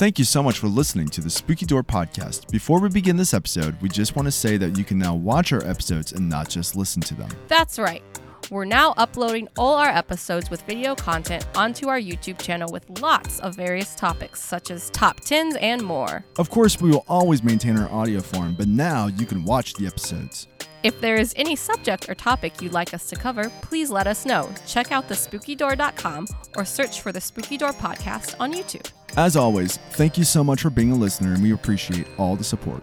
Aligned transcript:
Thank 0.00 0.18
you 0.18 0.24
so 0.24 0.42
much 0.42 0.58
for 0.58 0.66
listening 0.66 1.08
to 1.08 1.20
the 1.20 1.28
Spooky 1.28 1.66
Door 1.66 1.82
podcast. 1.82 2.50
Before 2.50 2.80
we 2.80 2.88
begin 2.88 3.18
this 3.18 3.34
episode, 3.34 3.78
we 3.82 3.90
just 3.90 4.16
want 4.16 4.24
to 4.24 4.32
say 4.32 4.56
that 4.56 4.78
you 4.78 4.82
can 4.82 4.96
now 4.96 5.14
watch 5.14 5.52
our 5.52 5.62
episodes 5.62 6.12
and 6.12 6.26
not 6.26 6.48
just 6.48 6.74
listen 6.74 7.02
to 7.02 7.14
them. 7.14 7.28
That's 7.48 7.78
right. 7.78 8.02
We're 8.50 8.64
now 8.64 8.94
uploading 8.96 9.46
all 9.58 9.74
our 9.74 9.90
episodes 9.90 10.48
with 10.48 10.62
video 10.62 10.94
content 10.94 11.46
onto 11.54 11.88
our 11.88 12.00
YouTube 12.00 12.40
channel 12.40 12.72
with 12.72 12.88
lots 13.02 13.40
of 13.40 13.54
various 13.54 13.94
topics, 13.94 14.40
such 14.40 14.70
as 14.70 14.88
top 14.88 15.20
10s 15.20 15.58
and 15.60 15.82
more. 15.82 16.24
Of 16.38 16.48
course, 16.48 16.80
we 16.80 16.88
will 16.88 17.04
always 17.06 17.42
maintain 17.42 17.78
our 17.78 17.90
audio 17.90 18.22
form, 18.22 18.54
but 18.54 18.68
now 18.68 19.08
you 19.08 19.26
can 19.26 19.44
watch 19.44 19.74
the 19.74 19.86
episodes. 19.86 20.48
If 20.82 21.00
there 21.00 21.16
is 21.16 21.34
any 21.36 21.56
subject 21.56 22.08
or 22.08 22.14
topic 22.14 22.62
you'd 22.62 22.72
like 22.72 22.94
us 22.94 23.06
to 23.08 23.16
cover, 23.16 23.50
please 23.60 23.90
let 23.90 24.06
us 24.06 24.24
know. 24.24 24.50
Check 24.66 24.92
out 24.92 25.08
thespookydoor.com 25.08 26.26
or 26.56 26.64
search 26.64 27.02
for 27.02 27.12
the 27.12 27.20
Spooky 27.20 27.58
Door 27.58 27.72
Podcast 27.72 28.34
on 28.40 28.52
YouTube. 28.52 28.90
As 29.16 29.36
always, 29.36 29.76
thank 29.90 30.16
you 30.16 30.24
so 30.24 30.42
much 30.42 30.62
for 30.62 30.70
being 30.70 30.92
a 30.92 30.96
listener, 30.96 31.34
and 31.34 31.42
we 31.42 31.52
appreciate 31.52 32.06
all 32.16 32.36
the 32.36 32.44
support. 32.44 32.82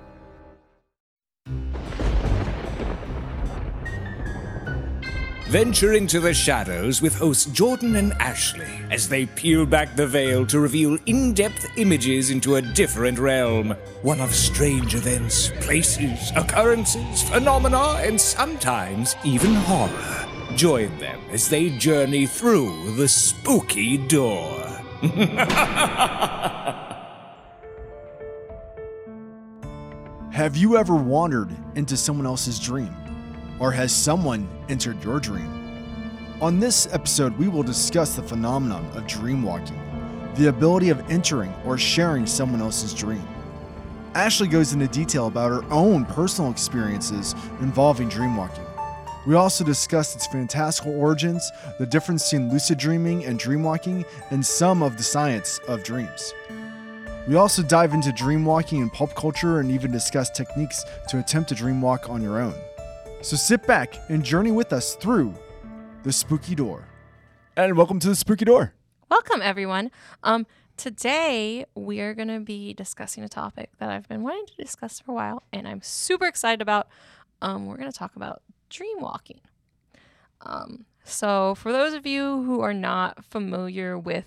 Venture 5.50 5.94
into 5.94 6.20
the 6.20 6.34
shadows 6.34 7.02
with 7.02 7.16
hosts 7.16 7.46
Jordan 7.46 7.96
and 7.96 8.12
Ashley 8.20 8.68
as 8.92 9.08
they 9.08 9.26
peel 9.28 9.66
back 9.66 9.96
the 9.96 10.06
veil 10.06 10.46
to 10.46 10.60
reveal 10.60 10.98
in 11.06 11.34
depth 11.34 11.66
images 11.78 12.32
into 12.32 12.56
a 12.56 12.62
different 12.62 13.18
realm. 13.18 13.70
One 14.02 14.20
of 14.20 14.36
strange 14.36 14.94
events, 14.94 15.54
places, 15.62 16.34
occurrences, 16.36 17.24
phenomena, 17.24 17.96
and 18.02 18.20
sometimes 18.20 19.16
even 19.24 19.54
horror. 19.54 20.26
Join 20.58 20.98
them 21.00 21.22
as 21.32 21.48
they 21.48 21.70
journey 21.78 22.26
through 22.26 22.96
the 22.98 23.08
spooky 23.08 23.98
door. 23.98 24.66
Have 30.34 30.58
you 30.58 30.76
ever 30.76 30.96
wandered 30.96 31.56
into 31.76 31.96
someone 31.96 32.26
else's 32.26 32.60
dream? 32.60 32.94
Or 33.60 33.72
has 33.72 33.92
someone 33.92 34.48
entered 34.70 35.04
your 35.04 35.20
dream? 35.20 35.58
On 36.42 36.60
this 36.60 36.88
episode, 36.94 37.36
we 37.38 37.48
will 37.48 37.64
discuss 37.64 38.16
the 38.16 38.22
phenomenon 38.22 38.86
of 38.96 39.08
dream 39.08 39.42
walking, 39.42 39.82
the 40.36 40.50
ability 40.50 40.90
of 40.90 41.10
entering 41.10 41.54
or 41.66 41.78
sharing 41.78 42.28
someone 42.28 42.62
else's 42.62 42.94
dream. 42.94 43.28
Ashley 44.14 44.48
goes 44.48 44.74
into 44.74 44.88
detail 44.88 45.28
about 45.28 45.50
her 45.50 45.74
own 45.74 46.06
personal 46.06 46.52
experiences 46.52 47.34
involving 47.60 48.10
dream 48.10 48.38
walking. 48.38 48.64
We 49.26 49.34
also 49.34 49.64
discuss 49.64 50.16
its 50.16 50.28
fantastical 50.28 50.98
origins, 50.98 51.52
the 51.80 51.86
difference 51.86 52.30
between 52.30 52.52
lucid 52.52 52.78
dreaming 52.78 53.26
and 53.26 53.38
dream 53.38 53.64
walking, 53.64 54.06
and 54.30 54.46
some 54.46 54.84
of 54.84 54.98
the 54.98 55.04
science 55.04 55.60
of 55.68 55.84
dreams. 55.84 56.34
We 57.28 57.36
also 57.36 57.62
dive 57.62 57.94
into 57.94 58.12
dream 58.12 58.46
walking 58.46 58.82
in 58.82 58.90
pop 58.90 59.16
culture 59.16 59.60
and 59.60 59.70
even 59.70 59.92
discuss 59.92 60.30
techniques 60.30 60.86
to 61.10 61.20
attempt 61.20 61.50
to 61.50 61.56
dream 61.56 61.82
walk 61.82 62.10
on 62.10 62.22
your 62.22 62.40
own. 62.40 62.54
So 63.22 63.36
sit 63.36 63.66
back 63.66 63.96
and 64.10 64.24
journey 64.24 64.52
with 64.52 64.72
us 64.72 64.96
through 64.96 65.34
the 66.04 66.14
spooky 66.14 66.54
door. 66.54 66.88
And 67.56 67.76
welcome 67.76 68.00
to 68.00 68.08
the 68.08 68.16
spooky 68.16 68.46
door. 68.46 68.74
Welcome, 69.10 69.42
everyone. 69.42 69.90
Um, 70.24 70.46
today 70.78 71.66
we 71.74 72.00
are 72.00 72.14
going 72.14 72.28
to 72.28 72.40
be 72.40 72.76
discussing 72.76 73.24
a 73.24 73.30
topic 73.30 73.72
that 73.80 73.90
I've 73.90 74.08
been 74.08 74.22
wanting 74.22 74.46
to 74.46 74.56
discuss 74.64 75.00
for 75.00 75.12
a 75.12 75.16
while, 75.16 75.44
and 75.52 75.68
I'm 75.68 75.82
super 75.82 76.28
excited 76.28 76.62
about. 76.62 76.88
Um, 77.42 77.66
we're 77.66 77.78
going 77.78 77.92
to 77.92 77.98
talk 77.98 78.16
about 78.16 78.44
dream 78.70 79.02
walking. 79.02 79.42
Um, 80.42 80.86
so, 81.04 81.56
for 81.56 81.72
those 81.72 81.94
of 81.94 82.06
you 82.06 82.44
who 82.44 82.62
are 82.62 82.74
not 82.74 83.26
familiar 83.26 83.98
with 83.98 84.26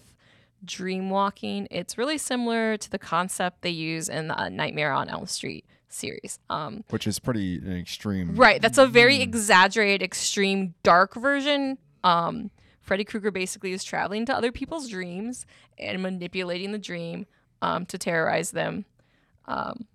dream 0.64 1.10
walking, 1.10 1.69
it's 1.70 1.97
really 1.97 2.19
similar 2.19 2.77
to 2.77 2.91
the 2.91 2.98
concept 2.98 3.62
they 3.62 3.70
use 3.70 4.08
in 4.08 4.28
the 4.28 4.48
Nightmare 4.48 4.92
on 4.92 5.08
Elm 5.08 5.27
Street 5.27 5.64
series. 5.92 6.38
Um, 6.48 6.84
Which 6.91 7.06
is 7.06 7.19
pretty 7.19 7.58
an 7.58 7.77
extreme. 7.77 8.36
Right. 8.36 8.60
That's 8.60 8.78
a 8.78 8.86
very 8.86 9.20
exaggerated, 9.20 10.02
extreme, 10.02 10.75
dark 10.82 11.15
version. 11.15 11.78
Um, 12.03 12.50
Freddy 12.81 13.04
Krueger 13.04 13.31
basically 13.31 13.72
is 13.72 13.84
traveling 13.84 14.26
to 14.26 14.34
other 14.34 14.50
people's 14.50 14.88
dreams 14.88 15.47
and 15.78 16.03
manipulating 16.03 16.72
the 16.72 16.78
dream 16.78 17.26
um, 17.62 17.87
to 17.87 17.98
terrorize 17.98 18.50
them. 18.50 18.84
Um, 19.47 19.87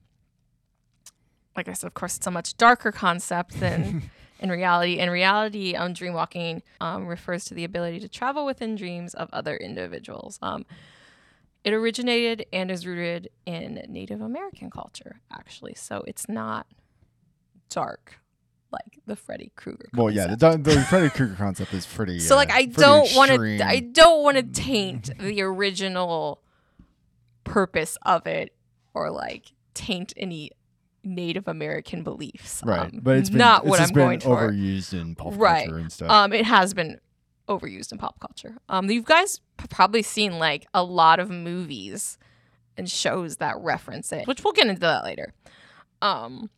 like 1.56 1.68
I 1.68 1.74
said, 1.74 1.88
of 1.88 1.94
course, 1.94 2.18
it's 2.18 2.28
a 2.28 2.32
much 2.32 2.58
darker 2.58 2.92
concept 2.92 3.60
than 3.60 4.10
in 4.40 4.50
reality. 4.50 5.00
In 5.00 5.10
reality, 5.10 5.76
um, 5.76 5.94
dreamwalking 5.94 6.62
um, 6.82 7.08
refers 7.08 7.46
to 7.46 7.54
the 7.54 7.64
ability 7.64 8.00
to 8.02 8.10
travel 8.10 8.46
within 8.46 8.76
dreams 8.76 9.14
of 9.14 9.30
other 9.32 9.56
individuals. 9.56 10.38
Um, 10.42 10.66
it 11.66 11.74
originated 11.74 12.46
and 12.54 12.72
is 12.72 12.86
rooted 12.88 13.30
in 13.46 13.84
Native 13.90 14.22
American 14.22 14.70
culture, 14.70 15.20
actually. 15.32 15.74
So 15.76 16.04
it's 16.08 16.30
not 16.30 16.68
dark 17.70 18.20
like 18.72 19.00
the 19.06 19.16
Freddy 19.16 19.52
Krueger. 19.56 19.90
Well, 19.94 20.12
yeah, 20.12 20.36
the, 20.36 20.58
the 20.58 20.80
Freddy 20.90 21.10
Krueger 21.10 21.36
concept 21.36 21.74
is 21.74 21.86
pretty. 21.86 22.20
So 22.26 22.36
like 22.36 22.52
uh, 22.52 22.58
I 22.58 22.66
don't 22.66 23.14
want 23.16 23.32
to 23.32 23.66
I 23.66 23.80
don't 23.80 24.24
want 24.24 24.38
to 24.38 24.44
taint 24.44 25.12
the 25.20 25.42
original 25.42 26.42
purpose 27.44 27.98
of 28.04 28.26
it 28.28 28.54
or 28.94 29.12
like 29.12 29.52
taint 29.74 30.14
any 30.18 30.52
Native 31.04 31.48
American 31.48 32.04
beliefs. 32.04 32.62
Right, 32.66 32.82
Um, 32.94 33.00
but 33.04 33.18
it's 33.18 33.30
been, 33.30 33.38
not 33.40 33.62
it's 33.62 33.70
what 33.70 33.80
I'm 33.80 33.88
been 33.90 33.96
going 33.96 34.20
for. 34.20 34.52
overused 34.52 34.94
in 35.00 35.16
pop 35.16 35.34
Right. 35.36 35.66
culture 35.68 35.80
and 35.80 35.92
stuff. 35.92 36.10
Um, 36.10 36.34
it 36.34 36.46
has 36.46 36.74
been 36.74 37.00
overused 37.48 37.92
in 37.92 37.98
pop 37.98 38.20
culture. 38.20 38.58
Um, 38.70 38.90
you 38.90 39.02
guys 39.02 39.42
probably 39.70 40.02
seen 40.02 40.40
like 40.40 40.66
a 40.74 40.84
lot 40.84 41.20
of 41.20 41.30
movies 41.30 42.18
and 42.78 42.90
shows 42.90 43.38
that 43.38 43.56
reference 43.60 44.12
it, 44.12 44.28
which 44.28 44.44
we'll 44.44 44.54
get 44.54 44.68
into 44.68 44.82
that 44.82 45.04
later. 45.04 45.34
Um, 46.02 46.50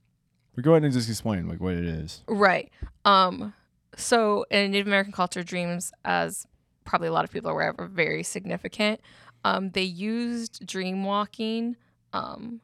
but 0.55 0.63
go 0.63 0.71
ahead 0.71 0.83
and 0.83 0.93
just 0.93 1.09
explain 1.09 1.47
like 1.47 1.59
what 1.59 1.75
it 1.75 1.85
is. 1.85 2.23
Right. 2.27 2.71
Um, 3.05 3.53
so 3.95 4.45
in 4.49 4.71
Native 4.71 4.87
American 4.87 5.13
culture, 5.13 5.43
dreams, 5.43 5.91
as 6.03 6.45
probably 6.83 7.07
a 7.07 7.11
lot 7.11 7.25
of 7.25 7.31
people 7.31 7.49
are 7.49 7.53
aware 7.53 7.69
of, 7.69 7.79
are 7.79 7.87
very 7.87 8.23
significant. 8.23 9.01
Um, 9.43 9.69
they 9.71 9.83
used 9.83 10.65
dream 10.65 11.03
walking 11.03 11.75
um, 12.13 12.61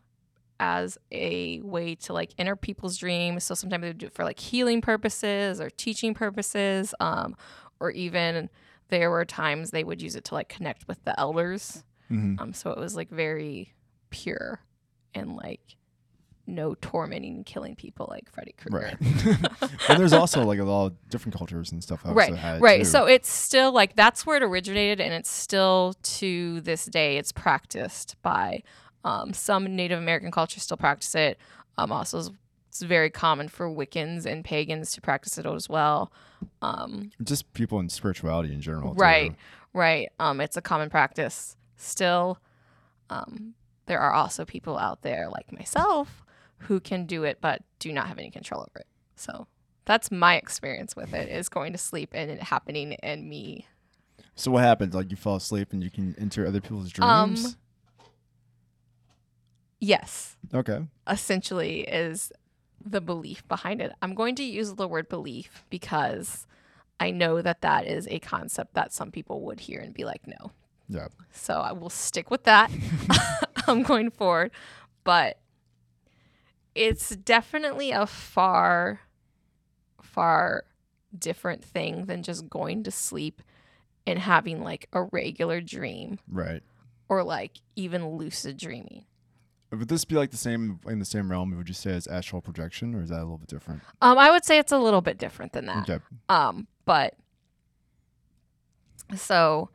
as 0.60 0.98
a 1.12 1.62
way 1.62 1.96
to 1.96 2.14
like 2.14 2.34
enter 2.38 2.56
people's 2.56 2.98
dreams. 2.98 3.44
So 3.44 3.54
sometimes 3.54 3.84
they 3.84 3.94
do 3.94 4.08
it 4.08 4.14
for 4.14 4.24
like 4.24 4.40
healing 4.40 4.82
purposes 4.82 5.62
or 5.62 5.70
teaching 5.70 6.14
purposes, 6.14 6.96
um, 7.00 7.36
or 7.84 7.92
even 7.92 8.50
there 8.88 9.12
were 9.12 9.26
times 9.26 9.72
they 9.72 9.84
would 9.84 10.02
use 10.02 10.16
it 10.16 10.24
to 10.26 10.34
like 10.34 10.48
connect 10.48 10.88
with 10.88 11.04
the 11.04 11.20
elders. 11.20 11.84
Mhm. 12.10 12.40
Um, 12.40 12.54
so 12.54 12.72
it 12.72 12.78
was 12.80 12.96
like 12.96 13.10
very 13.10 13.74
pure 14.10 14.62
and 15.14 15.36
like 15.36 15.76
no 16.48 16.76
tormenting 16.82 17.36
and 17.36 17.46
killing 17.46 17.76
people 17.76 18.08
like 18.10 18.30
Freddy 18.32 18.54
Krueger. 18.58 18.98
Right. 19.00 19.38
and 19.90 20.00
there's 20.00 20.14
also 20.14 20.44
like 20.44 20.60
a 20.60 20.64
lot 20.64 20.88
of 20.88 21.10
different 21.10 21.38
cultures 21.38 21.72
and 21.72 21.84
stuff. 21.84 22.06
Also 22.06 22.16
right 22.16 22.36
had 22.36 22.62
right 22.62 22.80
too. 22.80 22.86
so 22.86 23.06
it's 23.06 23.30
still 23.30 23.72
like 23.74 23.96
that's 23.96 24.26
where 24.26 24.38
it 24.38 24.44
originated 24.44 25.02
and 25.02 25.14
it's 25.14 25.30
still 25.30 25.96
to 26.04 26.62
this 26.62 26.86
day 26.86 27.18
it's 27.18 27.32
practiced 27.32 28.16
by 28.22 28.64
um, 29.04 29.34
some 29.34 29.76
native 29.76 30.00
american 30.00 30.32
cultures 30.32 30.64
still 30.64 30.78
practice 30.78 31.14
it 31.16 31.38
um, 31.78 31.92
also 31.92 32.22
it's- 32.82 32.88
very 32.88 33.10
common 33.10 33.48
for 33.48 33.70
wiccans 33.70 34.26
and 34.26 34.44
pagans 34.44 34.92
to 34.94 35.02
practice 35.02 35.38
it 35.38 35.46
as 35.46 35.70
well 35.70 36.12
um, 36.62 37.12
just 37.24 37.52
people 37.54 37.80
in 37.80 37.88
spirituality 37.90 38.52
in 38.54 38.62
general. 38.62 38.94
too. 38.94 39.00
right 39.02 39.36
right 39.74 40.10
um, 40.20 40.42
it's 40.42 40.58
a 40.58 40.62
common 40.62 40.90
practice 40.90 41.56
still 41.78 42.40
um, 43.10 43.54
there 43.86 44.00
are 44.00 44.14
also 44.14 44.44
people 44.46 44.78
out 44.78 45.02
there 45.04 45.30
like 45.30 45.52
myself 45.52 46.24
who 46.60 46.80
can 46.80 47.06
do 47.06 47.24
it 47.24 47.38
but 47.42 47.62
do 47.80 47.92
not 47.94 48.08
have 48.08 48.18
any 48.18 48.30
control 48.32 48.62
over 48.62 48.80
it 48.80 48.88
so 49.16 49.48
that's 49.86 50.10
my 50.12 50.36
experience 50.38 50.96
with 50.96 51.14
it 51.14 51.28
is 51.30 51.50
going 51.50 51.72
to 51.74 51.78
sleep 51.78 52.10
and 52.14 52.32
it 52.32 52.42
happening 52.42 52.94
and 53.04 53.28
me 53.30 53.68
So 54.36 54.50
what 54.52 54.64
happens? 54.64 54.96
Like 54.96 55.12
you 55.12 55.18
fall 55.18 55.36
asleep 55.36 55.74
and 55.74 55.84
you 55.84 55.92
can 55.92 56.16
enter 56.18 56.48
other 56.48 56.62
people's 56.62 56.92
Um, 57.00 57.34
dreams. 57.36 57.58
yes 59.80 60.38
okay. 60.54 60.80
essentially 61.10 61.81
is 61.81 62.31
the 62.85 63.01
belief 63.01 63.47
behind 63.47 63.81
it 63.81 63.91
i'm 64.01 64.13
going 64.13 64.35
to 64.35 64.44
use 64.44 64.74
the 64.75 64.88
word 64.88 65.07
belief 65.09 65.63
because 65.69 66.45
i 67.00 67.09
know 67.12 67.41
that 67.41 67.62
that 67.62 67.88
is 67.88 68.07
a 68.09 68.19
concept 68.19 68.74
that 68.74 68.91
some 68.94 69.12
people 69.12 69.41
would 69.41 69.59
hear 69.62 69.80
and 69.80 69.94
be 69.94 70.03
like 70.03 70.27
no 70.27 70.51
Yeah. 70.89 71.07
So 71.31 71.53
I 71.56 71.71
will 71.71 71.89
stick 71.89 72.30
with 72.30 72.44
that. 72.44 72.69
I'm 73.68 73.83
going 73.83 74.12
forward. 74.12 74.51
But 75.06 75.39
it's 76.75 77.09
definitely 77.15 77.91
a 77.91 78.06
far, 78.06 79.00
far 80.01 80.65
different 81.18 81.63
thing 81.63 82.06
than 82.06 82.24
just 82.24 82.50
going 82.50 82.83
to 82.83 82.91
sleep 82.91 83.41
and 84.06 84.19
having 84.19 84.62
like 84.62 84.88
a 84.94 85.03
regular 85.03 85.62
dream 85.62 86.19
Right. 86.27 86.62
or 87.09 87.24
like 87.24 87.59
even 87.75 88.07
lucid 88.18 88.57
dreaming. 88.57 89.06
Would 89.80 89.88
this 89.88 90.06
be 90.06 90.16
like 90.16 90.31
the 90.31 90.38
same 90.38 90.80
in 90.88 91.00
the 91.00 91.06
same 91.06 91.31
realm? 91.31 91.56
Would 91.58 91.68
you 91.68 91.74
say 91.74 91.92
as 91.92 92.08
astral 92.08 92.42
projection, 92.42 92.94
or 92.96 93.02
is 93.02 93.10
that 93.10 93.20
a 93.20 93.24
little 93.24 93.38
bit 93.38 93.50
different? 93.50 93.81
Um, 94.02 94.18
I 94.18 94.30
would 94.31 94.46
say 94.46 94.60
it's 94.60 94.72
a 94.72 94.78
little 94.78 95.02
bit 95.02 95.18
different 95.18 95.54
than 95.54 95.66
that. 95.66 95.90
Okay. 95.90 96.04
Um, 96.30 96.68
but 96.86 97.16
so 99.16 99.70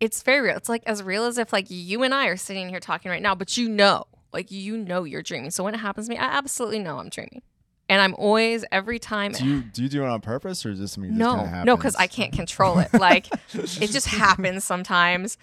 it's 0.00 0.22
very 0.22 0.40
real. 0.40 0.56
It's 0.56 0.68
like 0.68 0.82
as 0.86 1.02
real 1.02 1.24
as 1.24 1.38
if 1.38 1.52
like 1.52 1.66
you 1.68 2.02
and 2.02 2.14
I 2.14 2.26
are 2.26 2.36
sitting 2.36 2.68
here 2.68 2.80
talking 2.80 3.10
right 3.10 3.22
now, 3.22 3.34
but 3.34 3.56
you 3.56 3.68
know, 3.68 4.04
like 4.32 4.50
you 4.50 4.76
know 4.76 5.04
you're 5.04 5.22
dreaming. 5.22 5.50
So 5.50 5.64
when 5.64 5.74
it 5.74 5.78
happens 5.78 6.06
to 6.06 6.10
me, 6.10 6.18
I 6.18 6.24
absolutely 6.24 6.78
know 6.78 6.98
I'm 6.98 7.08
dreaming. 7.08 7.42
And 7.88 8.00
I'm 8.00 8.14
always 8.14 8.64
every 8.72 8.98
time 8.98 9.32
Do 9.32 9.44
you 9.44 9.60
do 9.60 9.82
you 9.82 9.88
do 9.88 10.02
it 10.02 10.08
on 10.08 10.20
purpose 10.20 10.64
or 10.64 10.70
is 10.70 10.78
this 10.78 10.92
something 10.92 11.16
that 11.16 11.24
just 11.24 11.52
no, 11.52 11.64
no, 11.64 11.76
because 11.76 11.94
I 11.96 12.06
can't 12.06 12.32
control 12.32 12.78
it. 12.78 12.92
Like 12.94 13.26
it 13.52 13.90
just 13.90 14.06
happens 14.06 14.64
sometimes. 14.64 15.36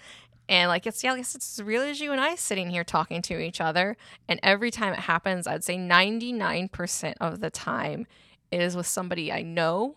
And 0.50 0.68
like 0.68 0.84
it's 0.84 1.04
yeah, 1.04 1.12
I 1.12 1.16
guess 1.16 1.36
it's 1.36 1.60
as 1.60 1.64
real 1.64 1.82
as 1.82 2.00
you 2.00 2.10
and 2.10 2.20
I 2.20 2.34
sitting 2.34 2.70
here 2.70 2.82
talking 2.82 3.22
to 3.22 3.38
each 3.38 3.60
other. 3.60 3.96
And 4.28 4.40
every 4.42 4.72
time 4.72 4.92
it 4.92 4.98
happens, 4.98 5.46
I'd 5.46 5.62
say 5.62 5.76
99% 5.76 7.14
of 7.20 7.40
the 7.40 7.50
time 7.50 8.08
it 8.50 8.60
is 8.60 8.74
with 8.74 8.88
somebody 8.88 9.32
I 9.32 9.42
know 9.42 9.94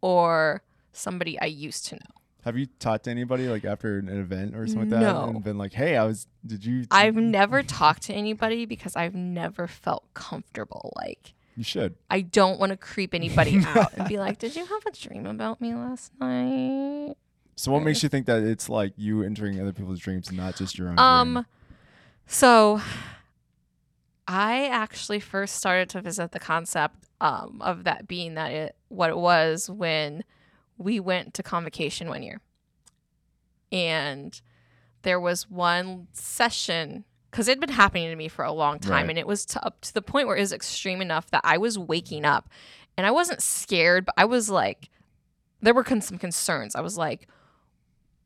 or 0.00 0.62
somebody 0.92 1.38
I 1.38 1.44
used 1.44 1.86
to 1.88 1.96
know. 1.96 2.00
Have 2.46 2.56
you 2.56 2.66
talked 2.78 3.04
to 3.04 3.10
anybody 3.10 3.48
like 3.48 3.66
after 3.66 3.98
an 3.98 4.08
event 4.08 4.56
or 4.56 4.66
something 4.66 4.88
like 4.88 5.00
that 5.00 5.14
and 5.14 5.44
been 5.44 5.58
like, 5.58 5.74
"Hey, 5.74 5.94
I 5.94 6.04
was 6.04 6.26
did 6.44 6.64
you 6.64 6.86
I've 6.90 7.16
never 7.16 7.62
talked 7.62 8.04
to 8.04 8.14
anybody 8.14 8.64
because 8.64 8.96
I've 8.96 9.14
never 9.14 9.66
felt 9.66 10.04
comfortable. 10.14 10.94
Like 10.96 11.34
you 11.54 11.64
should." 11.64 11.96
I 12.08 12.22
don't 12.22 12.58
want 12.58 12.70
to 12.70 12.78
creep 12.78 13.12
anybody 13.12 13.62
out 13.66 13.92
and 13.92 14.08
be 14.08 14.18
like, 14.18 14.38
"Did 14.38 14.56
you 14.56 14.64
have 14.64 14.86
a 14.86 14.90
dream 14.90 15.26
about 15.26 15.60
me 15.60 15.74
last 15.74 16.12
night?" 16.18 17.16
So 17.60 17.70
what 17.70 17.82
makes 17.82 18.02
you 18.02 18.08
think 18.08 18.24
that 18.24 18.42
it's 18.42 18.70
like 18.70 18.94
you 18.96 19.22
entering 19.22 19.60
other 19.60 19.74
people's 19.74 20.00
dreams 20.00 20.28
and 20.28 20.38
not 20.38 20.56
just 20.56 20.78
your 20.78 20.88
own 20.88 20.94
dream? 20.96 21.06
Um, 21.06 21.46
so 22.26 22.80
I 24.26 24.66
actually 24.68 25.20
first 25.20 25.56
started 25.56 25.90
to 25.90 26.00
visit 26.00 26.32
the 26.32 26.38
concept 26.38 27.04
um, 27.20 27.58
of 27.60 27.84
that 27.84 28.08
being 28.08 28.32
that 28.36 28.50
it 28.50 28.76
what 28.88 29.10
it 29.10 29.18
was 29.18 29.68
when 29.68 30.24
we 30.78 31.00
went 31.00 31.34
to 31.34 31.42
convocation 31.42 32.08
one 32.08 32.22
year, 32.22 32.40
and 33.70 34.40
there 35.02 35.20
was 35.20 35.50
one 35.50 36.06
session 36.14 37.04
because 37.30 37.46
it 37.46 37.52
had 37.52 37.60
been 37.60 37.68
happening 37.68 38.08
to 38.08 38.16
me 38.16 38.28
for 38.28 38.42
a 38.42 38.52
long 38.52 38.78
time, 38.78 38.92
Right. 39.02 39.10
and 39.10 39.18
it 39.18 39.26
was 39.26 39.44
to, 39.44 39.62
up 39.62 39.82
to 39.82 39.92
the 39.92 40.00
point 40.00 40.26
where 40.26 40.36
it 40.36 40.40
was 40.40 40.54
extreme 40.54 41.02
enough 41.02 41.30
that 41.30 41.42
I 41.44 41.58
was 41.58 41.78
waking 41.78 42.24
up, 42.24 42.48
and 42.96 43.06
I 43.06 43.10
wasn't 43.10 43.42
scared, 43.42 44.06
but 44.06 44.14
I 44.16 44.24
was 44.24 44.48
like, 44.48 44.88
there 45.60 45.74
were 45.74 45.84
con- 45.84 46.00
some 46.00 46.16
concerns. 46.16 46.74
I 46.74 46.80
was 46.80 46.96
like. 46.96 47.28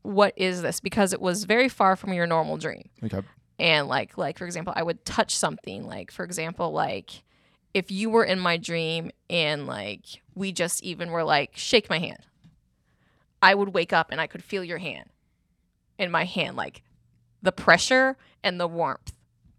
What 0.05 0.33
is 0.37 0.63
this? 0.63 0.79
Because 0.81 1.13
it 1.13 1.21
was 1.21 1.45
very 1.45 1.69
far 1.69 1.97
from 1.97 2.13
your 2.13 2.27
normal 2.27 2.57
dream 2.57 2.89
Okay. 3.03 3.21
and 3.59 3.89
like 3.89 4.17
like 4.17 4.39
for 4.39 4.45
example 4.47 4.73
i 4.77 4.83
would 4.83 5.05
touch 5.05 5.35
something 5.37 5.87
like 5.87 6.11
for 6.11 6.25
example 6.25 6.71
like 6.73 7.23
if 7.73 7.91
you 7.91 8.11
were 8.11 8.25
in 8.25 8.39
my 8.39 8.57
dream 8.57 9.11
and 9.31 9.67
like 9.67 10.23
we 10.35 10.53
just 10.53 10.83
even 10.83 11.11
were 11.11 11.25
like 11.25 11.51
shake 11.55 11.89
my 11.91 11.99
hand 11.99 12.19
i 13.43 13.55
would 13.55 13.73
wake 13.75 13.93
up 13.93 14.11
and 14.11 14.21
i 14.21 14.27
could 14.27 14.43
feel 14.45 14.63
your 14.65 14.79
hand 14.79 15.09
in 15.99 16.11
my 16.11 16.25
hand 16.25 16.57
like 16.57 16.83
the 17.43 17.53
pressure 17.53 18.17
and 18.43 18.61
the 18.61 18.69
warmth 18.69 19.13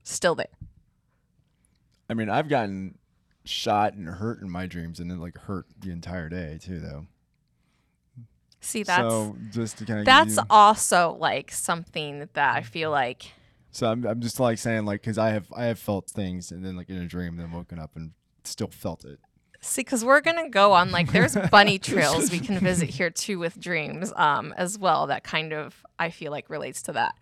still 0.03 0.35
there 0.35 0.47
I 2.07 2.13
mean, 2.13 2.29
I've 2.29 2.49
gotten 2.49 2.99
shot 3.45 3.95
and 3.95 4.07
hurt 4.07 4.39
in 4.41 4.47
my 4.49 4.67
dreams 4.67 4.99
and 4.99 5.09
then 5.09 5.19
like 5.19 5.37
hurt 5.39 5.65
the 5.79 5.89
entire 5.89 6.29
day 6.29 6.59
too 6.61 6.79
though. 6.79 7.07
See 8.65 8.83
that's 8.83 8.99
so 9.13 9.35
just 9.51 9.77
to 9.77 9.85
kind 9.85 9.99
of 9.99 10.05
that's 10.05 10.37
also 10.49 11.15
like 11.19 11.51
something 11.51 12.27
that 12.33 12.55
i 12.55 12.61
feel 12.61 12.89
like 12.91 13.31
So 13.71 13.87
I'm, 13.91 14.05
I'm 14.05 14.21
just 14.21 14.39
like 14.39 14.57
saying 14.57 14.85
like 14.85 15.01
because 15.01 15.17
I 15.17 15.29
have 15.31 15.47
I 15.55 15.65
have 15.65 15.77
felt 15.79 16.09
things 16.09 16.51
and 16.51 16.63
then 16.63 16.75
like 16.77 16.89
in 16.89 16.97
a 16.97 17.05
dream 17.07 17.35
then 17.37 17.51
woken 17.51 17.77
up 17.77 17.91
and 17.95 18.11
still 18.45 18.69
felt 18.69 19.03
it. 19.03 19.19
See, 19.59 19.81
because 19.81 20.05
we're 20.05 20.21
gonna 20.21 20.49
go 20.49 20.71
on 20.71 20.91
like 20.91 21.11
there's 21.11 21.35
bunny 21.51 21.77
trails 21.79 22.31
we 22.31 22.39
can 22.39 22.57
visit 22.59 22.89
here 22.89 23.09
too 23.09 23.37
with 23.37 23.59
dreams, 23.59 24.13
um, 24.15 24.53
as 24.55 24.77
well. 24.79 25.07
That 25.07 25.23
kind 25.25 25.51
of 25.53 25.83
I 25.99 26.09
feel 26.09 26.31
like 26.31 26.49
relates 26.49 26.81
to 26.83 26.93
that. 26.93 27.15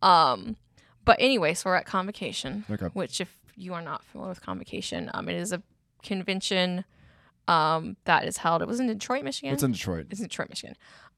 Um, 0.00 0.56
but 1.04 1.16
anyway, 1.20 1.52
so 1.54 1.68
we're 1.68 1.76
at 1.76 1.84
convocation, 1.86 2.64
Okay. 2.70 2.86
which 2.94 3.20
if 3.20 3.28
you 3.56 3.74
are 3.74 3.82
not 3.82 4.02
familiar 4.04 4.30
with 4.30 4.40
convocation, 4.40 5.10
um, 5.12 5.28
it 5.28 5.36
is 5.36 5.52
a 5.52 5.62
convention, 6.02 6.84
um, 7.48 7.96
that 8.04 8.24
is 8.24 8.36
held. 8.36 8.62
It 8.62 8.68
was 8.68 8.78
in 8.78 8.86
Detroit, 8.86 9.24
Michigan. 9.24 9.52
It's 9.54 9.62
in 9.62 9.72
Detroit. 9.72 10.06
it's 10.10 10.20
in 10.20 10.26
Detroit, 10.28 10.48
Michigan. 10.50 10.76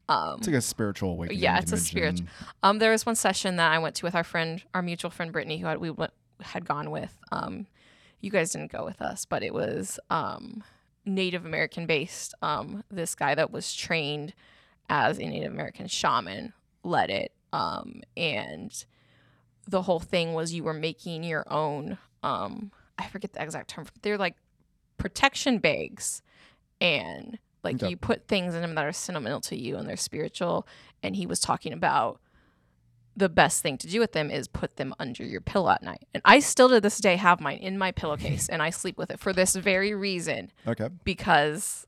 Um, 0.09 0.37
It's 0.39 0.47
like 0.47 0.57
a 0.57 0.61
spiritual 0.61 1.11
awakening. 1.11 1.41
Yeah, 1.43 1.59
it's 1.59 1.73
a 1.73 1.77
dimension. 1.95 2.29
um, 2.63 2.79
there 2.79 2.91
was 2.91 3.05
one 3.07 3.15
session 3.15 3.57
that 3.57 3.71
I 3.71 3.79
went 3.79 3.95
to 3.97 4.07
with 4.07 4.15
our 4.15 4.25
friend, 4.25 4.63
our 4.75 4.83
mutual 4.83 5.11
friend 5.11 5.33
Brittany, 5.33 5.59
who 5.59 5.67
had, 5.67 5.79
we 5.79 5.91
went, 5.91 6.13
had 6.41 6.65
gone 6.67 6.91
with. 6.91 7.17
Um, 7.31 7.67
you 8.21 8.31
guys 8.31 8.51
didn't 8.51 8.73
go 8.73 8.85
with 8.85 9.01
us, 9.03 9.25
but 9.25 9.43
it 9.43 9.55
was 9.55 10.01
um, 10.11 10.65
Native 11.05 11.45
American 11.45 11.87
based. 11.87 12.35
Um, 12.43 12.83
this 12.91 13.15
guy 13.15 13.35
that 13.35 13.51
was 13.53 13.75
trained 13.75 14.35
as 14.89 15.19
a 15.19 15.23
Native 15.27 15.53
American 15.53 15.87
shaman 15.87 16.53
led 16.83 17.11
it, 17.11 17.33
um, 17.53 18.03
and 18.17 18.85
the 19.69 19.83
whole 19.83 20.01
thing 20.01 20.33
was 20.35 20.53
you 20.53 20.65
were 20.65 20.75
making 20.75 21.23
your 21.23 21.45
own. 21.53 21.99
Um, 22.23 22.73
I 22.99 23.07
forget 23.07 23.33
the 23.33 23.43
exact 23.43 23.71
term. 23.71 23.87
They're 24.03 24.19
like 24.19 24.35
protection 25.01 25.59
bags, 25.59 26.23
and 26.81 27.39
like 27.65 27.77
Okay. 27.77 27.89
you 27.91 27.97
put 27.97 28.27
things 28.29 28.55
in 28.55 28.63
them 28.63 28.75
that 28.77 28.85
are 28.85 28.93
sentimental 28.93 29.41
to 29.43 29.57
you 29.57 29.77
and 29.77 29.89
they're 29.89 29.97
spiritual. 29.97 30.67
And 31.03 31.15
he 31.17 31.27
was 31.27 31.41
talking 31.41 31.73
about 31.73 32.21
the 33.17 33.29
best 33.29 33.61
thing 33.63 33.77
to 33.79 33.87
do 33.87 34.01
with 34.01 34.13
them 34.13 34.31
is 34.31 34.49
put 34.49 34.77
them 34.77 34.95
under 34.99 35.25
your 35.25 35.41
pillow 35.43 35.71
at 35.71 35.83
night. 35.83 36.07
And 36.15 36.23
I 36.25 36.39
still 36.39 36.69
to 36.71 36.81
this 36.81 36.99
day 36.99 37.17
have 37.17 37.41
mine 37.41 37.59
in 37.59 37.77
my 37.77 37.93
pillowcase 37.93 38.49
and 38.49 38.63
I 38.63 38.71
sleep 38.71 38.97
with 38.97 39.11
it 39.11 39.19
for 39.21 39.33
this 39.35 39.55
very 39.57 39.93
reason 39.95 40.51
Okay. 40.67 40.89
because 41.05 41.87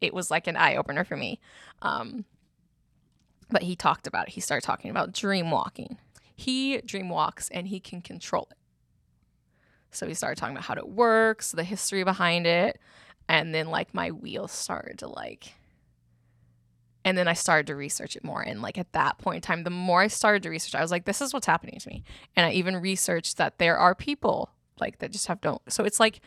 it 0.00 0.12
was 0.12 0.30
like 0.32 0.48
an 0.48 0.56
eye 0.56 0.74
opener 0.74 1.04
for 1.04 1.16
me. 1.16 1.38
Um, 1.82 2.24
but 3.50 3.62
he 3.62 3.76
talked 3.76 4.06
about 4.08 4.28
it. 4.28 4.34
He 4.34 4.40
started 4.40 4.66
talking 4.66 4.90
about 4.90 5.12
dream 5.12 5.50
walking. 5.52 5.98
He 6.34 6.80
dream 6.80 7.08
walks 7.08 7.48
and 7.50 7.68
he 7.68 7.78
can 7.78 8.00
control 8.00 8.48
it. 8.50 8.56
So 9.92 10.06
we 10.06 10.14
started 10.14 10.38
talking 10.38 10.56
about 10.56 10.64
how 10.64 10.74
it 10.74 10.88
works, 10.88 11.52
the 11.52 11.64
history 11.64 12.04
behind 12.04 12.46
it, 12.46 12.80
and 13.28 13.54
then 13.54 13.68
like 13.68 13.94
my 13.94 14.10
wheels 14.10 14.52
started 14.52 14.98
to 15.00 15.08
like 15.08 15.54
and 17.04 17.18
then 17.18 17.26
I 17.26 17.32
started 17.32 17.66
to 17.66 17.74
research 17.76 18.16
it 18.16 18.22
more. 18.22 18.42
And 18.42 18.62
like 18.62 18.78
at 18.78 18.92
that 18.92 19.18
point 19.18 19.36
in 19.36 19.42
time, 19.42 19.64
the 19.64 19.70
more 19.70 20.02
I 20.02 20.06
started 20.06 20.42
to 20.44 20.50
research, 20.50 20.74
I 20.74 20.82
was 20.82 20.90
like, 20.90 21.04
this 21.04 21.20
is 21.20 21.32
what's 21.32 21.46
happening 21.46 21.78
to 21.80 21.88
me. 21.88 22.04
And 22.36 22.46
I 22.46 22.52
even 22.52 22.76
researched 22.76 23.38
that 23.38 23.58
there 23.58 23.76
are 23.76 23.94
people 23.94 24.50
like 24.78 24.98
that 24.98 25.10
just 25.10 25.26
have 25.26 25.40
don't. 25.40 25.60
So 25.68 25.84
it's 25.84 25.98
like 25.98 26.20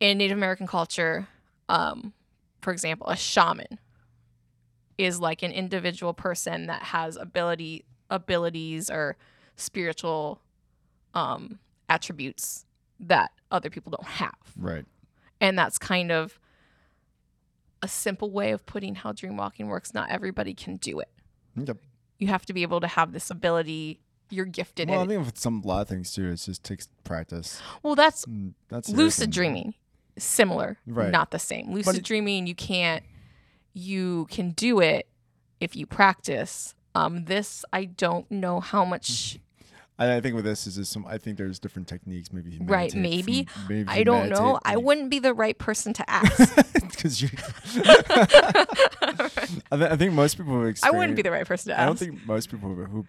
in 0.00 0.18
Native 0.18 0.38
American 0.38 0.66
culture, 0.66 1.28
um, 1.68 2.14
for 2.60 2.72
example, 2.72 3.08
a 3.08 3.16
shaman 3.16 3.78
is 4.96 5.20
like 5.20 5.42
an 5.42 5.52
individual 5.52 6.14
person 6.14 6.66
that 6.66 6.82
has 6.82 7.16
ability 7.16 7.84
abilities 8.10 8.88
or 8.88 9.16
spiritual 9.56 10.40
um, 11.14 11.58
attributes 11.88 12.64
that 13.00 13.30
other 13.50 13.70
people 13.70 13.90
don't 13.90 14.06
have. 14.08 14.34
Right. 14.56 14.84
And 15.40 15.58
that's 15.58 15.78
kind 15.78 16.10
of 16.12 16.38
a 17.82 17.88
simple 17.88 18.30
way 18.30 18.50
of 18.52 18.66
putting 18.66 18.94
how 18.96 19.12
dream 19.12 19.36
walking 19.36 19.68
works. 19.68 19.94
Not 19.94 20.10
everybody 20.10 20.52
can 20.54 20.76
do 20.76 21.00
it. 21.00 21.08
Okay. 21.58 21.78
You 22.18 22.28
have 22.28 22.44
to 22.46 22.52
be 22.52 22.62
able 22.62 22.80
to 22.80 22.88
have 22.88 23.12
this 23.12 23.30
ability. 23.30 24.00
You're 24.30 24.44
gifted 24.46 24.90
Well, 24.90 25.02
I 25.02 25.06
think 25.06 25.24
with 25.24 25.38
some 25.38 25.62
a 25.64 25.66
lot 25.66 25.82
of 25.82 25.88
things 25.88 26.12
too, 26.12 26.28
it 26.28 26.36
just 26.36 26.64
takes 26.64 26.88
practice. 27.04 27.60
Well, 27.82 27.94
that's 27.94 28.26
Mm, 28.26 28.54
That's 28.68 28.88
lucid 28.90 29.30
dreaming. 29.30 29.74
Similar, 30.18 30.78
Right. 30.86 31.10
not 31.12 31.30
the 31.30 31.38
same. 31.38 31.72
Lucid 31.72 31.98
it- 31.98 32.04
dreaming, 32.04 32.46
you 32.48 32.54
can't. 32.54 33.04
You 33.72 34.26
can 34.30 34.50
do 34.50 34.80
it 34.80 35.08
if 35.60 35.76
you 35.76 35.86
practice. 35.86 36.74
Um, 36.94 37.26
this 37.26 37.64
I 37.72 37.84
don't 37.84 38.28
know 38.30 38.58
how 38.60 38.84
much. 38.84 39.38
I, 39.98 40.16
I 40.16 40.20
think 40.20 40.36
with 40.36 40.44
this 40.44 40.66
is 40.66 40.88
some. 40.88 41.04
I 41.06 41.18
think 41.18 41.38
there's 41.38 41.58
different 41.58 41.88
techniques. 41.88 42.32
Maybe 42.32 42.50
you 42.52 42.60
Right, 42.64 42.94
maybe. 42.94 43.44
from- 43.44 43.66
maybe 43.68 43.88
I 43.88 44.04
don't 44.04 44.28
know. 44.28 44.52
meditate 44.52 44.60
I 44.64 44.76
wouldn't 44.76 45.10
be 45.10 45.18
the 45.18 45.34
right 45.34 45.58
person 45.58 45.92
to 45.94 46.08
ask. 46.10 46.54
because 46.74 47.20
you. 47.22 47.28
I, 49.72 49.76
th- 49.76 49.90
I 49.90 49.96
think 49.96 50.12
most 50.12 50.36
people 50.36 50.52
who 50.52 50.72
I 50.82 50.90
wouldn't 50.90 51.16
be 51.16 51.22
the 51.22 51.30
right 51.30 51.46
person 51.46 51.70
to 51.70 51.74
ask. 51.78 51.82
I 51.82 51.86
don't 51.86 51.98
think 51.98 52.26
most 52.26 52.50
people 52.50 52.68
who, 52.74 52.84
who 52.84 53.06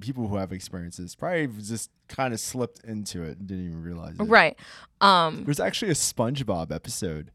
people 0.00 0.28
who 0.28 0.36
have 0.36 0.52
experiences 0.52 1.14
probably 1.14 1.48
just 1.62 1.90
kind 2.08 2.32
of 2.32 2.40
slipped 2.40 2.84
into 2.84 3.22
it 3.22 3.38
and 3.38 3.46
didn't 3.46 3.66
even 3.66 3.82
realize 3.82 4.14
it. 4.18 4.22
right. 4.24 4.56
Um, 5.00 5.44
There's 5.44 5.60
actually 5.60 5.90
a 5.90 5.94
SpongeBob 5.94 6.72
episode. 6.74 7.32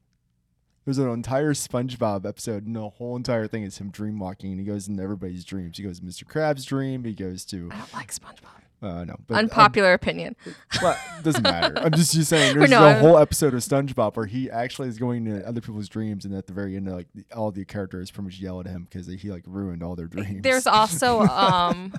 There's 0.85 0.99
an 0.99 1.09
entire 1.09 1.53
SpongeBob 1.53 2.25
episode, 2.27 2.65
and 2.67 2.75
the 2.75 2.89
whole 2.89 3.15
entire 3.15 3.47
thing 3.47 3.63
is 3.63 3.79
him 3.79 3.89
dream 3.89 4.19
walking, 4.19 4.51
and 4.51 4.59
he 4.59 4.65
goes 4.65 4.87
into 4.87 5.01
everybody's 5.01 5.43
dreams. 5.43 5.77
He 5.77 5.83
goes 5.83 5.99
to 5.99 6.05
Mr. 6.05 6.23
Krabs' 6.25 6.65
dream. 6.65 7.03
He 7.03 7.13
goes 7.13 7.43
to 7.45 7.69
I 7.71 7.77
don't 7.77 7.93
like 7.93 8.13
SpongeBob. 8.13 8.61
Uh, 8.81 9.03
no, 9.05 9.15
but 9.27 9.35
um, 9.35 9.39
Unpopular 9.39 9.93
opinion. 9.93 10.35
well, 10.81 10.97
doesn't 11.23 11.43
matter. 11.43 11.77
I'm 11.79 11.91
just, 11.93 12.13
just 12.13 12.29
saying. 12.29 12.55
There's 12.59 12.69
no, 12.69 12.87
a 12.87 12.93
whole 12.95 13.17
episode 13.17 13.53
of 13.53 13.61
SpongeBob 13.61 14.15
where 14.15 14.25
he 14.25 14.51
actually 14.51 14.89
is 14.89 14.97
going 14.97 15.25
to 15.25 15.47
other 15.47 15.61
people's 15.61 15.89
dreams, 15.89 16.25
and 16.25 16.35
at 16.35 16.45
the 16.45 16.53
very 16.53 16.75
end, 16.75 16.91
like 16.91 17.07
the, 17.15 17.25
all 17.35 17.51
the 17.51 17.65
characters 17.65 18.11
pretty 18.11 18.25
much 18.25 18.39
yell 18.39 18.59
at 18.59 18.67
him 18.67 18.83
because 18.89 19.07
he 19.07 19.31
like 19.31 19.43
ruined 19.47 19.81
all 19.81 19.95
their 19.95 20.07
dreams. 20.07 20.41
There's 20.43 20.67
also 20.67 21.21
um, 21.21 21.93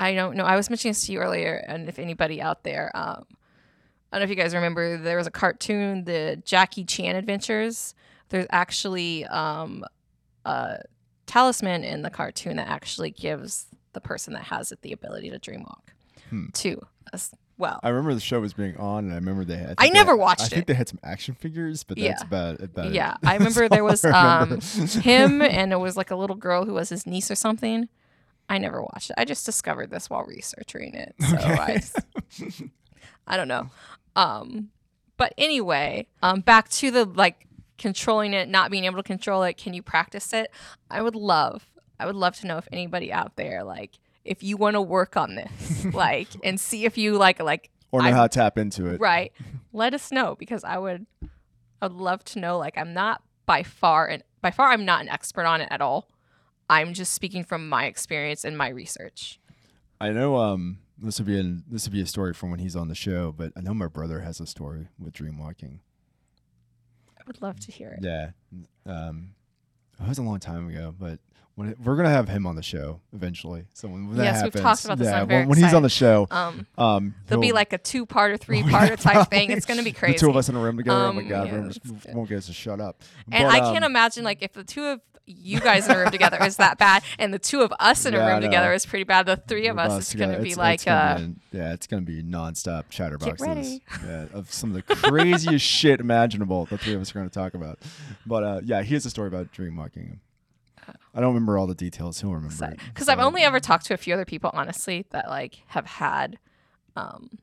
I 0.00 0.14
don't 0.14 0.36
know. 0.36 0.44
I 0.44 0.56
was 0.56 0.70
mentioning 0.70 0.92
this 0.92 1.06
to 1.06 1.12
you 1.12 1.18
earlier, 1.18 1.62
and 1.68 1.88
if 1.88 1.98
anybody 1.98 2.40
out 2.40 2.64
there, 2.64 2.90
um, 2.94 3.24
I 4.10 4.16
don't 4.16 4.20
know 4.20 4.24
if 4.24 4.30
you 4.30 4.36
guys 4.36 4.54
remember, 4.54 4.96
there 4.96 5.18
was 5.18 5.26
a 5.26 5.30
cartoon, 5.30 6.04
the 6.04 6.42
Jackie 6.44 6.84
Chan 6.84 7.16
Adventures. 7.16 7.94
There's 8.30 8.46
actually 8.50 9.26
um, 9.26 9.84
a 10.44 10.80
talisman 11.26 11.84
in 11.84 12.02
the 12.02 12.10
cartoon 12.10 12.56
that 12.56 12.68
actually 12.68 13.10
gives 13.10 13.66
the 13.92 14.00
person 14.00 14.32
that 14.32 14.44
has 14.44 14.72
it 14.72 14.80
the 14.82 14.92
ability 14.92 15.30
to 15.30 15.38
dreamwalk 15.38 15.92
too 16.52 16.80
as 17.12 17.30
well. 17.56 17.80
I 17.82 17.88
remember 17.88 18.14
the 18.14 18.20
show 18.20 18.40
was 18.40 18.52
being 18.52 18.76
on, 18.76 19.04
and 19.04 19.12
I 19.12 19.16
remember 19.16 19.44
they 19.44 19.56
had. 19.56 19.74
I 19.78 19.86
they 19.88 19.92
never 19.92 20.12
had- 20.12 20.20
watched 20.20 20.40
I 20.42 20.44
it. 20.44 20.52
I 20.52 20.54
think 20.56 20.66
they 20.68 20.74
had 20.74 20.88
some 20.88 21.00
action 21.02 21.34
figures, 21.34 21.84
but 21.84 21.96
that's 21.98 22.22
Yeah. 22.22 22.26
about 22.26 22.60
about 22.60 22.86
it. 22.86 22.94
yeah, 22.94 23.16
I 23.24 23.34
remember 23.36 23.68
there 23.68 23.84
was 23.84 24.04
remember. 24.04 24.54
um 24.54 24.60
him 25.02 25.42
and 25.42 25.72
it 25.72 25.76
was 25.80 25.96
like 25.96 26.10
a 26.10 26.16
little 26.16 26.36
girl 26.36 26.64
who 26.64 26.74
was 26.74 26.88
his 26.90 27.06
niece 27.06 27.30
or 27.30 27.34
something. 27.34 27.88
I 28.50 28.56
never 28.58 28.80
watched 28.80 29.10
it. 29.10 29.14
I 29.18 29.24
just 29.26 29.44
discovered 29.44 29.90
this 29.90 30.08
while 30.08 30.24
researching 30.24 30.94
it. 30.94 31.14
So 31.20 31.36
I 31.36 31.74
just- 31.74 32.62
I 33.26 33.36
don't 33.36 33.48
know. 33.48 33.70
Um 34.16 34.70
but 35.16 35.34
anyway, 35.36 36.06
um 36.22 36.40
back 36.40 36.68
to 36.70 36.90
the 36.90 37.04
like 37.04 37.46
controlling 37.76 38.32
it, 38.32 38.48
not 38.48 38.70
being 38.70 38.84
able 38.84 38.96
to 38.96 39.02
control 39.02 39.42
it. 39.42 39.56
Can 39.56 39.74
you 39.74 39.82
practice 39.82 40.32
it? 40.32 40.50
I 40.90 41.02
would 41.02 41.14
love 41.14 41.66
I 42.00 42.06
would 42.06 42.14
love 42.16 42.36
to 42.40 42.46
know 42.46 42.56
if 42.58 42.68
anybody 42.72 43.12
out 43.12 43.36
there 43.36 43.64
like 43.64 43.98
if 44.28 44.42
you 44.42 44.56
want 44.56 44.74
to 44.74 44.80
work 44.82 45.16
on 45.16 45.34
this, 45.34 45.84
like 45.92 46.28
and 46.44 46.60
see 46.60 46.84
if 46.84 46.96
you 46.98 47.16
like 47.16 47.40
like 47.42 47.70
or 47.90 48.00
know 48.00 48.06
I'm- 48.06 48.14
how 48.14 48.22
to 48.24 48.28
tap 48.28 48.58
into 48.58 48.86
it. 48.86 49.00
right 49.00 49.32
let 49.72 49.94
us 49.94 50.10
know 50.12 50.34
because 50.38 50.62
i 50.64 50.76
would 50.78 51.06
i 51.82 51.86
would 51.86 51.92
love 51.96 52.24
to 52.24 52.38
know 52.38 52.58
like 52.58 52.76
i'm 52.78 52.92
not 52.94 53.22
by 53.46 53.62
far 53.62 54.06
and 54.06 54.22
by 54.42 54.50
far 54.50 54.68
i'm 54.68 54.84
not 54.84 55.00
an 55.00 55.08
expert 55.08 55.44
on 55.46 55.60
it 55.60 55.68
at 55.70 55.80
all 55.80 56.08
i'm 56.68 56.92
just 56.94 57.12
speaking 57.12 57.42
from 57.44 57.68
my 57.68 57.86
experience 57.86 58.44
and 58.44 58.56
my 58.58 58.68
research 58.68 59.38
I 60.00 60.10
know. 60.10 60.36
Um, 60.36 60.78
this 60.96 61.18
would 61.18 61.26
be 61.26 61.40
an 61.40 61.64
this 61.68 61.84
would 61.84 61.92
be 61.92 62.00
a 62.00 62.06
story 62.06 62.32
from 62.32 62.52
when 62.52 62.60
he's 62.60 62.76
on 62.76 62.86
the 62.86 62.94
show, 62.94 63.32
but 63.36 63.50
I 63.56 63.60
know 63.62 63.74
my 63.74 63.88
brother 63.88 64.20
has 64.20 64.38
a 64.38 64.46
story 64.46 64.86
with 64.96 65.12
dreamwalking. 65.12 65.80
i 67.18 67.22
would 67.26 67.42
love 67.42 67.58
to 67.60 67.72
hear 67.72 67.98
it 67.98 68.04
Yeah. 68.04 68.30
Um, 68.86 69.34
it 70.00 70.08
was 70.08 70.18
a 70.18 70.22
long 70.22 70.40
time 70.40 70.68
ago, 70.68 70.94
but 70.98 71.18
when 71.54 71.70
it, 71.70 71.80
we're 71.80 71.96
gonna 71.96 72.08
have 72.10 72.28
him 72.28 72.46
on 72.46 72.54
the 72.54 72.62
show 72.62 73.00
eventually. 73.12 73.64
So 73.72 73.88
when, 73.88 74.06
when 74.08 74.16
that 74.18 74.24
Yes, 74.24 74.34
we've 74.36 74.54
happens, 74.54 74.62
talked 74.62 74.84
about 74.84 74.98
this, 74.98 75.06
Yeah, 75.08 75.22
when, 75.24 75.48
when 75.48 75.58
he's 75.58 75.74
on 75.74 75.82
the 75.82 75.88
show, 75.88 76.26
um 76.30 76.66
um, 76.78 77.14
there'll 77.26 77.42
be 77.42 77.50
like 77.52 77.72
a 77.72 77.78
two-part 77.78 78.30
or 78.30 78.36
three-part 78.46 79.00
type 79.00 79.28
thing 79.28 79.50
it's 79.50 79.66
gonna 79.66 79.82
be 79.82 79.92
crazy 79.92 80.12
The 80.18 80.20
two 80.20 80.30
of 80.30 80.36
us 80.36 80.48
in 80.48 80.54
a 80.54 80.60
room 80.60 80.76
together. 80.76 80.96
oh 81.06 81.12
my 81.12 81.22
Um, 81.22 81.28
god, 81.28 81.46
yeah, 81.48 81.52
we're- 81.54 81.70
it's- 81.70 82.04
we 82.06 82.14
won't 82.14 82.28
get 82.28 82.38
us 82.38 82.46
to 82.46 82.52
shut 82.52 82.80
up. 82.80 83.02
and 83.32 83.44
But, 83.44 83.52
i 83.54 83.58
can't 83.60 83.84
um, 83.84 83.90
imagine 83.90 84.22
like 84.24 84.42
if 84.42 84.52
the 84.52 84.62
two 84.64 84.84
of 84.84 85.00
you 85.30 85.60
guys 85.60 85.86
in 85.86 85.94
a 85.94 85.98
room 85.98 86.10
together 86.10 86.38
is 86.42 86.56
that 86.56 86.78
bad 86.78 87.02
and 87.18 87.32
the 87.34 87.38
two 87.38 87.60
of 87.60 87.72
us 87.78 88.06
in 88.06 88.14
a 88.14 88.16
Yeah, 88.18 88.26
I 88.26 88.32
room 88.32 88.40
together 88.40 88.72
is 88.72 88.86
pretty 88.86 89.04
bad 89.04 89.26
the 89.26 89.36
three 89.36 89.66
of 89.68 89.78
us 89.78 89.92
Us 89.92 90.08
is 90.08 90.14
gonna 90.18 90.38
be 90.40 90.52
it's- 90.52 90.56
like 90.56 90.80
it's 90.80 90.86
uh 90.86 91.28
be 91.50 91.58
yeah, 91.58 91.72
it's 91.74 91.86
gonna 91.86 92.02
be 92.02 92.22
nonstop 92.22 92.84
chatterboxes. 92.90 93.80
Yeah, 94.04 94.26
of 94.32 94.52
some 94.52 94.74
of 94.74 94.86
the 94.86 94.94
craziest 94.94 95.64
shit 95.66 96.00
imaginable. 96.00 96.64
The 96.64 96.78
three 96.78 96.94
of 96.94 97.00
us 97.02 97.10
are 97.14 97.18
gonna 97.18 97.28
talk 97.30 97.54
about. 97.54 97.78
But 98.26 98.42
uh, 98.44 98.60
yeah, 98.64 98.82
here's 98.82 99.04
a 99.06 99.10
story 99.10 99.28
about 99.28 99.52
Dream 99.52 99.74
dreamwalking. 99.76 100.18
I 101.14 101.20
don't 101.20 101.34
remember 101.34 101.58
all 101.58 101.66
the 101.66 101.74
details. 101.74 102.20
He'll 102.22 102.32
remember. 102.34 102.74
because 102.94 103.08
I've 103.10 103.18
only 103.18 103.42
ever 103.42 103.60
talked 103.60 103.84
to 103.86 103.94
a 103.94 103.98
few 103.98 104.14
other 104.14 104.24
people, 104.24 104.50
honestly, 104.54 105.04
that 105.10 105.28
like 105.28 105.62
have 105.68 105.84
had 105.84 106.38
um, 106.96 107.38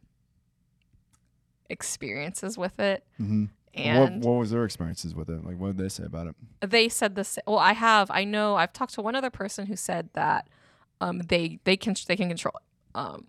experiences 1.69 2.57
with 2.57 2.79
it, 2.79 3.03
Mhm. 3.19 3.49
And 3.75 4.23
what, 4.23 4.31
what 4.31 4.39
was 4.39 4.51
their 4.51 4.63
experiences 4.63 5.13
with 5.13 5.29
it? 5.29 5.45
Like, 5.45 5.57
what 5.57 5.75
did 5.75 5.77
they 5.77 5.89
say 5.89 6.03
about 6.03 6.27
it? 6.27 6.35
they 6.61 6.89
said 6.89 7.15
this. 7.15 7.37
Well, 7.45 7.59
I 7.59 7.73
have. 7.73 8.09
I 8.09 8.23
know. 8.23 8.55
I've 8.55 8.73
talked 8.73 8.93
to 8.95 9.01
one 9.01 9.15
other 9.15 9.29
person 9.29 9.65
who 9.65 9.75
said 9.75 10.09
that 10.13 10.47
um, 11.01 11.19
they 11.19 11.59
they 11.63 11.77
can 11.77 11.95
they 12.07 12.15
can 12.15 12.29
control 12.29 12.53
it. 12.55 12.97
Um, 12.97 13.27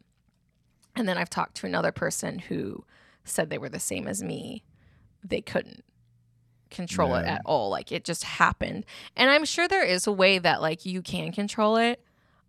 and 0.95 1.09
then 1.09 1.19
I've 1.19 1.31
talked 1.31 1.57
to 1.57 1.67
another 1.67 1.93
person 1.93 2.39
who 2.39 2.85
said 3.25 3.51
they 3.51 3.59
were 3.59 3.69
the 3.69 3.81
same 3.81 4.07
as 4.07 4.23
me. 4.23 4.63
They 5.23 5.41
couldn't 5.41 5.85
control 6.71 7.15
it 7.15 7.27
at 7.27 7.43
all. 7.45 7.71
Like 7.71 7.93
it 7.93 8.05
just 8.05 8.25
happened. 8.25 8.87
And 9.17 9.31
I'm 9.31 9.45
sure 9.45 9.69
there 9.69 9.85
is 9.85 10.07
a 10.07 10.13
way 10.13 10.39
that 10.39 10.63
like 10.63 10.87
you 10.87 11.03
can 11.03 11.33
control 11.33 11.77
it. 11.77 12.01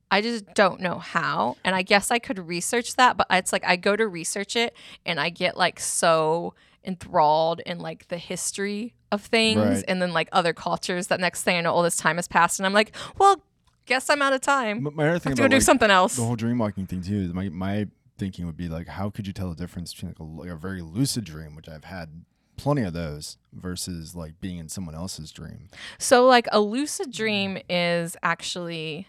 I 0.10 0.22
just 0.22 0.54
don't 0.54 0.80
know 0.80 1.00
how. 1.00 1.58
And 1.66 1.76
I 1.76 1.82
guess 1.82 2.12
I 2.12 2.20
could 2.20 2.40
research 2.40 2.96
that, 2.96 3.18
but 3.18 3.28
it's 3.30 3.52
like 3.52 3.66
I 3.66 3.76
go 3.76 3.96
to 3.96 4.08
research 4.08 4.56
it 4.56 4.74
and 5.06 5.20
I 5.20 5.30
get 5.30 5.58
like 5.58 5.80
so 5.80 6.54
enthralled 6.88 7.60
in 7.66 7.78
like 7.80 8.08
the 8.08 8.18
history 8.18 8.96
of 9.12 9.22
things 9.22 9.58
Right. 9.60 9.86
and 9.88 10.02
then 10.02 10.14
like 10.14 10.30
other 10.32 10.54
cultures 10.54 11.08
that 11.08 11.20
next 11.20 11.44
thing 11.44 11.58
I 11.58 11.62
know 11.62 11.74
all 11.74 11.84
this 11.84 11.98
time 11.98 12.16
has 12.16 12.28
passed 12.28 12.60
and 12.60 12.66
I'm 12.66 12.74
like, 12.74 12.96
well, 13.20 13.44
guess 13.86 14.10
I'm 14.10 14.22
out 14.22 14.34
of 14.34 14.42
time. 14.42 14.88
M- 14.88 14.96
My 14.96 15.08
other 15.10 15.16
I 15.16 15.20
thing 15.20 15.30
have 15.32 15.38
to 15.38 15.44
go 15.44 15.48
do 15.50 15.58
like, 15.58 15.64
something 15.64 15.92
else. 15.92 16.16
the 16.16 16.24
whole 16.24 16.36
dream 16.36 16.58
walking 16.58 16.88
thing 16.88 17.02
too 17.04 17.18
is 17.28 17.34
my 17.34 17.50
my 17.50 17.88
thinking 18.18 18.46
would 18.48 18.58
be 18.58 18.68
like, 18.68 18.88
how 18.88 19.10
could 19.12 19.28
you 19.28 19.34
tell 19.34 19.50
the 19.50 19.56
difference 19.56 19.94
between 19.94 20.10
like 20.12 20.20
a, 20.20 20.24
like 20.24 20.50
a 20.50 20.56
very 20.56 20.82
lucid 20.82 21.24
dream, 21.24 21.56
which 21.56 21.70
I've 21.70 21.84
had 21.84 22.24
plenty 22.56 22.82
of 22.82 22.94
those, 22.94 23.38
versus 23.54 24.16
like 24.16 24.40
being 24.42 24.58
in 24.58 24.70
someone 24.70 24.96
else's 24.96 25.32
dream? 25.32 25.68
So, 26.00 26.26
like, 26.26 26.48
a 26.52 26.60
lucid 26.60 27.12
dream 27.12 27.60
is 27.70 28.18
actually 28.24 29.08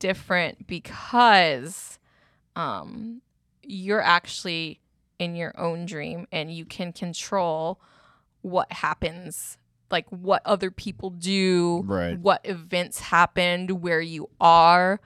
different 0.00 0.66
because 0.66 1.98
um, 2.56 3.22
you're 3.62 4.02
actually 4.02 4.80
in 5.18 5.34
your 5.34 5.52
own 5.58 5.84
dream 5.86 6.26
and 6.32 6.52
you 6.52 6.64
can 6.64 6.92
control 6.92 7.80
what 8.42 8.70
happens, 8.72 9.58
like 9.90 10.06
what 10.10 10.42
other 10.44 10.70
people 10.70 11.10
do, 11.10 11.82
Right. 11.86 12.18
what 12.18 12.40
events 12.44 13.00
happened, 13.00 13.82
where 13.82 14.00
you 14.00 14.28
are. 14.40 15.00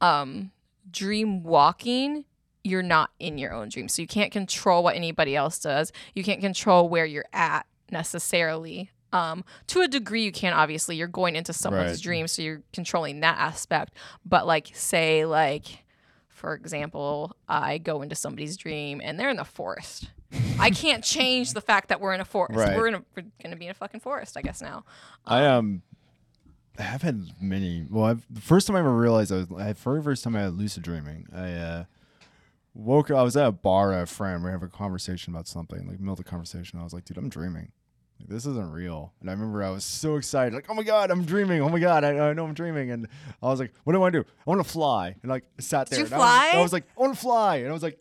Um, 0.00 0.52
dream 0.90 1.42
walking, 1.42 2.24
you're 2.64 2.82
not 2.82 3.10
in 3.18 3.36
your 3.38 3.52
own 3.52 3.68
dream. 3.68 3.88
So 3.88 4.00
you 4.02 4.08
can't 4.08 4.32
control 4.32 4.82
what 4.82 4.96
anybody 4.96 5.36
else 5.36 5.58
does. 5.58 5.92
You 6.14 6.22
can't 6.24 6.40
control 6.40 6.88
where 6.88 7.04
you're 7.04 7.26
at 7.32 7.66
necessarily. 7.90 8.90
Um, 9.12 9.44
to 9.68 9.80
a 9.80 9.88
degree, 9.88 10.24
you 10.24 10.32
can 10.32 10.52
obviously. 10.52 10.96
You're 10.96 11.08
going 11.08 11.34
into 11.36 11.52
someone's 11.52 11.92
Right. 11.92 12.02
dream, 12.02 12.28
so 12.28 12.42
you're 12.42 12.62
controlling 12.72 13.20
that 13.20 13.38
aspect. 13.38 13.94
But 14.24 14.46
like, 14.46 14.70
say, 14.74 15.24
like, 15.24 15.84
for 16.38 16.54
example, 16.54 17.36
I 17.48 17.78
go 17.78 18.02
into 18.02 18.14
somebody's 18.14 18.56
dream 18.56 19.00
and 19.02 19.18
they're 19.18 19.28
in 19.28 19.36
the 19.36 19.44
forest. 19.44 20.10
I 20.58 20.70
can't 20.70 21.02
change 21.02 21.52
the 21.52 21.60
fact 21.60 21.88
that 21.88 22.00
we're 22.00 22.12
in 22.12 22.20
a 22.20 22.24
forest. 22.24 22.58
Right. 22.58 22.76
We're 22.76 22.88
a, 22.88 23.02
we're 23.16 23.24
gonna 23.42 23.56
be 23.56 23.66
in 23.66 23.70
a 23.70 23.74
fucking 23.74 24.00
forest, 24.00 24.36
I 24.36 24.42
guess 24.42 24.62
now. 24.62 24.84
I 25.26 25.46
um, 25.46 25.82
I 26.78 26.82
have 26.82 27.02
had 27.02 27.24
many. 27.40 27.86
Well, 27.90 28.04
I've, 28.04 28.26
the 28.30 28.40
first 28.40 28.66
time 28.66 28.76
I 28.76 28.80
ever 28.80 28.94
realized 28.94 29.32
I 29.32 29.36
was, 29.36 29.46
I 29.58 29.72
very 29.72 30.02
first 30.02 30.24
time 30.24 30.36
I 30.36 30.42
had 30.42 30.54
lucid 30.54 30.82
dreaming. 30.82 31.26
I 31.34 31.52
uh, 31.52 31.84
woke. 32.74 33.10
Up 33.10 33.18
I 33.18 33.22
was 33.22 33.36
at 33.36 33.46
a 33.46 33.52
bar 33.52 33.90
with 33.90 33.98
a 33.98 34.06
friend. 34.06 34.42
We 34.42 34.46
were 34.46 34.52
having 34.52 34.68
a 34.68 34.70
conversation 34.70 35.34
about 35.34 35.48
something. 35.48 35.86
Like 35.86 35.98
middle 35.98 36.12
of 36.12 36.18
the 36.18 36.24
conversation, 36.24 36.78
I 36.78 36.84
was 36.84 36.92
like, 36.92 37.04
"Dude, 37.04 37.18
I'm 37.18 37.28
dreaming. 37.28 37.72
This 38.26 38.46
isn't 38.46 38.72
real." 38.72 39.12
And 39.20 39.28
I 39.28 39.32
remember 39.32 39.62
I 39.62 39.70
was 39.70 39.84
so 39.84 40.16
excited, 40.16 40.54
like, 40.54 40.66
"Oh 40.68 40.74
my 40.74 40.82
god, 40.82 41.10
I'm 41.10 41.24
dreaming! 41.24 41.60
Oh 41.62 41.68
my 41.68 41.78
god, 41.78 42.04
I, 42.04 42.30
I 42.30 42.32
know 42.32 42.44
I'm 42.44 42.54
dreaming!" 42.54 42.90
And 42.90 43.06
I 43.42 43.46
was 43.46 43.60
like, 43.60 43.72
"What 43.84 43.92
do 43.92 43.98
I 43.98 44.00
want 44.00 44.12
to 44.14 44.22
do? 44.22 44.28
I 44.46 44.50
want 44.50 44.62
to 44.64 44.68
fly." 44.70 45.14
And 45.22 45.30
like 45.30 45.44
I 45.58 45.62
sat 45.62 45.88
there. 45.90 46.00
you 46.00 46.04
and 46.06 46.14
I 46.14 46.18
was- 46.18 46.54
I 46.54 46.60
was, 46.62 46.72
like, 46.72 46.84
"I 46.96 47.00
want 47.00 47.14
to 47.14 47.20
fly," 47.20 47.56
and 47.56 47.68
I 47.68 47.72
was 47.72 47.82
like, 47.82 47.98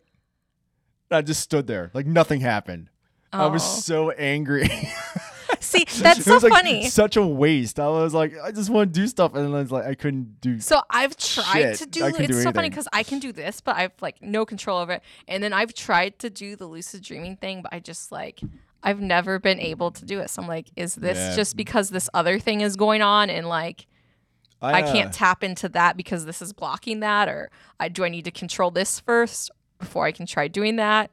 I 1.12 1.22
just 1.22 1.42
stood 1.42 1.68
there, 1.68 1.92
like 1.94 2.06
nothing 2.06 2.42
happened. 2.42 2.90
I 3.32 3.48
was 3.48 3.62
Oh. 3.64 3.80
so 3.82 4.12
angry. 4.12 4.70
See, 5.60 5.86
that's 6.02 6.24
so 6.24 6.38
like 6.38 6.52
funny. 6.52 6.88
Such 6.90 7.18
a 7.18 7.26
waste. 7.26 7.80
I 7.80 7.88
was 7.88 8.14
like, 8.14 8.34
I 8.42 8.52
just 8.52 8.70
want 8.70 8.94
to 8.94 9.00
do 9.00 9.08
stuff, 9.08 9.34
and 9.34 9.46
then 9.46 9.54
I 9.54 9.60
was 9.62 9.72
like, 9.72 9.86
I 9.86 9.96
couldn't 9.96 10.40
do. 10.40 10.60
So 10.60 10.82
I've 10.90 11.16
tried 11.18 11.54
Shit, 11.62 11.76
to 11.80 11.86
do. 11.88 12.06
It's 12.06 12.18
do 12.18 12.34
so 12.42 12.52
funny 12.52 12.70
because 12.70 12.88
I 12.94 13.04
can 13.04 13.20
do 13.20 13.32
this, 13.32 13.60
but 13.62 13.76
I've 13.76 13.92
like 14.02 14.22
no 14.22 14.46
control 14.46 14.78
over 14.80 14.94
it. 14.94 15.04
And 15.28 15.42
then 15.44 15.54
I've 15.54 15.74
tried 15.74 16.20
to 16.20 16.30
do 16.30 16.56
the 16.56 16.66
lucid 16.68 17.02
dreaming 17.04 17.38
thing, 17.38 17.62
but 17.62 17.74
I 17.74 17.80
just 17.80 18.12
like 18.12 18.40
I've 18.84 19.02
never 19.02 19.40
been 19.40 19.60
able 19.60 19.92
to 19.92 20.06
do 20.06 20.20
it. 20.20 20.30
So 20.30 20.42
I'm 20.42 20.48
like, 20.48 20.70
is 20.76 20.96
this 20.96 21.18
Yeah. 21.18 21.36
just 21.36 21.56
because 21.56 21.90
this 21.90 22.10
other 22.14 22.40
thing 22.40 22.62
is 22.62 22.76
going 22.76 23.02
on 23.02 23.30
and 23.30 23.48
like 23.48 23.88
I 24.62 24.82
uh, 24.82 24.92
can't 24.92 25.14
tap 25.14 25.44
into 25.44 25.70
that 25.70 25.98
because 25.98 26.26
this 26.26 26.42
is 26.42 26.54
blocking 26.54 27.02
that, 27.02 27.30
or 27.30 27.52
I 27.80 27.90
do 27.90 28.04
I 28.04 28.10
need 28.10 28.26
to 28.26 28.32
control 28.32 28.72
this 28.72 29.00
first 29.00 29.52
before 29.80 30.06
I 30.06 30.12
can 30.12 30.26
try 30.26 30.48
doing 30.48 30.78
that? 30.78 31.12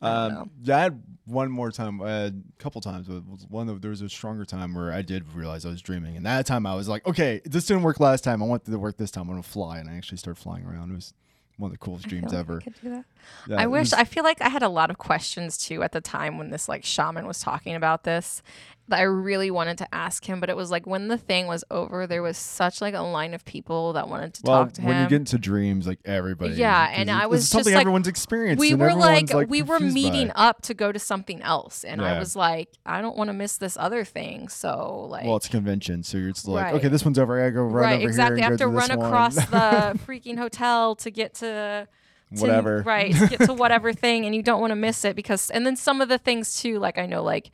I. 0.00 0.26
Um, 0.26 0.50
I 0.68 0.78
had 0.78 1.02
one 1.24 1.50
more 1.50 1.70
time, 1.70 2.00
a 2.00 2.32
couple 2.58 2.80
times. 2.80 3.06
But 3.06 3.22
one 3.48 3.68
of, 3.68 3.80
there 3.80 3.90
was 3.90 4.02
a 4.02 4.08
stronger 4.08 4.44
time 4.44 4.74
where 4.74 4.92
I 4.92 5.02
did 5.02 5.32
realize 5.32 5.64
I 5.64 5.70
was 5.70 5.80
dreaming, 5.80 6.16
and 6.16 6.26
that 6.26 6.44
time 6.44 6.66
I 6.66 6.74
was 6.74 6.88
like, 6.88 7.06
okay, 7.06 7.40
this 7.44 7.66
didn't 7.66 7.84
work 7.84 8.00
last 8.00 8.24
time. 8.24 8.42
I 8.42 8.46
want 8.46 8.66
it 8.66 8.70
to 8.72 8.78
work 8.78 8.96
this 8.96 9.10
time. 9.10 9.22
I'm 9.22 9.28
gonna 9.28 9.42
fly, 9.42 9.78
and 9.78 9.88
I 9.88 9.96
actually 9.96 10.18
started 10.18 10.40
flying 10.42 10.64
around. 10.66 10.90
It 10.90 10.94
was 10.94 11.14
one 11.62 11.70
of 11.70 11.72
the 11.72 11.78
coolest 11.78 12.06
I 12.06 12.08
dreams 12.08 12.34
I 12.34 12.38
ever. 12.40 12.60
could 12.60 12.74
do 12.82 12.90
that. 12.90 13.04
Yeah, 13.48 13.60
I 13.60 13.66
wish 13.66 13.86
was- 13.86 13.92
I 13.94 14.04
feel 14.04 14.24
like 14.24 14.42
I 14.42 14.48
had 14.48 14.62
a 14.62 14.68
lot 14.68 14.90
of 14.90 14.98
questions 14.98 15.56
too 15.56 15.82
at 15.82 15.92
the 15.92 16.00
time 16.00 16.36
when 16.38 16.50
this 16.50 16.68
like 16.68 16.84
shaman 16.84 17.26
was 17.26 17.38
talking 17.40 17.74
about 17.74 18.04
this 18.04 18.42
that 18.88 18.98
I 18.98 19.02
really 19.02 19.50
wanted 19.50 19.78
to 19.78 19.94
ask 19.94 20.24
him, 20.24 20.40
but 20.40 20.50
it 20.50 20.56
was 20.56 20.70
like 20.70 20.86
when 20.86 21.08
the 21.08 21.16
thing 21.16 21.46
was 21.46 21.64
over, 21.70 22.06
there 22.06 22.20
was 22.22 22.36
such 22.36 22.80
like 22.80 22.94
a 22.94 23.00
line 23.00 23.32
of 23.32 23.44
people 23.44 23.92
that 23.92 24.08
wanted 24.08 24.34
to 24.34 24.42
well, 24.44 24.64
talk 24.64 24.72
to 24.74 24.80
him. 24.82 24.88
when 24.88 25.02
you 25.02 25.08
get 25.08 25.16
into 25.16 25.38
dreams, 25.38 25.86
like 25.86 26.00
everybody. 26.04 26.54
Yeah, 26.54 26.90
and 26.92 27.10
I 27.10 27.26
was 27.26 27.42
just 27.42 27.52
something 27.52 27.72
like- 27.72 27.80
everyone's 27.82 28.08
experienced. 28.08 28.60
we 28.60 28.74
were 28.74 28.90
everyone's, 28.90 29.32
like, 29.32 29.48
we 29.48 29.62
were 29.62 29.78
confused 29.78 29.94
by 29.94 30.10
meeting 30.10 30.32
up 30.34 30.62
to 30.62 30.74
go 30.74 30.90
to 30.90 30.98
something 30.98 31.40
else, 31.42 31.84
and 31.84 32.02
I 32.02 32.18
was 32.18 32.34
like, 32.34 32.68
I 32.84 33.00
don't 33.00 33.16
want 33.16 33.28
to 33.28 33.34
miss 33.34 33.56
this 33.56 33.76
other 33.76 34.04
thing. 34.04 34.48
So 34.48 35.06
like, 35.08 35.24
Well, 35.24 35.36
it's 35.36 35.46
a 35.46 35.50
convention, 35.50 36.02
so 36.02 36.18
you're 36.18 36.32
just 36.32 36.48
like, 36.48 36.64
Right. 36.64 36.74
okay, 36.74 36.88
this 36.88 37.04
one's 37.04 37.18
over. 37.18 37.38
I 37.38 37.44
gotta 37.44 37.52
go 37.52 37.62
run 37.62 37.84
right, 37.84 37.98
over 38.00 38.08
exactly. 38.08 38.40
I 38.42 38.44
here. 38.46 38.50
have 38.50 38.52
and 38.52 38.58
to 38.60 38.66
run 38.68 38.90
across 38.90 39.36
the 39.36 39.98
freaking 40.06 40.36
hotel 40.38 40.96
to 40.96 41.10
get 41.10 41.34
to 41.34 41.86
to- 42.34 42.40
whatever. 42.40 42.82
right 42.82 43.14
to 43.14 43.26
get 43.28 43.40
to 43.42 43.52
whatever 43.54 43.92
thing 43.92 44.24
and 44.24 44.34
you 44.34 44.42
don't 44.42 44.60
want 44.60 44.70
to 44.70 44.74
miss 44.76 45.04
it 45.04 45.14
because 45.14 45.50
and 45.50 45.66
then 45.66 45.76
some 45.76 46.00
of 46.00 46.08
the 46.08 46.16
things 46.16 46.58
too 46.62 46.78
like 46.78 46.96
i 46.96 47.04
know 47.04 47.22
like 47.22 47.50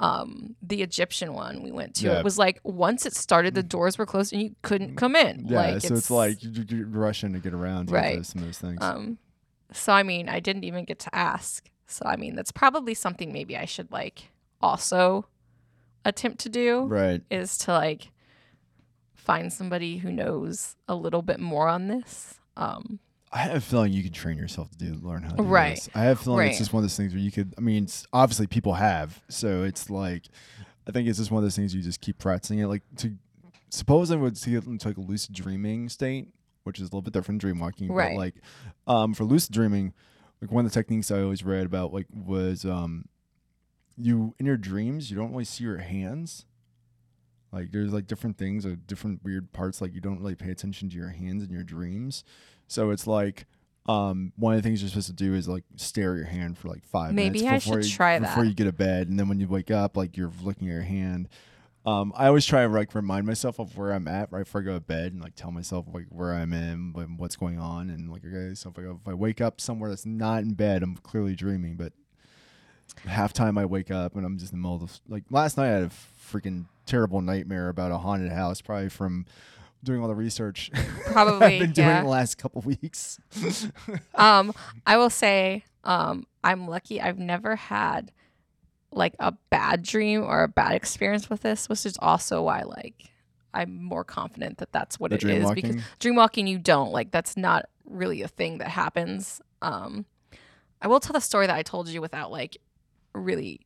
um 0.00 0.56
the 0.62 0.82
Egyptian 0.82 1.34
one 1.34 1.62
we 1.62 1.70
went 1.70 1.94
to. 1.96 2.06
Yeah. 2.06 2.18
It 2.18 2.24
was 2.24 2.38
like 2.38 2.58
once 2.64 3.06
it 3.06 3.14
started, 3.14 3.54
the 3.54 3.62
doors 3.62 3.98
were 3.98 4.06
closed 4.06 4.32
and 4.32 4.42
you 4.42 4.56
couldn't 4.62 4.96
come 4.96 5.14
in. 5.14 5.44
Yeah, 5.46 5.56
like, 5.72 5.82
so 5.82 5.94
it's, 5.94 6.10
like 6.10 6.42
you- 6.42 6.64
you're 6.68 6.86
rushing 6.86 7.32
to 7.34 7.38
get 7.38 7.52
around 7.54 7.90
Right. 7.90 8.16
those- 8.16 8.28
some 8.28 8.40
of 8.42 8.48
those 8.48 8.58
things. 8.58 8.78
um. 8.82 9.18
So 9.72 9.92
I 9.92 10.02
mean, 10.02 10.28
I 10.28 10.40
didn't 10.40 10.64
even 10.64 10.84
get 10.84 10.98
to 11.00 11.14
ask. 11.14 11.68
So 11.86 12.04
I 12.06 12.16
mean, 12.16 12.34
that's 12.34 12.50
probably 12.50 12.94
something 12.94 13.32
maybe 13.32 13.56
I 13.56 13.66
should 13.66 13.92
like 13.92 14.30
also 14.60 15.26
attempt 16.04 16.40
to 16.40 16.48
do 16.48 16.84
right. 16.86 17.22
is 17.30 17.56
to 17.58 17.72
like 17.72 18.10
find 19.14 19.52
somebody 19.52 19.98
who 19.98 20.10
knows 20.10 20.76
a 20.88 20.94
little 20.94 21.22
bit 21.22 21.40
more 21.40 21.68
on 21.68 21.88
this. 21.88 22.40
Um. 22.56 23.00
I 23.32 23.38
have 23.38 23.54
a 23.56 23.60
feeling 23.60 23.92
you 23.92 24.02
can 24.02 24.12
train 24.12 24.36
yourself 24.38 24.70
to 24.70 24.76
do 24.78 24.94
learn 25.06 25.22
how 25.22 25.30
to 25.30 25.36
do 25.36 25.42
Right. 25.44 25.76
this. 25.76 25.88
I 25.94 26.02
have 26.02 26.20
a 26.20 26.22
feeling 26.24 26.38
Right. 26.40 26.48
it's 26.50 26.58
just 26.58 26.72
one 26.72 26.80
of 26.80 26.84
those 26.84 26.96
things 26.96 27.12
where 27.12 27.22
you 27.22 27.30
could. 27.30 27.54
I 27.56 27.60
mean, 27.60 27.86
obviously 28.12 28.46
people 28.48 28.74
have, 28.74 29.22
so 29.28 29.62
it's 29.62 29.88
like, 29.88 30.24
I 30.86 30.90
think 30.90 31.06
it's 31.08 31.18
just 31.18 31.30
one 31.30 31.38
of 31.38 31.44
those 31.44 31.54
things 31.56 31.74
you 31.74 31.82
just 31.82 32.00
keep 32.00 32.18
practicing 32.18 32.58
it. 32.58 32.66
Like 32.66 32.82
to 32.96 33.14
suppose 33.68 34.10
I 34.10 34.16
would 34.16 34.36
see 34.36 34.54
it 34.56 34.66
into 34.66 34.88
like 34.88 34.96
a 34.96 35.00
lucid 35.00 35.34
dreaming 35.34 35.88
state, 35.88 36.28
which 36.64 36.78
is 36.78 36.82
a 36.82 36.86
little 36.86 37.02
bit 37.02 37.12
different 37.12 37.40
than 37.40 37.50
dream 37.50 37.60
walking. 37.60 37.92
Right. 37.92 38.14
But 38.14 38.18
like, 38.18 38.34
um, 38.88 39.14
for 39.14 39.22
lucid 39.24 39.52
dreaming, 39.52 39.92
like 40.40 40.50
one 40.50 40.64
of 40.66 40.72
the 40.72 40.74
techniques 40.74 41.10
I 41.12 41.22
always 41.22 41.44
read 41.44 41.66
about 41.66 41.92
like 41.92 42.06
was 42.12 42.64
um, 42.64 43.04
you 43.96 44.34
in 44.40 44.46
your 44.46 44.56
dreams 44.56 45.10
you 45.10 45.16
don't 45.16 45.30
really 45.30 45.44
see 45.44 45.62
your 45.62 45.78
hands. 45.78 46.46
Like 47.52 47.70
there's 47.72 47.92
like 47.92 48.06
different 48.06 48.38
things 48.38 48.64
or 48.66 48.74
different 48.74 49.22
weird 49.24 49.52
parts. 49.52 49.80
Like 49.80 49.94
you 49.94 50.00
don't 50.00 50.18
really 50.18 50.34
pay 50.36 50.50
attention 50.50 50.88
to 50.90 50.96
your 50.96 51.10
hands 51.10 51.44
in 51.44 51.50
your 51.50 51.62
dreams. 51.64 52.24
So 52.70 52.90
it's 52.90 53.04
like 53.04 53.46
um, 53.86 54.32
one 54.36 54.54
of 54.54 54.62
the 54.62 54.68
things 54.68 54.80
you're 54.80 54.88
supposed 54.88 55.08
to 55.08 55.12
do 55.12 55.34
is 55.34 55.48
like 55.48 55.64
stare 55.74 56.12
at 56.12 56.18
your 56.18 56.26
hand 56.26 56.56
for 56.56 56.68
like 56.68 56.84
five 56.84 57.12
Maybe 57.12 57.42
minutes 57.42 57.66
I 57.66 57.72
should 57.72 57.84
you, 57.84 57.90
try 57.90 58.18
before 58.20 58.44
you 58.44 58.54
get 58.54 58.64
to 58.64 58.72
bed, 58.72 59.08
and 59.08 59.18
then 59.18 59.28
when 59.28 59.40
you 59.40 59.48
wake 59.48 59.72
up, 59.72 59.96
like 59.96 60.16
you're 60.16 60.30
looking 60.42 60.68
at 60.68 60.72
your 60.72 60.82
hand. 60.82 61.28
Um, 61.84 62.12
I 62.14 62.28
always 62.28 62.46
try 62.46 62.62
to 62.62 62.68
like 62.68 62.94
remind 62.94 63.26
myself 63.26 63.58
of 63.58 63.76
where 63.76 63.92
I'm 63.92 64.06
at 64.06 64.30
right 64.30 64.44
before 64.44 64.60
I 64.60 64.64
go 64.64 64.74
to 64.74 64.80
bed, 64.80 65.12
and 65.12 65.20
like 65.20 65.34
tell 65.34 65.50
myself 65.50 65.86
like 65.92 66.06
where 66.10 66.32
I'm 66.32 66.52
in, 66.52 66.92
and 66.94 67.18
what's 67.18 67.34
going 67.34 67.58
on, 67.58 67.90
and 67.90 68.08
like 68.08 68.22
okay, 68.24 68.54
so 68.54 68.70
if 68.70 68.78
I, 68.78 68.82
if 68.82 69.08
I 69.08 69.14
wake 69.14 69.40
up 69.40 69.60
somewhere 69.60 69.90
that's 69.90 70.06
not 70.06 70.42
in 70.42 70.54
bed, 70.54 70.84
I'm 70.84 70.94
clearly 70.96 71.34
dreaming, 71.34 71.74
but 71.74 71.92
half 73.06 73.32
time 73.32 73.58
I 73.58 73.64
wake 73.64 73.90
up 73.90 74.14
and 74.16 74.24
I'm 74.26 74.36
just 74.36 74.52
in 74.52 74.60
the 74.60 74.62
middle 74.68 74.84
of 74.84 75.00
like 75.08 75.24
last 75.30 75.56
night 75.56 75.68
I 75.68 75.74
had 75.74 75.82
a 75.84 75.90
freaking 76.32 76.66
terrible 76.86 77.20
nightmare 77.20 77.68
about 77.68 77.90
a 77.90 77.98
haunted 77.98 78.30
house, 78.30 78.60
probably 78.60 78.88
from 78.88 79.26
doing 79.82 80.00
all 80.00 80.08
the 80.08 80.14
research 80.14 80.70
Probably, 81.06 81.46
I've 81.46 81.60
been 81.60 81.72
doing 81.72 81.88
yeah. 81.88 82.02
the 82.02 82.08
last 82.08 82.38
couple 82.38 82.60
weeks. 82.62 83.18
um, 84.14 84.52
I 84.86 84.96
will 84.96 85.10
say, 85.10 85.64
um, 85.84 86.26
I'm 86.44 86.68
lucky. 86.68 87.00
I've 87.00 87.18
never 87.18 87.56
had 87.56 88.12
like 88.92 89.14
a 89.18 89.32
bad 89.50 89.82
dream 89.82 90.22
or 90.22 90.42
a 90.42 90.48
bad 90.48 90.72
experience 90.72 91.30
with 91.30 91.42
this, 91.42 91.68
which 91.68 91.86
is 91.86 91.96
also 92.00 92.42
why 92.42 92.62
like 92.62 93.10
I'm 93.54 93.82
more 93.82 94.04
confident 94.04 94.58
that 94.58 94.72
that's 94.72 94.98
what 94.98 95.10
The 95.10 95.16
it 95.16 95.24
is 95.24 95.50
because 95.50 95.76
walking? 95.76 95.82
dream 95.98 96.16
walking 96.16 96.46
you 96.46 96.58
don't 96.58 96.92
like 96.92 97.10
that's 97.10 97.36
not 97.36 97.66
really 97.84 98.22
a 98.22 98.28
thing 98.28 98.58
that 98.58 98.68
happens. 98.68 99.40
Um, 99.62 100.06
I 100.82 100.88
will 100.88 101.00
tell 101.00 101.12
the 101.12 101.20
story 101.20 101.46
that 101.46 101.56
I 101.56 101.62
told 101.62 101.88
you 101.88 102.00
without 102.00 102.30
like 102.30 102.56
really 103.14 103.60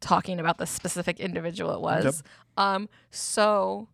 talking 0.00 0.38
about 0.40 0.58
the 0.58 0.66
specific 0.66 1.20
individual 1.20 1.72
it 1.74 1.80
was. 1.80 2.22
Um, 2.56 2.88
so 3.10 3.88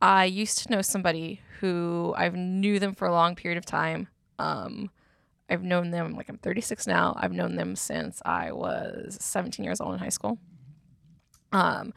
I 0.00 0.24
used 0.24 0.58
to 0.58 0.70
know 0.70 0.82
somebody 0.82 1.40
who 1.60 2.14
I've 2.16 2.34
knew 2.34 2.78
them 2.78 2.94
for 2.94 3.06
a 3.06 3.12
long 3.12 3.34
period 3.34 3.58
of 3.58 3.64
time. 3.64 4.08
Um, 4.38 4.90
I've 5.48 5.62
known 5.62 5.90
them 5.90 6.14
like 6.14 6.28
I'm 6.28 6.38
36 6.38 6.86
now. 6.86 7.14
I've 7.16 7.32
known 7.32 7.56
them 7.56 7.76
since 7.76 8.20
I 8.24 8.52
was 8.52 9.16
17 9.20 9.64
years 9.64 9.80
old 9.80 9.94
in 9.94 10.00
high 10.00 10.08
school. 10.08 10.38
Um, 11.52 11.94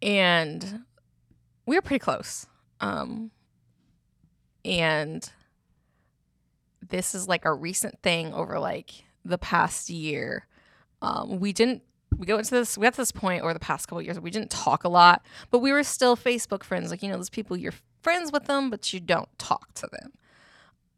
and 0.00 0.84
we 1.64 1.76
were 1.76 1.82
pretty 1.82 2.00
close. 2.00 2.46
Um, 2.80 3.30
and 4.64 5.30
this 6.86 7.14
is 7.14 7.28
like 7.28 7.44
a 7.44 7.52
recent 7.52 8.02
thing 8.02 8.34
over 8.34 8.58
like 8.58 9.04
the 9.24 9.38
past 9.38 9.88
year. 9.88 10.46
Um, 11.00 11.40
we 11.40 11.52
didn't 11.52 11.82
we 12.22 12.26
go 12.26 12.38
into 12.38 12.52
this 12.52 12.78
we 12.78 12.84
got 12.84 12.94
to 12.94 13.00
this 13.00 13.10
point 13.10 13.42
over 13.42 13.52
the 13.52 13.58
past 13.58 13.88
couple 13.88 14.00
years 14.00 14.20
we 14.20 14.30
didn't 14.30 14.48
talk 14.48 14.84
a 14.84 14.88
lot 14.88 15.26
but 15.50 15.58
we 15.58 15.72
were 15.72 15.82
still 15.82 16.16
facebook 16.16 16.62
friends. 16.62 16.92
Like 16.92 17.02
you 17.02 17.08
know 17.08 17.16
those 17.16 17.28
people 17.28 17.56
you're 17.56 17.74
friends 18.00 18.30
with 18.30 18.44
them 18.44 18.70
but 18.70 18.92
you 18.92 19.00
don't 19.00 19.28
talk 19.40 19.74
to 19.74 19.88
them. 19.90 20.12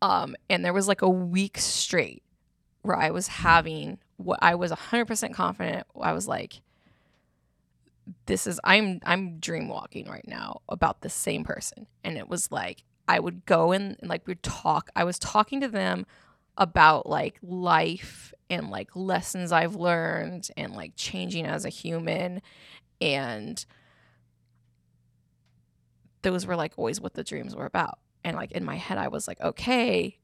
Um 0.03 0.37
and 0.51 0.63
there 0.63 0.75
was 0.75 0.87
like 0.87 1.01
a 1.01 1.09
week 1.09 1.57
straight 1.57 2.23
where 2.83 2.95
i 2.95 3.09
was 3.09 3.27
having 3.29 3.97
what 4.19 4.39
i 4.43 4.55
was 4.55 4.71
100% 4.71 5.33
confident. 5.33 5.87
I 5.99 6.13
was 6.13 6.29
like 6.29 6.61
this 8.27 8.47
is 8.47 8.61
i'm 8.63 9.01
i'm 9.07 9.39
dream 9.39 9.67
walking 9.71 10.11
right 10.11 10.29
now 10.29 10.61
about 10.69 11.01
the 11.01 11.09
same 11.09 11.43
person. 11.43 11.87
And 12.05 12.19
it 12.19 12.29
was 12.29 12.53
like 12.53 12.85
i 13.09 13.19
would 13.19 13.47
go 13.47 13.73
in 13.73 13.97
and 13.99 14.11
like 14.11 14.27
we'd 14.27 14.43
talk. 14.43 14.91
I 14.95 15.05
was 15.05 15.19
talking 15.19 15.63
to 15.63 15.69
them 15.69 16.05
about 16.59 17.09
like 17.09 17.39
life 17.43 18.34
and 18.51 18.71
like 18.71 18.95
lessons 18.95 19.53
I've 19.53 19.75
learned 19.75 20.49
and 20.57 20.75
like 20.75 20.93
changing 20.97 21.47
as 21.47 21.65
a 21.65 21.71
human. 21.71 22.43
And 23.01 23.65
those 26.23 26.47
were 26.47 26.57
like 26.57 26.75
always 26.77 27.01
what 27.01 27.15
the 27.15 27.25
dreams 27.25 27.55
were 27.55 27.67
about. 27.67 27.99
And 28.23 28.37
like 28.37 28.53
in 28.53 28.65
my 28.65 28.77
head 28.77 28.99
I 28.99 29.09
was 29.09 29.29
like 29.29 29.41
okay 29.41 30.19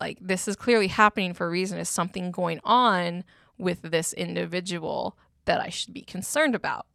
like 0.00 0.18
this 0.20 0.46
is 0.46 0.56
clearly 0.56 0.88
happening 0.88 1.32
for 1.32 1.46
a 1.46 1.50
reason. 1.50 1.78
Is 1.78 1.88
something 1.88 2.30
going 2.30 2.60
on 2.64 3.24
with 3.56 3.82
this 3.82 4.12
individual 4.12 5.16
that 5.46 5.60
I 5.60 5.70
should 5.70 5.94
be 5.94 6.02
concerned 6.02 6.54
about? 6.54 6.86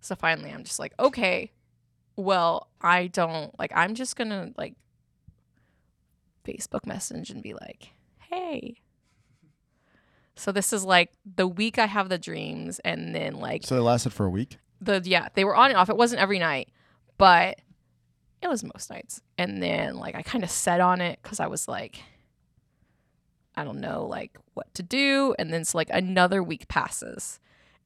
So 0.00 0.14
finally 0.14 0.50
I'm 0.50 0.64
just 0.64 0.78
like 0.78 0.94
okay 0.98 1.52
well 2.16 2.68
I 2.80 3.06
don't 3.06 3.56
like 3.58 3.72
I'm 3.74 3.94
just 3.94 4.16
to 4.16 4.52
like 4.56 4.74
Facebook 6.44 6.86
message 6.86 7.30
and 7.30 7.42
be 7.42 7.54
like 7.54 7.90
hey 8.30 8.81
so 10.36 10.52
this 10.52 10.72
is 10.72 10.84
like 10.84 11.12
the 11.36 11.46
week 11.46 11.78
I 11.78 11.86
have 11.86 12.08
the 12.08 12.18
dreams, 12.18 12.78
and 12.84 13.14
then 13.14 13.34
like 13.34 13.64
So 13.64 13.74
they 13.74 13.80
lasted 13.80 14.12
for 14.12 14.26
a 14.26 14.30
week. 14.30 14.58
the 14.80 15.00
yeah 15.04 15.28
they 15.34 15.44
were 15.44 15.54
on 15.56 15.70
and 15.70 15.76
off. 15.78 15.88
It 15.88 15.96
wasn't 15.96 16.22
every 16.22 16.38
night, 16.38 16.68
but 17.18 17.58
it 18.42 18.48
was 18.48 18.64
most 18.64 18.90
nights. 18.90 19.20
And 19.38 19.62
then 19.62 19.96
like 19.96 20.14
I 20.14 20.22
kind 20.22 20.42
of 20.44 20.50
set 20.50 20.80
on 20.80 21.00
it 21.00 21.18
because 21.22 21.38
I 21.40 21.46
was 21.46 21.68
like, 21.68 22.02
I 23.54 23.64
don't 23.64 23.80
know 23.80 24.06
like 24.06 24.36
what 24.54 24.72
to 24.74 24.82
do. 24.82 25.34
And 25.38 25.52
then 25.52 25.64
so 25.64 25.78
like 25.78 25.90
another 25.90 26.42
week 26.42 26.68
passes, 26.68 27.38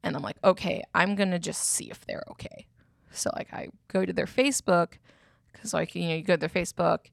and 0.02 0.14
I'm 0.16 0.22
like, 0.22 0.36
okay, 0.44 0.82
I'm 0.94 1.14
gonna 1.16 1.38
just 1.38 1.62
see 1.62 1.90
if 1.90 2.04
they're 2.06 2.24
okay. 2.32 2.66
So 3.10 3.30
like 3.34 3.52
I 3.52 3.68
go 3.88 4.04
to 4.04 4.12
their 4.12 4.26
Facebook 4.26 4.94
because 5.52 5.74
like 5.74 5.94
you 5.94 6.08
know 6.08 6.14
you 6.14 6.22
go 6.22 6.34
to 6.34 6.40
their 6.40 6.48
Facebook, 6.48 7.06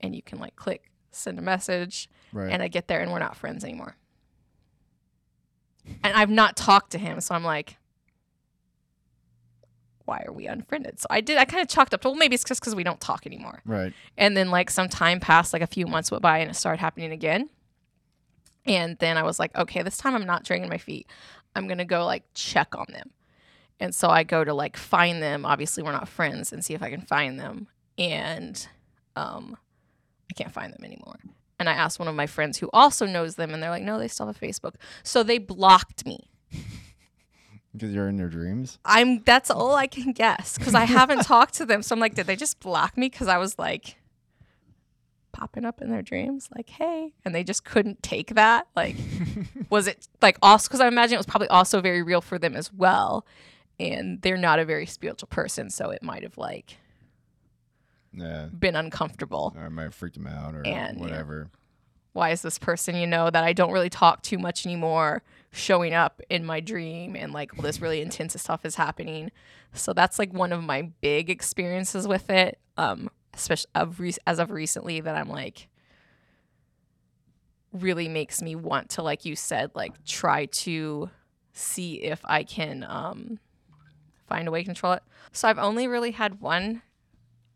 and 0.00 0.14
you 0.14 0.22
can 0.22 0.38
like 0.38 0.56
click 0.56 0.90
send 1.12 1.38
a 1.38 1.42
message, 1.42 2.08
Right. 2.32 2.50
and 2.52 2.62
I 2.62 2.68
get 2.68 2.86
there 2.88 3.00
and 3.00 3.10
we're 3.12 3.18
not 3.18 3.36
friends 3.36 3.64
anymore. 3.64 3.96
And 6.02 6.14
I've 6.14 6.30
not 6.30 6.56
talked 6.56 6.92
to 6.92 6.98
him, 6.98 7.20
so 7.20 7.34
I'm 7.34 7.44
like, 7.44 7.76
why 10.04 10.24
are 10.26 10.32
we 10.32 10.46
unfriended? 10.46 10.98
So 10.98 11.06
I 11.08 11.20
did. 11.20 11.38
I 11.38 11.44
kind 11.44 11.62
of 11.62 11.68
chalked 11.68 11.94
up 11.94 12.00
to 12.02 12.08
well, 12.08 12.16
maybe 12.16 12.34
it's 12.34 12.42
just 12.42 12.60
because 12.60 12.74
we 12.74 12.82
don't 12.82 13.00
talk 13.00 13.26
anymore. 13.26 13.62
right. 13.64 13.92
And 14.18 14.36
then 14.36 14.50
like 14.50 14.70
some 14.70 14.88
time 14.88 15.20
passed, 15.20 15.52
like 15.52 15.62
a 15.62 15.68
few 15.68 15.86
months 15.86 16.10
went 16.10 16.22
by, 16.22 16.38
and 16.38 16.50
it 16.50 16.54
started 16.54 16.80
happening 16.80 17.12
again. 17.12 17.48
And 18.66 18.98
then 18.98 19.16
I 19.16 19.22
was 19.22 19.38
like, 19.38 19.56
okay, 19.56 19.82
this 19.82 19.96
time 19.96 20.14
I'm 20.14 20.26
not 20.26 20.44
dragging 20.44 20.68
my 20.68 20.78
feet. 20.78 21.08
I'm 21.54 21.68
gonna 21.68 21.84
go 21.84 22.04
like 22.04 22.24
check 22.34 22.76
on 22.76 22.86
them. 22.90 23.10
And 23.78 23.94
so 23.94 24.08
I 24.08 24.24
go 24.24 24.42
to 24.44 24.52
like 24.52 24.76
find 24.76 25.22
them. 25.22 25.46
Obviously, 25.46 25.82
we're 25.82 25.92
not 25.92 26.08
friends, 26.08 26.52
and 26.52 26.64
see 26.64 26.74
if 26.74 26.82
I 26.82 26.90
can 26.90 27.02
find 27.02 27.38
them. 27.38 27.68
And 27.96 28.66
um, 29.16 29.56
I 30.30 30.34
can't 30.34 30.52
find 30.52 30.72
them 30.72 30.84
anymore. 30.84 31.20
And 31.60 31.68
I 31.68 31.74
asked 31.74 31.98
one 31.98 32.08
of 32.08 32.14
my 32.14 32.26
friends 32.26 32.58
who 32.58 32.70
also 32.72 33.04
knows 33.04 33.36
them, 33.36 33.52
and 33.52 33.62
they're 33.62 33.70
like, 33.70 33.82
no, 33.82 33.98
they 33.98 34.08
still 34.08 34.26
have 34.26 34.42
a 34.42 34.44
Facebook. 34.44 34.76
So 35.02 35.22
they 35.22 35.36
blocked 35.36 36.06
me. 36.06 36.30
Because 37.72 37.92
you're 37.92 38.08
in 38.08 38.16
their 38.16 38.28
dreams. 38.28 38.78
I'm 38.84 39.22
that's 39.22 39.50
all 39.50 39.76
I 39.76 39.86
can 39.86 40.12
guess 40.12 40.58
because 40.58 40.74
I 40.74 40.86
haven't 40.86 41.22
talked 41.24 41.54
to 41.54 41.66
them. 41.66 41.82
So 41.82 41.94
I'm 41.94 42.00
like, 42.00 42.14
did 42.14 42.26
they 42.26 42.34
just 42.34 42.58
block 42.58 42.96
me? 42.96 43.08
Because 43.08 43.28
I 43.28 43.38
was 43.38 43.58
like 43.58 43.96
popping 45.32 45.64
up 45.64 45.80
in 45.80 45.90
their 45.90 46.02
dreams, 46.02 46.48
like, 46.56 46.68
hey, 46.70 47.12
and 47.24 47.32
they 47.34 47.44
just 47.44 47.64
couldn't 47.64 48.02
take 48.02 48.34
that. 48.34 48.66
Like, 48.74 48.96
was 49.70 49.86
it 49.86 50.08
like 50.20 50.36
also 50.42 50.66
because 50.66 50.80
I 50.80 50.88
imagine 50.88 51.14
it 51.14 51.18
was 51.18 51.26
probably 51.26 51.48
also 51.48 51.80
very 51.80 52.02
real 52.02 52.20
for 52.20 52.38
them 52.38 52.56
as 52.56 52.72
well, 52.72 53.24
and 53.78 54.20
they're 54.22 54.36
not 54.36 54.58
a 54.58 54.64
very 54.64 54.86
spiritual 54.86 55.28
person, 55.28 55.70
so 55.70 55.90
it 55.90 56.02
might 56.02 56.22
have 56.24 56.38
like 56.38 56.78
Yeah. 58.12 58.46
been 58.46 58.76
uncomfortable. 58.76 59.54
Or 59.56 59.66
it 59.66 59.70
might 59.70 59.84
have 59.84 59.94
freaked 59.94 60.16
them 60.16 60.26
out 60.26 60.54
or 60.54 60.66
And, 60.66 61.00
whatever. 61.00 61.48
Why 62.12 62.30
is 62.30 62.42
this 62.42 62.58
person, 62.58 62.96
you 62.96 63.06
know, 63.06 63.30
that 63.30 63.44
I 63.44 63.52
don't 63.52 63.70
really 63.70 63.90
talk 63.90 64.22
too 64.22 64.38
much 64.38 64.66
anymore, 64.66 65.22
showing 65.52 65.94
up 65.94 66.20
in 66.28 66.44
my 66.44 66.58
dream 66.60 67.14
and 67.14 67.32
like 67.32 67.56
all 67.56 67.62
this 67.62 67.80
really 67.80 68.00
intense 68.00 68.40
stuff 68.40 68.64
is 68.64 68.74
happening? 68.74 69.30
So 69.74 69.92
that's 69.92 70.18
like 70.18 70.32
one 70.32 70.52
of 70.52 70.64
my 70.64 70.90
big 71.00 71.30
experiences 71.30 72.08
with 72.08 72.28
it. 72.30 72.58
Um, 72.76 73.10
especially 73.34 73.70
of 73.74 74.00
re- 74.00 74.14
as 74.26 74.38
of 74.38 74.50
recently 74.50 75.00
that 75.00 75.16
I'm 75.16 75.28
like 75.28 75.68
really 77.72 78.08
makes 78.08 78.42
me 78.42 78.56
want 78.56 78.90
to, 78.90 79.02
like 79.02 79.24
you 79.24 79.36
said, 79.36 79.70
like 79.74 80.04
try 80.04 80.46
to 80.46 81.10
see 81.52 82.02
if 82.02 82.20
I 82.24 82.42
can 82.42 82.84
um, 82.88 83.38
find 84.28 84.48
a 84.48 84.50
way 84.50 84.60
to 84.60 84.64
control 84.64 84.94
it. 84.94 85.02
So 85.32 85.48
I've 85.48 85.58
only 85.58 85.86
really 85.86 86.10
had 86.10 86.40
one 86.40 86.82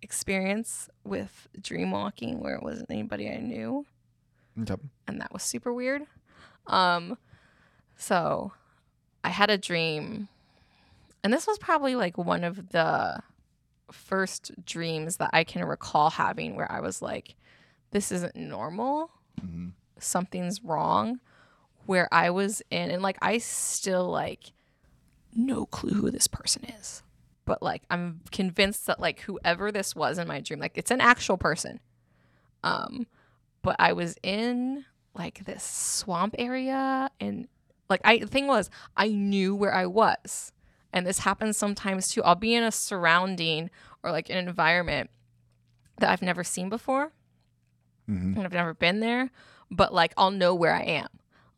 experience 0.04 0.88
with 1.02 1.48
dream 1.60 1.90
walking 1.90 2.40
where 2.40 2.54
it 2.54 2.62
wasn't 2.62 2.90
anybody 2.90 3.28
I 3.28 3.38
knew, 3.38 3.86
Okay. 4.60 4.76
and 5.08 5.20
that 5.20 5.32
was 5.32 5.42
super 5.42 5.72
weird. 5.72 6.02
Um, 6.68 7.18
so 7.96 8.52
I 9.24 9.30
had 9.30 9.50
a 9.50 9.58
dream, 9.58 10.28
and 11.24 11.32
this 11.32 11.46
was 11.46 11.58
probably 11.58 11.96
like 11.96 12.16
one 12.16 12.44
of 12.44 12.68
the 12.70 13.20
first 13.90 14.52
dreams 14.64 15.16
that 15.16 15.30
I 15.32 15.44
can 15.44 15.64
recall 15.64 16.10
having 16.10 16.54
where 16.56 16.70
I 16.70 16.80
was 16.80 17.02
like, 17.02 17.34
this 17.90 18.12
isn't 18.12 18.36
normal. 18.36 19.10
hmm 19.40 19.68
Something's 19.98 20.62
wrong. 20.62 21.20
Where 21.86 22.08
I 22.12 22.30
was 22.30 22.62
in, 22.70 22.90
and 22.90 23.02
like, 23.02 23.18
I 23.22 23.38
still 23.38 24.08
like, 24.10 24.52
no 25.34 25.66
clue 25.66 25.92
who 26.00 26.10
this 26.10 26.26
person 26.26 26.64
is. 26.64 27.02
But 27.44 27.62
like, 27.62 27.82
I'm 27.90 28.20
convinced 28.30 28.86
that 28.86 29.00
like, 29.00 29.20
whoever 29.20 29.70
this 29.70 29.94
was 29.94 30.18
in 30.18 30.26
my 30.28 30.40
dream, 30.40 30.60
like, 30.60 30.76
it's 30.76 30.90
an 30.90 31.00
actual 31.00 31.36
person. 31.36 31.80
Um, 32.62 33.06
but 33.62 33.76
I 33.78 33.92
was 33.92 34.16
in 34.22 34.84
like 35.14 35.44
this 35.44 35.62
swamp 35.62 36.34
area, 36.38 37.10
and 37.20 37.46
like, 37.88 38.00
I, 38.04 38.18
the 38.18 38.26
thing 38.26 38.46
was, 38.46 38.70
I 38.96 39.08
knew 39.08 39.54
where 39.54 39.74
I 39.74 39.86
was 39.86 40.52
and 40.94 41.04
this 41.04 41.18
happens 41.18 41.58
sometimes 41.58 42.08
too. 42.08 42.22
I'll 42.22 42.36
be 42.36 42.54
in 42.54 42.62
a 42.62 42.70
surrounding 42.70 43.68
or 44.02 44.12
like 44.12 44.30
an 44.30 44.36
environment 44.36 45.10
that 45.98 46.08
I've 46.08 46.22
never 46.22 46.44
seen 46.44 46.70
before 46.70 47.12
hmm 48.06 48.34
and 48.34 48.44
I've 48.44 48.52
never 48.52 48.74
been 48.74 49.00
there, 49.00 49.30
but 49.70 49.92
like 49.92 50.14
I'll 50.16 50.30
know 50.30 50.54
where 50.54 50.74
I 50.74 50.82
am. 50.82 51.08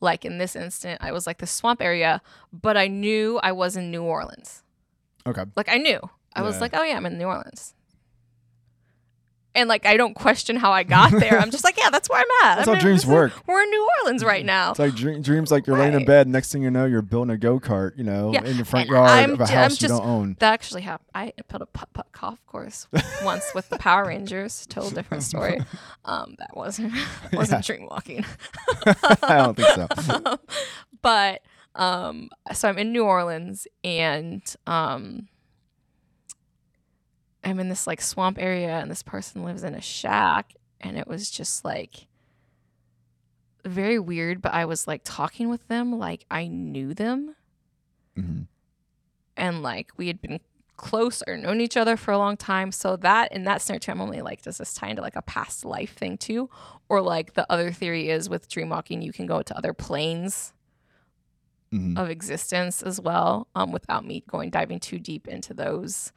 Like 0.01 0.25
in 0.25 0.38
this 0.38 0.57
instant, 0.57 1.01
I 1.03 1.12
was 1.12 1.27
like 1.27 1.38
the 1.38 1.46
swamp 1.46 1.83
area, 1.83 2.22
but 2.53 2.77
I 2.77 2.87
knew 2.87 3.38
I 3.42 3.53
was 3.53 3.77
in 3.77 3.90
New 3.90 4.03
Orleans. 4.03 4.62
Okay. 5.27 5.45
Like 5.57 5.69
I 5.69 5.79
knew. 5.79 6.01
I 6.35 6.43
was 6.43 6.57
Yeah. 6.57 6.61
like, 6.61 6.71
oh 6.75 6.83
yeah, 6.83 6.97
I'm 6.97 7.07
in 7.07 7.19
New 7.19 7.27
Orleans. 7.27 7.73
And 9.55 9.71
like 9.71 9.87
I 9.87 9.97
don't 9.97 10.12
question 10.12 10.57
how 10.57 10.71
I 10.71 10.83
got 10.83 11.12
there. 11.12 11.39
I'm 11.41 11.51
just 11.51 11.65
like, 11.65 11.79
yeah, 11.79 11.89
that's 11.89 12.11
where 12.11 12.19
I'm 12.21 12.47
at. 12.47 12.57
That's 12.57 12.69
I'm 12.69 12.75
how 12.75 12.81
dreams 12.83 13.01
this 13.01 13.09
is- 13.09 13.15
work. 13.15 13.33
We're 13.47 13.62
in 13.62 13.71
New 13.71 13.89
Orleans 14.03 14.23
right 14.23 14.45
now. 14.45 14.73
It's 14.73 14.79
like 14.79 14.95
dream, 14.95 15.23
dreams 15.23 15.51
like 15.51 15.67
you're 15.67 15.79
laying 15.79 15.95
in 15.95 16.01
Right. 16.01 16.07
bed. 16.07 16.29
Next 16.29 16.53
thing 16.53 16.62
you 16.62 16.71
know, 16.71 16.85
you're 16.85 17.01
building 17.01 17.31
a 17.35 17.39
go 17.39 17.59
kart. 17.59 17.97
You 17.97 18.05
know, 18.05 18.35
Yeah, 18.35 18.45
in 18.45 18.57
your 18.57 18.67
front 18.67 18.89
and 18.91 18.95
yard 18.97 19.09
I'm 19.09 19.31
of 19.33 19.41
a 19.41 19.47
j- 19.47 19.55
house 19.55 19.65
I'm 19.65 19.71
you 19.71 19.77
just- 19.79 19.89
don't 20.03 20.05
own. 20.07 20.37
That 20.41 20.53
actually 20.53 20.83
happened. 20.83 21.09
I 21.15 21.33
built 21.49 21.62
a 21.62 21.67
putt 21.67 21.91
putt 21.95 22.12
golf 22.12 22.45
course 22.45 22.87
once 23.25 23.51
with 23.55 23.71
the 23.71 23.79
Power 23.79 24.05
Rangers. 24.07 24.67
Total 24.69 24.91
different 24.91 25.23
story. 25.23 25.61
Um, 26.05 26.37
that 26.39 26.55
wasn't 26.57 26.93
wasn't 27.33 27.65
dream 27.65 27.87
walking. 27.91 28.25
I 28.87 29.39
don't 29.39 29.57
think 29.57 29.69
so. 30.05 30.39
but 31.03 31.41
um, 31.77 32.31
so 32.53 32.69
I'm 32.69 32.79
in 32.79 32.93
New 32.93 33.05
Orleans 33.05 33.67
and 33.85 34.43
um, 34.67 35.29
I'm 37.45 37.61
in 37.61 37.69
this 37.69 37.87
like 37.87 38.01
swamp 38.01 38.39
area, 38.41 38.79
and 38.79 38.91
this 38.91 39.03
person 39.03 39.45
lives 39.45 39.62
in 39.62 39.75
a 39.75 39.81
shack, 39.81 40.55
and 40.81 40.99
it 40.99 41.07
was 41.07 41.31
just 41.31 41.65
like 41.65 42.09
very 43.65 43.99
weird. 43.99 44.43
But 44.43 44.55
I 44.55 44.65
was 44.65 44.87
like 44.87 45.03
talking 45.05 45.49
with 45.49 45.67
them 45.69 45.99
like 45.99 46.25
I 46.31 46.47
knew 46.47 46.95
them 46.95 47.35
hmm 48.17 48.43
and 49.37 49.62
like 49.62 49.91
we 49.97 50.07
had 50.09 50.21
been 50.21 50.41
close 50.77 51.23
or 51.27 51.37
known 51.37 51.61
each 51.61 51.77
other 51.77 51.97
for 51.97 52.12
a 52.12 52.19
long 52.19 52.37
time. 52.37 52.73
So 52.73 52.97
that 52.97 53.33
in 53.33 53.45
that 53.45 53.62
scenario, 53.62 53.83
I'm 53.89 54.01
only 54.01 54.21
like, 54.23 54.43
does 54.43 54.59
this 54.59 54.75
tie 54.75 54.89
into 54.89 55.03
like 55.03 55.17
a 55.17 55.23
past 55.23 55.65
life 55.65 55.95
thing 55.95 56.19
too? 56.19 56.51
Or 56.89 57.01
like 57.01 57.35
the 57.35 57.51
other 57.51 57.73
theory 57.73 58.11
is 58.11 58.29
with 58.29 58.49
dreamwalking, 58.51 59.03
you 59.03 59.12
can 59.12 59.27
go 59.27 59.43
to 59.43 59.57
other 59.57 59.73
planes 59.73 60.53
hmm 61.71 61.97
of 61.99 62.09
existence 62.11 62.83
as 62.83 63.01
well, 63.01 63.49
um, 63.55 63.73
without 63.73 64.05
me 64.05 64.23
going 64.29 64.51
diving 64.51 64.79
too 64.81 64.99
deep 64.99 65.27
into 65.27 65.53
those 65.55 66.13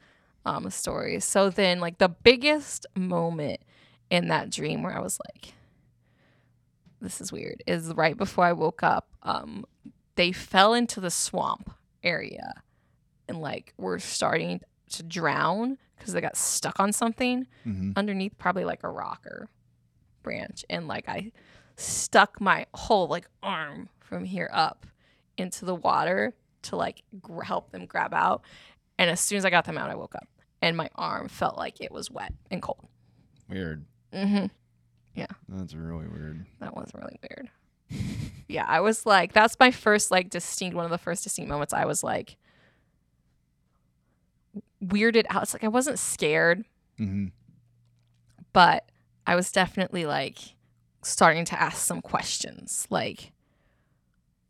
um 0.46 0.68
stories. 0.70 1.24
So 1.24 1.50
then 1.50 1.80
like 1.80 1.98
the 1.98 2.08
biggest 2.08 2.86
moment 2.94 3.60
in 4.10 4.28
that 4.28 4.50
dream 4.50 4.82
where 4.82 4.96
I 4.96 5.00
was 5.00 5.18
like, 5.32 5.54
this 7.00 7.20
is 7.20 7.32
weird, 7.32 7.62
is 7.66 7.92
right 7.94 8.16
before 8.16 8.44
I 8.44 8.52
woke 8.52 8.82
up. 8.82 9.08
Um, 9.22 9.64
they 10.16 10.32
fell 10.32 10.74
into 10.74 11.00
the 11.00 11.10
swamp 11.10 11.70
area 12.02 12.62
and 13.28 13.40
like 13.40 13.72
were 13.78 13.98
starting 13.98 14.60
to 14.90 15.02
drown 15.02 15.78
because 15.96 16.12
they 16.12 16.20
got 16.20 16.36
stuck 16.36 16.78
on 16.80 16.92
something 16.92 17.46
hmm 17.64 17.92
underneath 17.96 18.36
probably 18.38 18.64
like 18.64 18.82
a 18.82 18.88
rock 18.88 19.24
or 19.26 19.48
branch 20.22 20.64
and 20.70 20.88
like 20.88 21.08
I 21.08 21.32
stuck 21.76 22.40
my 22.40 22.66
whole 22.74 23.06
like 23.08 23.26
arm 23.42 23.88
from 24.00 24.24
here 24.24 24.50
up 24.52 24.86
into 25.40 25.64
the 25.64 25.74
water 25.74 26.34
to 26.62 26.76
like 26.76 27.02
gr- 27.20 27.42
help 27.42 27.70
them 27.70 27.86
grab 27.86 28.14
out 28.14 28.42
and 28.98 29.10
as 29.10 29.20
soon 29.20 29.38
as 29.38 29.44
I 29.44 29.50
got 29.50 29.64
them 29.64 29.78
out 29.78 29.90
I 29.90 29.94
woke 29.94 30.14
up 30.14 30.28
and 30.62 30.76
my 30.76 30.88
arm 30.94 31.28
felt 31.28 31.56
like 31.56 31.80
it 31.80 31.90
was 31.90 32.10
wet 32.10 32.32
and 32.50 32.60
cold. 32.60 32.86
Weird. 33.48 33.84
Mm-hmm. 34.12 34.46
Yeah. 35.14 35.26
That's 35.48 35.74
really 35.74 36.06
weird. 36.06 36.46
That 36.60 36.76
was 36.76 36.90
really 36.94 37.18
weird. 37.22 37.50
yeah, 38.48 38.66
I 38.68 38.80
was 38.80 39.06
like 39.06 39.32
that's 39.32 39.56
my 39.58 39.70
first 39.70 40.10
like 40.10 40.30
distinct 40.30 40.76
one 40.76 40.84
of 40.84 40.90
the 40.90 40.98
first 40.98 41.24
distinct 41.24 41.48
moments 41.48 41.72
I 41.72 41.84
was 41.84 42.04
like 42.04 42.36
weirded 44.84 45.26
out. 45.30 45.42
It's 45.42 45.54
like 45.54 45.64
I 45.64 45.68
wasn't 45.68 45.98
scared 45.98 46.64
mm-hmm. 47.00 47.26
but 48.52 48.90
I 49.26 49.34
was 49.34 49.50
definitely 49.50 50.06
like 50.06 50.38
starting 51.02 51.44
to 51.46 51.60
ask 51.60 51.78
some 51.78 52.02
questions 52.02 52.86
like 52.90 53.32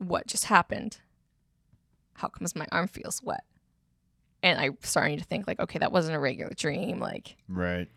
what 0.01 0.27
just 0.27 0.47
happened? 0.47 0.99
How 2.15 2.29
comes 2.29 2.57
my 2.57 2.67
arm 2.73 2.89
feels 2.89 3.23
wet? 3.23 3.45
And 4.43 4.59
I 4.59 4.71
starting 4.83 5.19
to 5.19 5.25
think 5.25 5.47
like 5.47 5.61
okay, 5.61 5.79
that 5.79 5.93
wasn't 5.93 6.17
a 6.17 6.21
regular 6.21 6.53
dream 6.57 6.99
like 6.99 7.37
Right. 7.49 7.89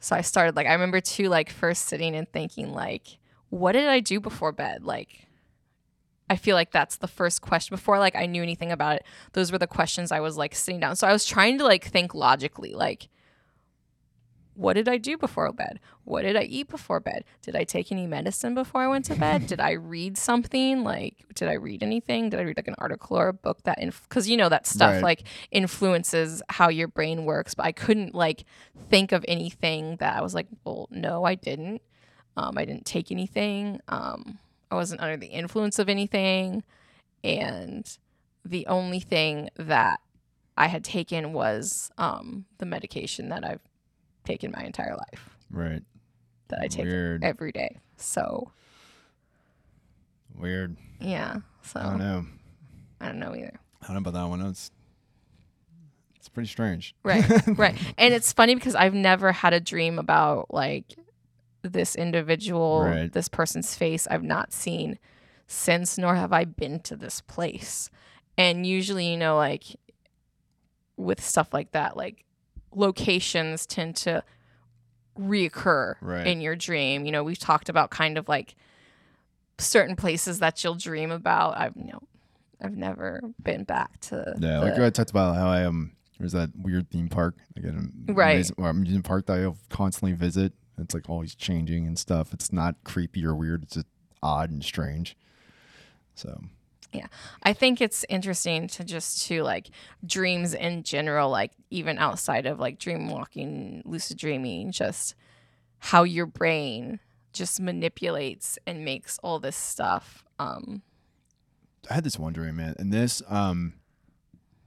so 0.00 0.14
I 0.16 0.20
started 0.20 0.56
like 0.56 0.66
I 0.66 0.72
remember 0.72 1.00
too 1.00 1.28
like 1.28 1.48
first 1.50 1.86
sitting 1.86 2.14
and 2.14 2.28
thinking 2.30 2.72
like 2.72 3.18
what 3.48 3.72
did 3.72 3.86
I 3.86 4.00
do 4.00 4.20
before 4.20 4.52
bed? 4.52 4.82
Like 4.84 5.26
I 6.28 6.34
feel 6.34 6.56
like 6.56 6.72
that's 6.72 6.96
the 6.96 7.06
first 7.06 7.40
question 7.40 7.74
before 7.76 8.00
like 8.00 8.16
I 8.16 8.26
knew 8.26 8.42
anything 8.42 8.72
about 8.72 8.96
it. 8.96 9.04
Those 9.32 9.52
were 9.52 9.58
the 9.58 9.68
questions 9.68 10.10
I 10.10 10.18
was 10.20 10.36
like 10.36 10.54
sitting 10.56 10.80
down. 10.80 10.96
So 10.96 11.06
I 11.06 11.12
was 11.12 11.24
trying 11.24 11.58
to 11.58 11.64
like 11.64 11.84
think 11.84 12.14
logically 12.14 12.74
like 12.74 13.08
what 14.56 14.72
did 14.74 14.88
I 14.88 14.96
do 14.96 15.16
before 15.18 15.52
bed? 15.52 15.78
What 16.04 16.22
did 16.22 16.34
I 16.36 16.42
eat 16.42 16.68
before 16.68 16.98
bed? 17.00 17.24
Did 17.42 17.54
I 17.54 17.64
take 17.64 17.92
any 17.92 18.06
medicine 18.06 18.54
before 18.54 18.80
I 18.82 18.88
went 18.88 19.04
to 19.06 19.14
bed? 19.16 19.46
did 19.46 19.60
I 19.60 19.72
read 19.72 20.16
something? 20.16 20.82
Like, 20.82 21.24
did 21.34 21.48
I 21.48 21.54
read 21.54 21.82
anything? 21.82 22.30
Did 22.30 22.40
I 22.40 22.42
read 22.44 22.56
like 22.56 22.68
an 22.68 22.74
article 22.78 23.18
or 23.18 23.28
a 23.28 23.32
book 23.32 23.62
that, 23.64 23.78
because 23.80 24.28
you 24.28 24.36
know 24.36 24.48
that 24.48 24.66
stuff 24.66 24.94
Right. 24.94 25.02
like 25.02 25.22
influences 25.50 26.42
how 26.48 26.68
your 26.68 26.88
brain 26.88 27.24
works. 27.24 27.54
But 27.54 27.66
I 27.66 27.72
couldn't 27.72 28.14
like 28.14 28.44
think 28.88 29.12
of 29.12 29.24
anything 29.28 29.96
that 29.96 30.16
I 30.16 30.22
was 30.22 30.34
like, 30.34 30.46
well, 30.64 30.88
no, 30.90 31.24
I 31.24 31.34
didn't. 31.34 31.82
Um, 32.36 32.56
I 32.58 32.64
didn't 32.64 32.86
take 32.86 33.10
anything. 33.10 33.80
Um, 33.88 34.38
I 34.70 34.74
wasn't 34.74 35.00
under 35.00 35.16
the 35.16 35.26
influence 35.28 35.78
of 35.78 35.88
anything. 35.88 36.62
And 37.24 37.86
the 38.44 38.66
only 38.66 39.00
thing 39.00 39.50
that 39.56 40.00
I 40.56 40.68
had 40.68 40.84
taken 40.84 41.32
was 41.32 41.90
um, 41.98 42.46
the 42.58 42.66
medication 42.66 43.28
that 43.30 43.44
I've 43.44 43.60
taken 44.26 44.52
my 44.54 44.62
entire 44.64 44.94
life 44.96 45.30
Right. 45.50 45.82
that 46.48 46.60
I 46.60 46.66
take 46.68 46.84
Weird. 46.84 47.24
every 47.24 47.52
day. 47.52 47.78
So 47.96 48.50
Weird. 50.34 50.76
yeah. 51.00 51.36
So 51.62 51.80
I 51.80 51.82
don't 51.84 51.98
know. 51.98 52.26
I 53.00 53.06
don't 53.06 53.18
know 53.18 53.34
either. 53.34 53.58
I 53.82 53.86
don't 53.86 53.94
know 53.94 54.00
about 54.10 54.14
that 54.14 54.28
one. 54.28 54.40
It's 54.42 54.70
it's 56.16 56.28
pretty 56.28 56.48
strange. 56.48 56.94
Right, 57.04 57.24
right. 57.58 57.76
And 57.96 58.12
it's 58.12 58.32
funny 58.32 58.54
because 58.54 58.74
I've 58.74 58.94
never 58.94 59.32
had 59.32 59.52
a 59.54 59.60
dream 59.60 59.98
about 59.98 60.52
like 60.52 60.94
this 61.62 61.94
individual, 61.94 62.82
Right. 62.82 63.12
this 63.12 63.28
person's 63.28 63.74
face 63.74 64.06
I've 64.10 64.22
not 64.22 64.52
seen 64.52 64.98
since, 65.46 65.96
nor 65.98 66.16
have 66.16 66.32
I 66.32 66.44
been 66.44 66.80
to 66.80 66.96
this 66.96 67.20
place. 67.20 67.90
And 68.36 68.66
usually, 68.66 69.06
you 69.06 69.16
know, 69.16 69.36
like 69.36 69.64
with 70.96 71.22
stuff 71.24 71.54
like 71.54 71.70
that, 71.72 71.96
like 71.96 72.24
locations 72.76 73.66
tend 73.66 73.96
to 73.96 74.22
reoccur 75.18 75.94
Right. 76.00 76.26
in 76.26 76.40
your 76.40 76.54
dream. 76.54 77.04
You 77.06 77.12
know, 77.12 77.24
we've 77.24 77.38
talked 77.38 77.68
about 77.68 77.90
kind 77.90 78.18
of 78.18 78.28
like 78.28 78.54
certain 79.58 79.96
places 79.96 80.38
that 80.40 80.62
you'll 80.62 80.74
dream 80.74 81.10
about. 81.10 81.58
I've 81.58 81.76
you 81.76 81.84
know, 81.92 82.02
I've 82.60 82.76
never 82.76 83.20
been 83.42 83.64
back 83.64 83.98
to 84.02 84.34
Yeah, 84.38 84.60
the- 84.60 84.66
like 84.66 84.78
I 84.78 84.90
talked 84.90 85.10
about 85.10 85.34
how 85.36 85.48
I 85.48 85.64
um 85.64 85.92
there's 86.18 86.32
that 86.32 86.50
weird 86.56 86.90
theme 86.90 87.08
park 87.08 87.36
again 87.56 87.92
Right. 88.08 88.50
amusement 88.58 89.04
park 89.04 89.26
that 89.26 89.40
I'll 89.40 89.56
constantly 89.70 90.12
visit. 90.12 90.52
It's 90.78 90.94
like 90.94 91.08
always 91.08 91.34
changing 91.34 91.86
and 91.86 91.98
stuff. 91.98 92.32
It's 92.34 92.52
not 92.52 92.76
creepy 92.84 93.24
or 93.24 93.34
weird. 93.34 93.62
It's 93.64 93.74
just 93.74 93.86
odd 94.22 94.50
and 94.50 94.62
strange. 94.62 95.16
So 96.14 96.42
I 97.42 97.52
think 97.52 97.80
it's 97.80 98.04
interesting 98.08 98.68
to 98.68 98.84
just 98.84 99.26
to 99.26 99.42
like 99.42 99.70
dreams 100.04 100.54
in 100.54 100.82
general, 100.82 101.30
like 101.30 101.52
even 101.70 101.98
outside 101.98 102.46
of 102.46 102.58
like 102.58 102.78
dream 102.78 103.08
walking, 103.08 103.82
lucid 103.84 104.18
dreaming, 104.18 104.72
just 104.72 105.14
how 105.78 106.02
your 106.04 106.26
brain 106.26 107.00
just 107.32 107.60
manipulates 107.60 108.58
and 108.66 108.84
makes 108.84 109.18
all 109.22 109.38
this 109.38 109.56
stuff 109.56 110.24
um 110.38 110.80
I 111.90 111.94
had 111.94 112.04
this 112.04 112.18
one 112.18 112.32
dream, 112.32 112.56
man, 112.56 112.74
and 112.78 112.92
this 112.92 113.22
um, 113.28 113.74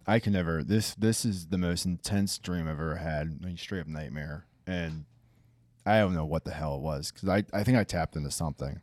I 0.08 0.20
can 0.20 0.34
never. 0.34 0.64
This 0.64 0.96
this 0.96 1.26
is 1.26 1.48
the 1.48 1.58
most 1.58 1.86
intense 1.86 2.38
dream 2.38 2.68
I've 2.68 2.80
ever 2.80 2.96
had. 2.96 3.44
Like 3.44 3.60
straight 3.60 3.82
up 3.82 3.88
nightmare, 3.88 4.46
and 4.66 5.06
I 5.86 6.00
don't 6.00 6.14
know 6.14 6.26
what 6.26 6.46
the 6.46 6.52
hell 6.52 6.76
it 6.76 6.82
was 6.82 7.12
because 7.12 7.30
I 7.30 7.44
I 7.54 7.64
think 7.64 7.78
I 7.78 7.84
tapped 7.84 8.16
into 8.16 8.32
something, 8.32 8.82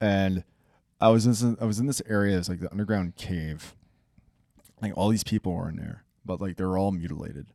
and 0.00 0.44
I 1.02 1.08
was 1.08 1.26
in 1.42 1.56
I 1.60 1.64
was 1.64 1.78
in 1.80 1.86
this 1.86 2.00
area. 2.08 2.38
It's 2.38 2.48
like 2.48 2.60
the 2.60 2.70
underground 2.70 3.16
cave. 3.16 3.74
Like 4.80 4.92
all 4.96 5.08
these 5.08 5.24
people 5.24 5.52
were 5.52 5.68
in 5.68 5.76
there, 5.76 6.04
but 6.24 6.40
like 6.40 6.56
they're 6.56 6.78
all 6.78 6.92
mutilated, 6.92 7.48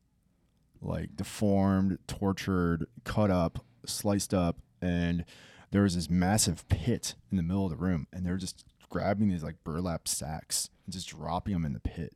like 0.81 1.15
deformed, 1.15 1.97
tortured, 2.07 2.85
cut 3.03 3.31
up, 3.31 3.65
sliced 3.85 4.33
up, 4.33 4.57
and 4.81 5.25
there 5.71 5.81
was 5.83 5.95
this 5.95 6.09
massive 6.09 6.67
pit 6.69 7.15
in 7.31 7.37
the 7.37 7.43
middle 7.43 7.65
of 7.65 7.71
the 7.71 7.77
room, 7.77 8.07
and 8.13 8.25
they're 8.25 8.37
just 8.37 8.65
grabbing 8.89 9.29
these 9.29 9.43
like 9.43 9.63
burlap 9.63 10.07
sacks 10.07 10.69
and 10.85 10.93
just 10.93 11.09
dropping 11.09 11.53
them 11.53 11.65
in 11.65 11.73
the 11.73 11.79
pit. 11.79 12.13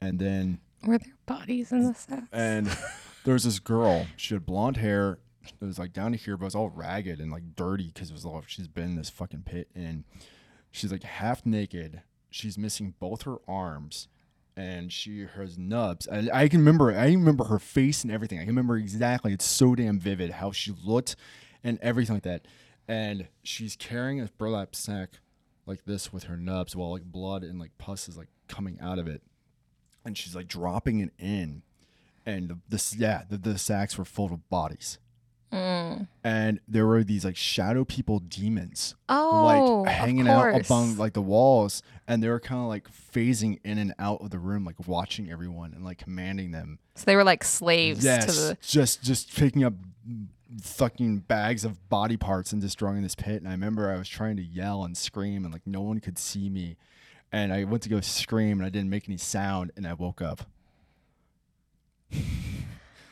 And 0.00 0.18
then 0.18 0.60
Were 0.86 0.98
there 0.98 1.14
bodies 1.26 1.72
in 1.72 1.82
the 1.84 1.94
sacks? 1.94 2.28
and 2.32 2.66
there 3.24 3.34
was 3.34 3.44
this 3.44 3.58
girl. 3.58 4.06
She 4.16 4.34
had 4.34 4.46
blonde 4.46 4.76
hair. 4.78 5.18
It 5.44 5.64
was 5.64 5.78
like 5.78 5.92
down 5.92 6.12
to 6.12 6.18
here, 6.18 6.36
but 6.36 6.44
it 6.44 6.46
was 6.46 6.54
all 6.54 6.68
ragged 6.68 7.20
and 7.20 7.30
like 7.30 7.56
dirty 7.56 7.90
because 7.92 8.10
it 8.10 8.14
was 8.14 8.24
all 8.24 8.42
she's 8.46 8.68
been 8.68 8.84
in 8.84 8.96
this 8.96 9.10
fucking 9.10 9.42
pit. 9.42 9.68
And 9.74 10.04
she's 10.70 10.92
like 10.92 11.02
half 11.02 11.46
naked. 11.46 12.02
She's 12.30 12.58
missing 12.58 12.94
both 13.00 13.22
her 13.22 13.36
arms, 13.48 14.08
and 14.56 14.92
she 14.92 15.26
has 15.36 15.56
nubs. 15.56 16.06
And 16.06 16.30
I 16.30 16.48
can 16.48 16.60
remember. 16.60 16.92
I 16.92 17.06
remember 17.06 17.44
her 17.44 17.58
face 17.58 18.02
and 18.02 18.12
everything. 18.12 18.38
I 18.38 18.42
can 18.42 18.50
remember 18.50 18.76
exactly. 18.76 19.32
It's 19.32 19.46
so 19.46 19.74
damn 19.74 19.98
vivid 19.98 20.32
how 20.32 20.52
she 20.52 20.74
looked, 20.84 21.16
and 21.64 21.78
everything 21.80 22.16
like 22.16 22.24
that. 22.24 22.46
And 22.86 23.28
she's 23.42 23.76
carrying 23.76 24.20
a 24.20 24.28
burlap 24.38 24.74
sack 24.74 25.20
like 25.64 25.84
this 25.84 26.12
with 26.12 26.24
her 26.24 26.36
nubs, 26.36 26.76
while 26.76 26.90
like 26.90 27.04
blood 27.04 27.42
and 27.42 27.58
like 27.58 27.76
pus 27.78 28.08
is 28.08 28.18
like 28.18 28.28
coming 28.48 28.78
out 28.80 28.98
of 28.98 29.06
it 29.06 29.22
and 30.08 30.16
she's 30.16 30.34
like 30.34 30.48
dropping 30.48 31.00
it 31.00 31.10
in, 31.18 31.62
and 32.26 32.60
the 32.68 32.96
yeah 32.98 33.22
the, 33.28 33.36
the 33.36 33.58
sacks 33.58 33.96
were 33.96 34.04
full 34.04 34.32
of 34.32 34.48
bodies, 34.48 34.98
Mm. 35.52 36.08
and 36.22 36.60
there 36.68 36.86
were 36.86 37.02
these 37.02 37.24
like 37.24 37.36
shadow 37.36 37.82
people 37.82 38.18
demons 38.18 38.94
Oh, 39.08 39.82
like 39.84 39.94
hanging 39.94 40.28
out 40.28 40.68
among 40.70 40.98
like 40.98 41.14
the 41.14 41.22
walls, 41.22 41.82
and 42.06 42.22
they 42.22 42.28
were 42.28 42.40
kind 42.40 42.60
of 42.60 42.68
like 42.68 42.86
phasing 42.90 43.58
in 43.64 43.78
and 43.78 43.94
out 43.98 44.20
of 44.20 44.28
the 44.30 44.38
room, 44.38 44.64
like 44.64 44.86
watching 44.86 45.30
everyone 45.30 45.72
and 45.72 45.84
like 45.84 45.98
commanding 45.98 46.50
them. 46.50 46.78
So 46.96 47.04
they 47.06 47.16
were 47.16 47.24
like 47.24 47.44
slaves 47.44 48.04
yes, 48.04 48.26
to 48.26 48.32
the. 48.32 48.58
just 48.60 49.02
just 49.02 49.34
picking 49.34 49.64
up 49.64 49.72
fucking 50.62 51.18
bags 51.20 51.64
of 51.64 51.88
body 51.88 52.16
parts 52.16 52.52
and 52.52 52.60
destroying 52.60 53.02
this 53.02 53.14
pit. 53.14 53.36
And 53.36 53.48
I 53.48 53.52
remember 53.52 53.90
I 53.90 53.96
was 53.96 54.08
trying 54.08 54.36
to 54.36 54.42
yell 54.42 54.84
and 54.84 54.96
scream, 54.96 55.44
and 55.44 55.52
like 55.52 55.66
no 55.66 55.80
one 55.80 56.00
could 56.00 56.18
see 56.18 56.50
me. 56.50 56.76
And 57.32 57.52
I 57.52 57.64
went 57.64 57.82
to 57.84 57.88
go 57.88 58.00
scream, 58.00 58.58
and 58.58 58.66
I 58.66 58.70
didn't 58.70 58.90
make 58.90 59.08
any 59.08 59.18
sound, 59.18 59.72
and 59.76 59.86
I 59.86 59.94
woke 59.94 60.20
up. 60.20 60.42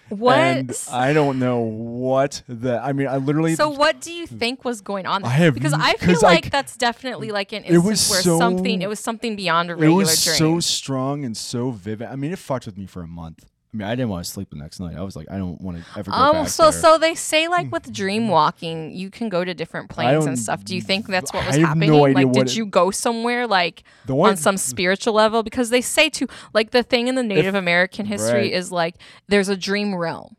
What? 0.09 0.37
And 0.39 0.79
I 0.93 1.13
don't 1.13 1.39
know 1.39 1.61
what 1.61 2.43
the. 2.49 2.79
I 2.81 2.93
mean, 2.93 3.09
I 3.09 3.17
literally. 3.17 3.57
so 3.57 3.69
what 3.71 4.01
do 4.01 4.13
you 4.13 4.27
think 4.27 4.65
was 4.65 4.81
going 4.81 5.05
on? 5.07 5.25
I 5.25 5.29
have 5.31 5.55
because 5.55 5.73
I 5.73 5.95
feel 5.95 6.19
like 6.23 6.45
c- 6.45 6.51
that's 6.51 6.77
definitely 6.77 7.31
like 7.33 7.53
an 7.53 7.65
It 7.65 7.75
instance 7.75 7.85
was 7.85 8.11
where 8.11 8.23
so- 8.23 8.39
something 8.39 8.83
it 8.83 8.89
was 8.89 9.01
something 9.01 9.35
beyond 9.37 9.71
a 9.71 9.75
regular. 9.75 9.93
it 9.93 9.97
was 9.97 10.25
dream. 10.25 10.37
so 10.37 10.61
strong 10.61 11.25
and 11.25 11.37
so 11.37 11.71
vivid. 11.71 12.09
I 12.09 12.17
mean, 12.17 12.33
it 12.33 12.39
fucked 12.39 12.67
with 12.67 12.79
me 12.79 12.87
for 12.87 13.03
a 13.03 13.09
month. 13.09 13.45
I 13.75 13.77
mean, 13.77 13.87
I 13.89 13.95
didn't 13.95 14.09
want 14.09 14.25
to 14.25 14.31
sleep 14.31 14.49
the 14.51 14.57
next 14.57 14.81
night. 14.81 14.97
I 14.97 15.03
was 15.03 15.17
like, 15.17 15.31
I 15.31 15.37
don't 15.37 15.61
want 15.61 15.77
to 15.79 15.99
ever 15.99 16.11
go 16.11 16.17
um, 16.17 16.33
back 16.33 16.49
so 16.49 16.71
there. 16.71 16.73
so 16.81 16.99
they 16.99 17.15
say 17.15 17.47
like 17.49 17.71
with 17.71 17.93
dream 17.93 18.29
walking, 18.29 18.95
you 18.95 19.11
can 19.11 19.29
go 19.29 19.45
to 19.45 19.53
different 19.53 19.91
planes 19.91 20.25
and 20.25 20.39
stuff. 20.39 20.65
Do 20.65 20.75
you 20.75 20.81
think 20.81 21.07
that's 21.09 21.33
what 21.33 21.43
I 21.45 21.47
was 21.49 21.57
have 21.57 21.69
happening? 21.69 21.91
no 21.91 22.05
idea 22.07 22.15
like, 22.15 22.27
what 22.29 22.47
did 22.47 22.53
it- 22.53 22.57
you 22.57 22.65
go 22.67 22.91
somewhere 22.91 23.47
like 23.47 23.83
The 24.07 24.15
one- 24.15 24.31
on 24.31 24.37
some 24.39 24.57
spiritual 24.57 25.13
level? 25.15 25.43
Because 25.43 25.69
they 25.71 25.81
say 25.83 26.09
too, 26.09 26.27
like 26.55 26.71
the 26.71 26.83
thing 26.83 27.09
in 27.09 27.17
the 27.17 27.23
Native 27.23 27.55
American 27.55 28.07
history 28.07 28.33
Right. 28.33 28.53
is 28.53 28.73
like 28.73 28.95
there's 29.29 29.49
a 29.51 29.57
dream 29.57 29.95
realm. 29.95 30.37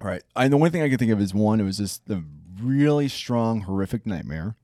Right. 0.00 0.22
I 0.36 0.48
the 0.48 0.56
only 0.56 0.68
thing 0.70 0.82
I 0.82 0.88
can 0.90 0.98
think 0.98 1.12
of 1.12 1.20
is 1.20 1.32
one. 1.32 1.60
It 1.60 1.64
was 1.64 1.78
just 1.78 2.06
the 2.06 2.22
really 2.60 3.08
strong, 3.08 3.62
horrific 3.62 4.04
nightmare, 4.04 4.56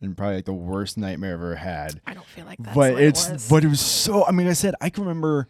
and 0.00 0.16
probably 0.16 0.36
like 0.36 0.46
the 0.46 0.52
worst 0.52 0.98
nightmare 0.98 1.34
I've 1.34 1.40
ever 1.40 1.56
had. 1.56 2.00
I 2.06 2.14
don't 2.14 2.26
feel 2.26 2.46
like 2.46 2.58
that's 2.58 2.74
but 2.74 2.94
what 2.94 3.02
it's 3.02 3.28
it 3.28 3.32
was. 3.34 3.48
but 3.48 3.64
it 3.64 3.68
was 3.68 3.80
so. 3.80 4.24
I 4.26 4.32
mean, 4.32 4.48
I 4.48 4.54
said 4.54 4.74
I 4.80 4.90
can 4.90 5.04
remember 5.04 5.48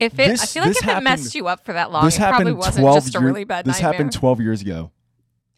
if 0.00 0.18
it, 0.18 0.40
I 0.40 0.46
feel 0.46 0.62
like 0.62 0.70
this 0.74 0.82
if 0.82 0.88
it 0.88 1.02
messed 1.02 1.34
you 1.34 1.48
up 1.48 1.64
for 1.64 1.72
that 1.72 1.90
long, 1.90 2.04
this 2.04 2.16
it 2.16 2.20
probably 2.20 2.52
wasn't 2.52 2.86
just 2.94 3.14
a 3.14 3.18
year- 3.18 3.26
really 3.26 3.44
bad 3.44 3.64
This 3.64 3.74
nightmare. 3.76 3.92
happened 3.92 4.12
twelve 4.12 4.40
years 4.40 4.62
ago. 4.62 4.90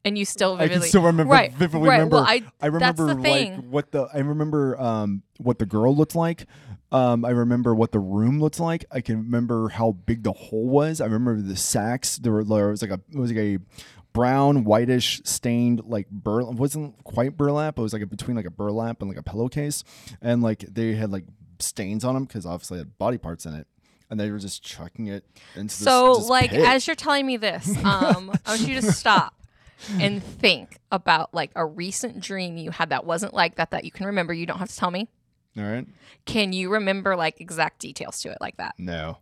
and 0.04 0.16
you 0.16 0.24
still 0.24 0.56
I 0.58 0.68
can 0.68 0.80
still 0.82 1.02
remember 1.02 1.32
right, 1.32 1.52
vividly 1.52 1.88
right. 1.88 1.96
remember. 1.96 2.16
Well, 2.16 2.24
I, 2.24 2.42
I 2.60 2.66
remember 2.66 3.04
that's 3.06 3.14
the 3.16 3.20
like 3.20 3.22
thing. 3.22 3.70
what 3.70 3.90
the 3.92 4.08
I 4.14 4.18
remember 4.18 4.80
um 4.80 5.22
what 5.38 5.58
the 5.58 5.66
girl 5.66 5.94
looked 5.94 6.14
like. 6.14 6.46
Um, 6.92 7.24
I 7.24 7.30
remember 7.30 7.72
what 7.72 7.92
the 7.92 8.00
room 8.00 8.40
looked 8.40 8.58
like. 8.58 8.84
I 8.90 9.00
can 9.00 9.18
remember 9.18 9.68
how 9.68 9.92
big 9.92 10.24
the 10.24 10.32
hole 10.32 10.68
was. 10.68 11.00
I 11.00 11.04
remember 11.04 11.40
the 11.40 11.54
sacks. 11.54 12.16
There 12.16 12.32
were 12.32 12.42
there 12.42 12.68
was 12.68 12.82
like 12.82 12.90
a 12.90 13.00
it 13.12 13.16
was 13.18 13.30
like 13.30 13.38
a 13.38 13.58
brown 14.12 14.64
whitish 14.64 15.20
stained 15.24 15.82
like 15.86 16.10
burlap. 16.10 16.54
wasn't 16.56 17.04
quite 17.04 17.36
burlap. 17.36 17.78
It 17.78 17.82
was 17.82 17.92
like 17.92 18.02
a, 18.02 18.06
between 18.06 18.36
like 18.36 18.46
a 18.46 18.50
burlap 18.50 19.02
and 19.02 19.08
like 19.10 19.18
a 19.18 19.22
pillowcase, 19.22 19.84
and 20.20 20.42
like 20.42 20.60
they 20.60 20.94
had 20.94 21.12
like 21.12 21.24
stains 21.60 22.04
on 22.04 22.14
them 22.14 22.24
because 22.24 22.44
obviously 22.46 22.78
it 22.78 22.80
had 22.80 22.98
body 22.98 23.18
parts 23.18 23.46
in 23.46 23.54
it. 23.54 23.68
And 24.10 24.18
they 24.18 24.30
were 24.30 24.38
just 24.40 24.62
chucking 24.64 25.06
it 25.06 25.24
into 25.54 25.72
So, 25.74 26.16
this 26.16 26.28
like, 26.28 26.50
pit. 26.50 26.60
as 26.66 26.86
you're 26.86 26.96
telling 26.96 27.24
me 27.26 27.36
this, 27.36 27.68
um, 27.84 28.32
I 28.44 28.50
want 28.50 28.60
you 28.62 28.80
to 28.80 28.90
stop 28.92 29.34
and 30.00 30.22
think 30.22 30.78
about 30.92 31.32
like 31.32 31.52
a 31.54 31.64
recent 31.64 32.20
dream 32.20 32.56
you 32.58 32.70
had 32.72 32.90
that 32.90 33.06
wasn't 33.06 33.32
like 33.34 33.54
that 33.56 33.70
that 33.70 33.84
you 33.84 33.90
can 33.92 34.06
remember. 34.06 34.34
You 34.34 34.46
don't 34.46 34.58
have 34.58 34.68
to 34.68 34.76
tell 34.76 34.90
me. 34.90 35.08
all 35.56 35.62
right, 35.64 35.86
Can 36.26 36.52
you 36.52 36.70
remember 36.70 37.14
like 37.16 37.40
exact 37.40 37.78
details 37.80 38.20
to 38.22 38.30
it 38.30 38.38
like 38.40 38.56
that? 38.58 38.74
no, 38.78 39.18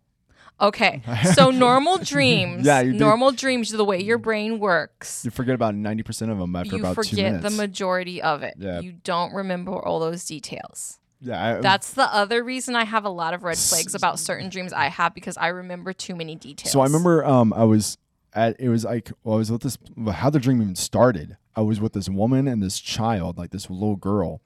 Okay. 0.61 1.01
So 1.35 1.51
normal 1.51 1.99
dreams, 1.99 2.65
Yeah, 2.65 2.81
normal 2.81 3.31
dreams, 3.31 3.69
the 3.71 3.85
way 3.85 4.01
your 4.03 4.17
brain 4.17 4.59
works, 4.59 5.23
you 5.23 5.31
forget 5.31 5.55
about 5.55 5.75
ninety 5.75 6.03
percent 6.03 6.31
of 6.31 6.37
them 6.39 6.53
after 6.55 6.75
you 6.75 6.79
about 6.81 6.95
two 6.95 7.15
minutes. 7.15 7.17
You 7.17 7.25
forget 7.37 7.41
the 7.43 7.51
majority 7.51 8.21
of 8.21 8.43
it. 8.43 8.55
Yeah. 8.57 8.81
You 8.81 8.91
don't 8.91 9.33
remember 9.33 9.71
all 9.79 9.99
those 10.01 10.25
details. 10.25 10.98
Yeah, 11.21 11.57
I, 11.57 11.61
That's 11.61 11.93
the 11.93 12.13
other 12.13 12.43
reason 12.43 12.75
I 12.75 12.85
have 12.85 13.05
a 13.05 13.09
lot 13.09 13.33
of 13.33 13.43
red 13.43 13.57
flags 13.57 13.93
about 13.93 14.19
certain 14.19 14.49
dreams 14.49 14.71
I 14.71 14.87
have 14.87 15.13
because 15.13 15.37
I 15.37 15.47
remember 15.47 15.91
too 15.93 16.15
many 16.15 16.35
details. 16.35 16.71
So 16.71 16.79
I 16.79 16.85
remember 16.85 17.25
um 17.25 17.53
I 17.53 17.65
was 17.65 17.97
at 18.33 18.59
it 18.59 18.69
was 18.69 18.85
like 18.85 19.11
well, 19.23 19.35
I 19.35 19.37
was 19.39 19.51
with 19.51 19.61
this 19.61 19.77
how 20.11 20.29
the 20.29 20.39
dream 20.39 20.61
even 20.61 20.75
started. 20.75 21.37
I 21.55 21.61
was 21.61 21.81
with 21.81 21.93
this 21.93 22.07
woman 22.07 22.47
and 22.47 22.63
this 22.63 22.79
child, 22.79 23.37
like 23.37 23.51
this 23.51 23.69
little 23.69 23.97
girl, 23.97 24.41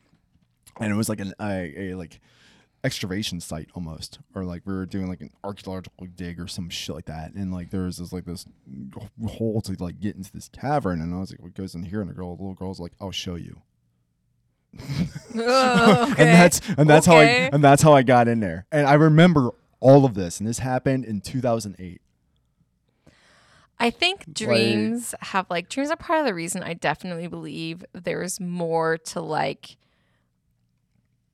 and 0.79 0.91
it 0.91 0.95
was 0.95 1.09
like 1.09 1.19
an 1.19 1.33
a, 1.39 1.91
a 1.91 1.95
like 1.95 2.19
excavation 2.83 3.39
site 3.39 3.69
almost, 3.75 4.19
or 4.33 4.43
like 4.43 4.63
we 4.65 4.73
were 4.73 4.85
doing 4.85 5.07
like 5.07 5.21
an 5.21 5.29
archaeological 5.43 6.07
dig 6.15 6.39
or 6.39 6.47
some 6.47 6.69
shit 6.69 6.95
like 6.95 7.05
that. 7.05 7.33
And 7.33 7.53
like 7.53 7.69
there 7.69 7.83
was 7.83 7.97
this 7.97 8.11
like 8.11 8.25
this 8.25 8.47
hole 9.27 9.61
to 9.61 9.75
like 9.79 9.99
get 9.99 10.15
into 10.15 10.31
this 10.31 10.49
cavern, 10.49 11.01
and 11.01 11.13
I 11.13 11.19
was 11.19 11.31
like, 11.31 11.41
what 11.41 11.53
goes 11.53 11.75
in 11.75 11.83
here? 11.83 12.01
And 12.01 12.09
the 12.09 12.15
girl, 12.15 12.35
the 12.35 12.41
little 12.41 12.55
girl's 12.55 12.79
like, 12.79 12.93
I'll 12.99 13.11
show 13.11 13.35
you. 13.35 13.61
Ugh, 14.79 14.85
and 16.17 16.17
that's 16.17 16.61
and 16.77 16.89
that's 16.89 17.05
how 17.05 17.17
I 17.17 17.23
and 17.51 17.63
that's 17.63 17.81
how 17.81 17.93
I 17.93 18.03
got 18.03 18.27
in 18.27 18.39
there. 18.39 18.65
And 18.71 18.87
I 18.87 18.93
remember 18.93 19.51
all 19.79 20.05
of 20.05 20.13
this, 20.13 20.39
and 20.39 20.47
this 20.47 20.59
happened 20.59 21.05
in 21.05 21.21
2008. 21.21 22.01
I 23.79 23.89
think 23.89 24.33
dreams 24.33 25.13
have 25.19 25.47
like 25.49 25.67
dreams 25.67 25.91
are 25.91 25.97
part 25.97 26.19
of 26.19 26.25
the 26.25 26.33
reason 26.33 26.63
I 26.63 26.73
definitely 26.73 27.27
believe 27.27 27.83
there's 27.91 28.39
more 28.39 28.97
to 28.97 29.19
like 29.19 29.77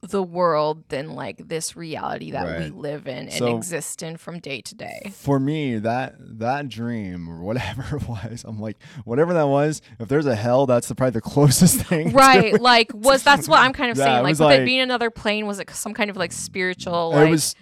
the 0.10 0.22
world 0.24 0.84
than 0.90 1.12
like 1.14 1.48
this 1.48 1.76
reality 1.76 2.32
that 2.32 2.60
we 2.60 2.70
live 2.70 3.08
in 3.08 3.30
and 3.30 3.34
So- 3.34 3.56
exist 3.58 4.04
in 4.04 4.18
from 4.18 4.40
day 4.40 4.62
to 4.62 4.76
day. 4.76 5.12
for 5.14 5.40
me 5.40 5.78
that 5.80 6.16
that 6.40 6.68
dream 6.70 7.30
or 7.30 7.42
whatever 7.42 7.96
it 7.98 8.08
was 8.08 8.44
i'm 8.48 8.60
like 8.60 8.78
whatever 9.06 9.34
that 9.34 9.48
was 9.48 9.82
if 10.00 10.08
there's 10.08 10.26
a 10.26 10.36
hell 10.36 10.66
that's 10.66 10.88
the, 10.88 10.96
probably 10.96 11.12
the 11.12 11.22
closest 11.36 11.82
thing 11.82 12.12
Right, 12.12 12.60
like 12.60 12.92
was 12.94 13.24
that's 13.24 13.48
what 13.48 13.60
I'm 13.60 13.74
kind 13.74 13.92
of 13.92 13.98
Yeah, 14.00 14.04
saying. 14.06 14.24
Like 14.24 14.32
was 14.32 14.40
like- 14.40 14.60
it 14.62 14.66
being 14.66 14.82
another 14.82 15.10
plane, 15.10 15.48
was 15.48 15.60
it 15.60 15.70
some 15.72 15.94
kind 15.94 16.10
of 16.10 16.18
like 16.18 16.32
spiritual 16.32 17.12
like 17.12 17.28
it 17.28 17.32
was 17.32 17.56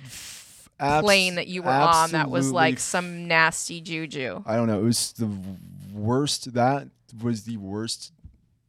abs- 0.80 1.04
plane 1.04 1.36
that 1.36 1.48
you 1.48 1.64
were 1.64 1.70
on 1.72 2.12
that 2.12 2.30
was 2.30 2.52
like 2.52 2.80
some 2.80 3.28
nasty 3.28 3.82
juju? 3.82 4.44
i 4.46 4.56
don't 4.56 4.68
know 4.68 4.80
it 4.80 4.84
was 4.84 5.14
the 5.14 5.30
worst 5.94 6.54
that 6.54 6.88
was 7.24 7.44
the 7.44 7.58
worst 7.58 8.12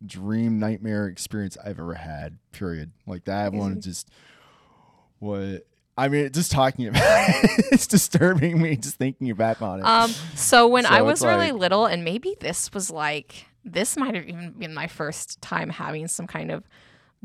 dream 0.07 0.59
nightmare 0.59 1.07
experience 1.07 1.57
i've 1.65 1.79
ever 1.81 1.95
had 1.95 2.39
period 2.53 2.93
like 3.07 3.25
that 3.25 3.53
one 3.53 3.81
just 3.81 4.09
what 5.19 5.67
i 5.97 6.07
mean 6.09 6.31
just 6.33 6.53
talking 6.53 6.87
about 6.87 7.03
it, 7.29 7.51
it's 7.73 7.87
disturbing 7.87 8.61
me 8.63 8.77
just 8.77 8.97
thinking 8.97 9.33
back 9.35 9.61
on 9.61 9.81
it 9.81 9.85
Um, 9.85 10.11
so 10.35 10.69
when 10.69 10.87
I 10.87 11.03
was 11.03 11.25
really 11.25 11.51
like- 11.51 11.61
little, 11.61 11.87
and 11.87 12.05
maybe 12.05 12.37
this 12.41 12.73
was 12.73 12.91
like 12.91 13.47
this 13.65 13.97
might 13.97 14.15
have 14.15 14.27
even 14.29 14.53
been 14.53 14.73
my 14.73 14.87
first 14.87 15.41
time 15.43 15.69
having 15.71 16.07
some 16.09 16.27
kind 16.27 16.51
of 16.51 16.63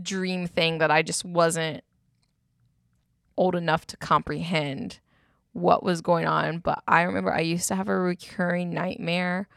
dream 0.02 0.48
thing 0.48 0.80
that 0.80 0.90
I 0.92 1.02
just 1.04 1.24
wasn't 1.24 1.84
old 3.38 3.56
enough 3.56 3.86
to 3.88 3.98
comprehend 3.98 5.00
what 5.54 5.84
was 5.84 6.02
going 6.02 6.26
on. 6.26 6.58
But 6.60 6.84
I 6.88 7.04
remember 7.04 7.32
I 7.34 7.42
used 7.42 7.68
to 7.70 7.76
have 7.76 7.88
a 7.88 7.98
recurring 7.98 8.72
nightmare 8.72 9.48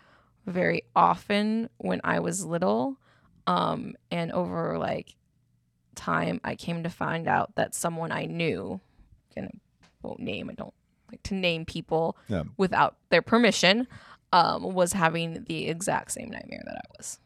very 0.47 0.83
often 0.95 1.71
when 1.79 2.01
I 2.05 2.21
was 2.21 2.45
little. 2.45 2.99
Um, 3.47 3.95
and 4.11 4.33
over 4.33 4.77
like 4.79 5.15
time 5.95 6.41
I 6.45 6.57
came 6.57 6.83
to 6.83 6.91
find 6.91 7.29
out 7.29 7.55
that 7.57 7.75
someone 7.75 8.13
I 8.13 8.27
knew, 8.27 8.81
and 9.37 9.47
I 9.83 9.87
won't 10.03 10.21
name, 10.21 10.51
I 10.51 10.55
don't 10.55 10.75
like 11.11 11.23
to 11.25 11.35
name 11.35 11.65
people 11.65 12.17
Yeah. 12.29 12.43
without 12.57 12.97
their 13.11 13.23
permission, 13.23 13.87
um, 14.33 14.75
was 14.75 14.93
having 14.93 15.45
the 15.45 15.69
exact 15.69 16.11
same 16.13 16.31
nightmare 16.31 16.63
that 16.67 16.77
I 16.77 16.89
was. 16.99 17.19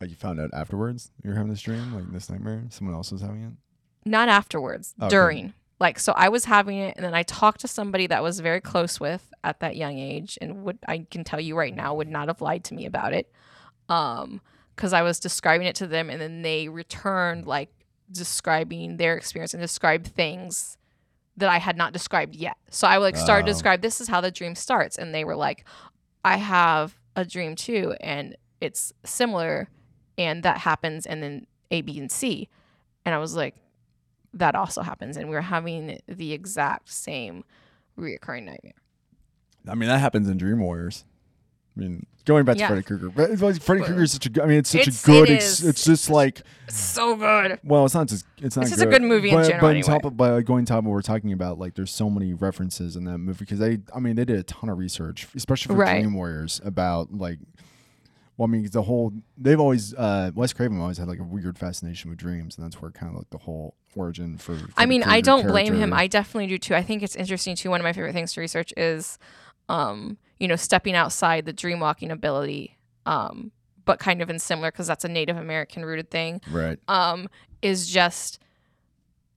Like 0.00 0.10
you 0.10 0.16
found 0.16 0.40
out 0.40 0.50
afterwards 0.52 1.10
you're 1.22 1.34
having 1.34 1.50
this 1.50 1.60
dream, 1.60 1.92
like 1.94 2.10
this 2.12 2.28
nightmare. 2.30 2.64
Someone 2.70 2.94
else 2.96 3.12
was 3.12 3.20
having 3.20 3.42
it. 3.42 3.52
Not 4.08 4.28
afterwards, 4.28 4.94
Okay. 5.00 5.10
during. 5.10 5.54
Like 5.78 5.98
so 5.98 6.12
I 6.16 6.28
was 6.28 6.44
having 6.46 6.78
it 6.78 6.96
and 6.96 7.04
then 7.04 7.14
I 7.14 7.22
talked 7.24 7.60
to 7.60 7.68
somebody 7.68 8.06
that 8.06 8.18
I 8.18 8.20
was 8.20 8.40
very 8.40 8.60
close 8.60 8.98
with 9.00 9.32
at 9.44 9.60
that 9.60 9.76
young 9.76 9.98
age 9.98 10.38
and 10.40 10.64
would 10.64 10.78
I 10.88 11.06
can 11.10 11.24
tell 11.24 11.40
you 11.40 11.56
right 11.56 11.74
now 11.74 11.94
would 11.94 12.08
not 12.08 12.28
have 12.28 12.40
lied 12.40 12.64
to 12.64 12.74
me 12.74 12.86
about 12.86 13.12
it. 13.12 13.30
Um 13.88 14.40
because 14.74 14.92
I 14.92 15.02
was 15.02 15.20
describing 15.20 15.66
it 15.66 15.76
to 15.76 15.86
them 15.86 16.10
and 16.10 16.20
then 16.20 16.42
they 16.42 16.68
returned 16.68 17.46
like 17.46 17.70
describing 18.10 18.96
their 18.96 19.16
experience 19.16 19.54
and 19.54 19.60
described 19.60 20.08
things 20.08 20.76
that 21.36 21.48
I 21.48 21.58
had 21.58 21.76
not 21.76 21.92
described 21.92 22.34
yet. 22.34 22.56
So 22.70 22.86
I 22.86 22.98
like 22.98 23.16
started 23.16 23.46
to 23.46 23.52
describe 23.52 23.80
this 23.80 24.00
is 24.00 24.08
how 24.08 24.20
the 24.20 24.30
dream 24.30 24.54
starts 24.54 24.96
and 24.98 25.14
they 25.14 25.24
were 25.24 25.36
like 25.36 25.64
I 26.24 26.36
have 26.36 26.98
a 27.16 27.24
dream 27.24 27.56
too 27.56 27.94
and 28.00 28.36
it's 28.60 28.92
similar 29.04 29.68
and 30.18 30.42
that 30.42 30.58
happens 30.58 31.06
and 31.06 31.22
then 31.22 31.46
A 31.70 31.80
B 31.82 31.98
and 31.98 32.10
C. 32.10 32.48
And 33.04 33.14
I 33.14 33.18
was 33.18 33.34
like 33.34 33.56
that 34.34 34.54
also 34.54 34.82
happens 34.82 35.16
and 35.16 35.28
we 35.28 35.34
were 35.34 35.42
having 35.42 35.98
the 36.06 36.32
exact 36.32 36.90
same 36.90 37.44
reoccurring 37.98 38.44
nightmare. 38.44 38.72
I 39.68 39.74
mean, 39.74 39.88
that 39.88 39.98
happens 39.98 40.28
in 40.28 40.38
Dream 40.38 40.60
Warriors. 40.60 41.04
I 41.76 41.80
mean, 41.80 42.06
going 42.26 42.44
back 42.44 42.58
Yeah. 42.58 42.68
to 42.68 42.74
Freddy 42.74 42.82
Krueger, 42.86 43.08
but 43.08 43.30
like 43.40 43.62
Freddy 43.62 43.82
Krueger 43.82 44.02
is 44.02 44.12
such 44.12 44.26
a 44.26 44.28
good. 44.30 44.42
I 44.42 44.46
mean, 44.46 44.58
it's 44.58 44.70
such 44.70 44.82
it's- 44.82 45.02
a 45.02 45.06
good. 45.06 45.30
it 45.30 45.34
Ex- 45.36 45.62
it's 45.62 45.84
just 45.84 46.10
like 46.10 46.42
So 46.68 47.16
good. 47.16 47.58
well, 47.64 47.84
it's 47.86 47.94
not 47.94 48.08
just 48.08 48.24
it's 48.38 48.56
not. 48.56 48.62
It's 48.62 48.72
just 48.72 48.82
a 48.82 48.86
good 48.86 49.02
movie 49.02 49.30
in 49.30 49.42
general 49.42 49.60
But 49.60 49.68
anyway. 49.68 49.82
top 49.82 50.04
of 50.04 50.16
by 50.16 50.42
going 50.42 50.64
top 50.66 50.80
of 50.80 50.84
what 50.84 50.92
we're 50.92 51.02
talking 51.02 51.32
about, 51.32 51.58
like 51.58 51.74
there's 51.74 51.90
so 51.90 52.10
many 52.10 52.34
references 52.34 52.94
in 52.96 53.04
that 53.04 53.18
movie 53.18 53.38
because 53.40 53.58
they, 53.58 53.78
I 53.94 54.00
mean, 54.00 54.16
they 54.16 54.24
did 54.26 54.38
a 54.38 54.42
ton 54.42 54.68
of 54.68 54.76
research, 54.78 55.26
especially 55.34 55.74
for 55.74 55.80
Right. 55.80 56.00
Dream 56.02 56.14
Warriors 56.14 56.60
about 56.64 57.12
like. 57.14 57.38
Well, 58.38 58.48
I 58.48 58.50
mean, 58.50 58.66
the 58.72 58.82
whole 58.82 59.12
they've 59.36 59.60
always 59.60 59.92
uh 59.94 60.30
Wes 60.34 60.52
Craven 60.54 60.80
always 60.80 60.96
had 60.98 61.06
like 61.06 61.18
a 61.20 61.22
weird 61.24 61.58
fascination 61.58 62.08
with 62.10 62.18
dreams, 62.18 62.56
and 62.56 62.64
that's 62.64 62.80
where 62.80 62.90
kind 62.90 63.12
of 63.12 63.18
like 63.18 63.30
the 63.30 63.38
whole 63.38 63.74
origin 63.94 64.38
for. 64.38 64.58
I 64.76 64.86
mean, 64.86 65.02
I 65.02 65.20
don't 65.20 65.46
blame 65.46 65.74
him. 65.74 65.92
I 65.92 66.06
definitely 66.06 66.46
do 66.46 66.58
too. 66.58 66.74
I 66.74 66.82
think 66.82 67.02
it's 67.02 67.14
interesting 67.14 67.56
too. 67.56 67.68
One 67.70 67.80
of 67.80 67.84
my 67.84 67.92
favorite 67.92 68.14
things 68.14 68.32
to 68.34 68.40
research 68.40 68.72
is, 68.76 69.18
um, 69.68 70.16
you 70.42 70.48
know, 70.48 70.56
stepping 70.56 70.96
outside 70.96 71.46
the 71.46 71.52
dream 71.52 71.78
walking 71.78 72.10
ability, 72.10 72.76
um, 73.06 73.52
but 73.84 74.00
kind 74.00 74.20
of 74.20 74.28
in 74.28 74.40
similar 74.40 74.72
because 74.72 74.88
that's 74.88 75.04
a 75.04 75.08
Native 75.08 75.36
American 75.36 75.84
rooted 75.84 76.10
thing. 76.10 76.40
right. 76.50 76.80
Um, 76.88 77.28
is 77.62 77.88
just 77.88 78.40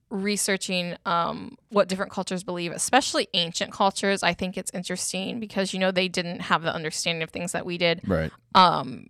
researching 0.10 0.96
um 1.06 1.58
what 1.70 1.88
different 1.88 2.12
cultures 2.12 2.44
believe, 2.44 2.72
especially 2.72 3.28
ancient 3.36 3.72
cultures. 3.72 4.24
I 4.24 4.34
think 4.34 4.58
it's 4.58 4.72
interesting 4.74 5.40
because 5.40 5.74
you 5.74 5.80
know 5.80 5.92
they 5.92 6.08
didn't 6.08 6.40
have 6.40 6.64
the 6.64 6.74
understanding 6.74 7.22
of 7.22 7.30
things 7.30 7.52
that 7.52 7.68
we 7.68 7.78
did. 7.78 8.02
Right. 8.08 8.32
um 8.56 9.08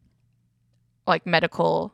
like 1.08 1.26
medical 1.26 1.94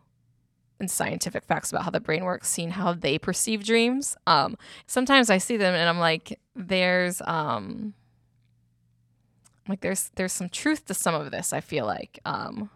and 0.80 0.90
scientific 0.90 1.44
facts 1.44 1.72
about 1.72 1.84
how 1.84 1.92
the 1.92 2.00
brain 2.00 2.24
works 2.24 2.50
seeing 2.50 2.72
how 2.72 2.94
they 2.94 3.20
perceive 3.20 3.64
dreams 3.64 4.16
um 4.26 4.56
sometimes 4.88 5.30
i 5.30 5.38
see 5.38 5.58
them 5.58 5.76
and 5.76 5.88
i'm 5.90 6.00
like 6.00 6.40
there's 6.56 7.22
um 7.26 7.94
like 9.68 9.82
there's 9.82 10.10
there's 10.16 10.32
some 10.34 10.50
truth 10.50 10.86
to 10.86 10.94
some 10.94 11.14
of 11.16 11.32
this 11.32 11.54
i 11.54 11.62
feel 11.62 11.86
like 11.86 12.20
um 12.26 12.70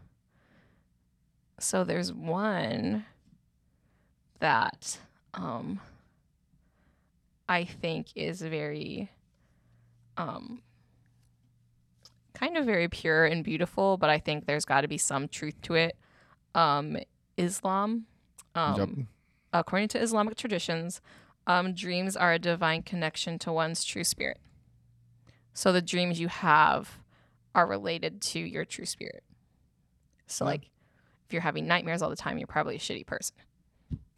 so 1.60 1.84
there's 1.84 2.12
one 2.14 3.06
that 4.40 5.00
um 5.34 5.80
i 7.50 7.64
think 7.64 8.08
is 8.16 8.42
very 8.42 9.10
um 10.18 10.62
kind 12.34 12.58
of 12.58 12.66
very 12.66 12.90
pure 12.90 13.24
and 13.26 13.46
beautiful, 13.46 13.96
but 13.96 14.10
I 14.10 14.20
think 14.20 14.46
there's 14.46 14.66
got 14.66 14.82
to 14.82 14.90
be 14.90 14.98
some 14.98 15.30
truth 15.30 15.56
to 15.62 15.76
it. 15.76 15.96
Um, 16.54 16.98
Islam, 17.38 18.08
um, 18.56 18.78
Yep. 18.78 18.90
according 19.54 19.88
to 19.90 20.02
Islamic 20.02 20.36
traditions, 20.36 21.00
um, 21.48 21.74
dreams 21.74 22.18
are 22.18 22.34
a 22.34 22.40
divine 22.40 22.84
connection 22.84 23.40
to 23.40 23.54
one's 23.54 23.86
true 23.86 24.04
spirit. 24.04 24.40
So 25.56 25.72
the 25.72 25.82
dreams 25.82 26.20
you 26.20 26.28
have 26.28 27.00
are 27.56 27.66
related 27.66 28.22
to 28.22 28.40
your 28.40 28.66
true 28.66 28.86
spirit. 28.86 29.24
So, 30.28 30.46
Yeah. 30.46 30.50
like, 30.52 30.70
if 31.26 31.34
you're 31.34 31.42
having 31.42 31.66
nightmares 31.66 32.02
all 32.04 32.10
the 32.12 32.16
time, 32.16 32.38
you're 32.38 32.46
probably 32.46 32.76
a 32.76 32.80
shitty 32.80 33.06
person. 33.08 33.36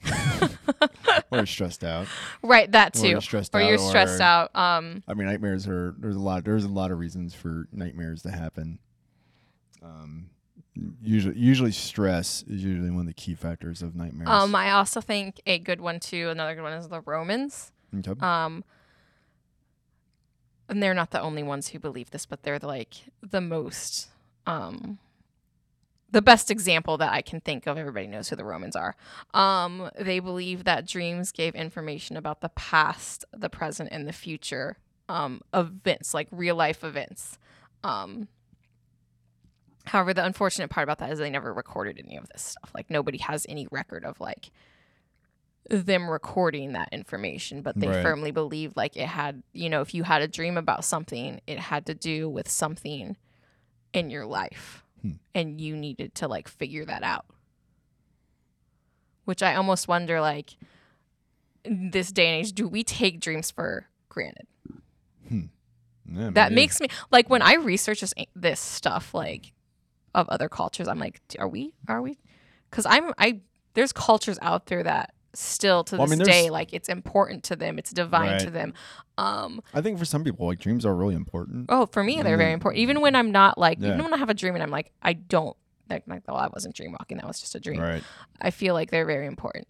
or 1.31 1.45
stressed 1.45 1.83
out. 1.83 2.07
Right, 2.43 2.69
that 2.71 2.97
Or 2.97 3.01
too. 3.01 3.07
you're 3.09 3.21
stressed 3.21 3.53
or 3.55 3.59
out, 3.61 3.69
you're 3.69 3.77
stressed 3.77 4.19
or- 4.19 4.23
out. 4.23 4.55
Um, 4.55 5.03
I 5.07 5.13
mean, 5.13 5.27
nightmares 5.27 5.67
are 5.67 5.95
there's 5.97 6.15
a 6.15 6.19
lot 6.19 6.43
there's 6.43 6.63
a 6.65 6.69
lot 6.69 6.91
of 6.91 6.99
reasons 6.99 7.33
for 7.33 7.67
nightmares 7.71 8.21
to 8.23 8.31
happen. 8.31 8.79
Um, 9.81 10.29
usually, 11.01 11.37
usually 11.37 11.71
stress 11.71 12.43
is 12.47 12.63
usually 12.63 12.89
one 12.91 13.01
of 13.01 13.07
the 13.07 13.13
key 13.13 13.35
factors 13.35 13.81
of 13.81 13.95
nightmares. 13.95 14.29
um, 14.29 14.55
I 14.55 14.71
also 14.71 15.01
think 15.01 15.39
a 15.45 15.59
good 15.59 15.81
one 15.81 15.99
too. 15.99 16.29
Another 16.29 16.55
good 16.55 16.63
one 16.63 16.73
is 16.73 16.87
the 16.87 17.01
Romans. 17.01 17.71
Okay. 17.95 18.13
Um, 18.21 18.63
and 20.69 20.81
they're 20.81 20.93
not 20.93 21.11
the 21.11 21.21
only 21.21 21.43
ones 21.43 21.69
who 21.69 21.79
believe 21.79 22.11
this, 22.11 22.25
but 22.25 22.43
they're 22.43 22.59
like 22.59 22.95
the 23.21 23.41
most, 23.41 24.09
um, 24.45 24.99
the 26.11 26.21
best 26.21 26.51
example 26.51 26.97
that 26.97 27.11
I 27.11 27.21
can 27.21 27.41
think 27.41 27.67
of. 27.67 27.77
Everybody 27.77 28.07
knows 28.07 28.29
who 28.29 28.35
the 28.35 28.45
Romans 28.45 28.75
are. 28.75 28.95
Um, 29.33 29.89
they 29.99 30.19
believe 30.19 30.63
that 30.63 30.87
dreams 30.87 31.31
gave 31.31 31.55
information 31.55 32.17
about 32.17 32.41
the 32.41 32.49
past, 32.49 33.25
the 33.31 33.49
present, 33.49 33.89
and 33.91 34.07
the 34.07 34.13
future 34.13 34.77
um, 35.09 35.41
events, 35.53 36.13
like 36.13 36.27
real 36.31 36.55
life 36.55 36.83
events. 36.83 37.37
Um, 37.83 38.27
however, 39.85 40.13
the 40.13 40.25
unfortunate 40.25 40.69
part 40.69 40.83
about 40.83 40.99
that 40.99 41.11
is 41.11 41.19
they 41.19 41.29
never 41.29 41.53
recorded 41.53 42.01
any 42.03 42.17
of 42.17 42.27
this 42.29 42.41
stuff. 42.41 42.71
Like 42.73 42.89
nobody 42.89 43.17
has 43.19 43.45
any 43.47 43.67
record 43.71 44.03
of 44.03 44.19
like 44.19 44.51
them 45.69 46.09
recording 46.09 46.73
that 46.73 46.89
information, 46.91 47.61
but 47.61 47.79
they 47.79 47.87
Right. 47.87 48.01
firmly 48.01 48.31
believed 48.31 48.75
like 48.77 48.95
it 48.95 49.07
had, 49.07 49.43
you 49.53 49.69
know, 49.69 49.81
if 49.81 49.93
you 49.93 50.03
had 50.03 50.21
a 50.21 50.27
dream 50.27 50.57
about 50.57 50.85
something, 50.85 51.41
it 51.47 51.59
had 51.59 51.85
to 51.87 51.93
do 51.93 52.29
with 52.29 52.49
something 52.49 53.17
in 53.93 54.09
your 54.09 54.25
life 54.25 54.83
Hmm. 55.01 55.11
and 55.35 55.59
you 55.61 55.75
needed 55.75 56.15
to 56.15 56.27
like 56.27 56.47
figure 56.47 56.85
that 56.85 57.03
out. 57.03 57.25
Which 59.25 59.43
I 59.43 59.55
almost 59.55 59.87
wonder 59.87 60.21
like 60.21 60.55
in 61.65 61.91
this 61.91 62.11
day 62.11 62.27
and 62.27 62.45
age, 62.45 62.53
do 62.53 62.67
we 62.67 62.83
take 62.83 63.19
dreams 63.19 63.51
for 63.51 63.87
granted? 64.09 64.47
Yeah, 66.09 66.29
that 66.31 66.53
makes 66.53 66.79
me 66.79 66.87
like 67.11 67.29
when 67.29 67.41
I 67.41 67.55
research 67.55 67.99
this 67.99 68.13
this 68.33 68.61
stuff 68.61 69.13
like 69.13 69.51
of 70.15 70.29
other 70.29 70.47
cultures, 70.47 70.87
I'm 70.87 70.99
like, 70.99 71.19
are 71.37 71.49
we? 71.49 71.73
Are 71.89 72.01
we? 72.01 72.17
Because 72.69 72.85
I'm 72.85 73.11
I 73.17 73.41
there's 73.73 73.91
cultures 73.91 74.39
out 74.41 74.67
there 74.67 74.83
that 74.83 75.13
still 75.39 75.83
to 75.85 75.95
Well, 75.97 76.03
I 76.03 76.09
this 76.09 76.19
mean, 76.19 76.25
day 76.27 76.49
like 76.49 76.73
it's 76.73 76.89
important 76.89 77.43
to 77.45 77.55
them, 77.55 77.77
it's 77.79 77.91
divine 77.91 78.39
to 78.39 78.49
them. 78.49 78.73
Um, 79.17 79.61
I 79.73 79.81
think 79.81 79.97
for 79.99 80.05
some 80.05 80.23
people, 80.23 80.45
like 80.47 80.59
dreams 80.59 80.85
are 80.85 80.95
really 80.95 81.15
important. 81.15 81.65
oh, 81.69 81.85
for 81.87 82.03
me 82.03 82.21
they're 82.21 82.37
very 82.37 82.51
Mm. 82.51 82.55
important. 82.55 82.81
Even 82.81 83.01
when 83.01 83.15
I'm 83.15 83.31
not 83.31 83.57
like, 83.57 83.79
Yeah. 83.79 83.89
even 83.89 84.03
when 84.03 84.13
I 84.13 84.17
have 84.17 84.29
a 84.29 84.33
dream 84.33 84.53
and 84.55 84.63
I'm 84.63 84.69
like, 84.71 84.91
I 85.01 85.13
don't 85.13 85.55
like, 85.89 86.03
like 86.07 86.23
oh, 86.27 86.35
I 86.35 86.47
wasn't 86.47 86.75
dream 86.75 86.91
walking, 86.91 87.17
that 87.17 87.25
was 87.27 87.39
just 87.39 87.55
a 87.55 87.59
dream. 87.59 87.79
Right. 87.81 88.03
I 88.41 88.51
feel 88.51 88.73
like 88.73 88.91
they're 88.91 89.05
very 89.05 89.25
important. 89.27 89.67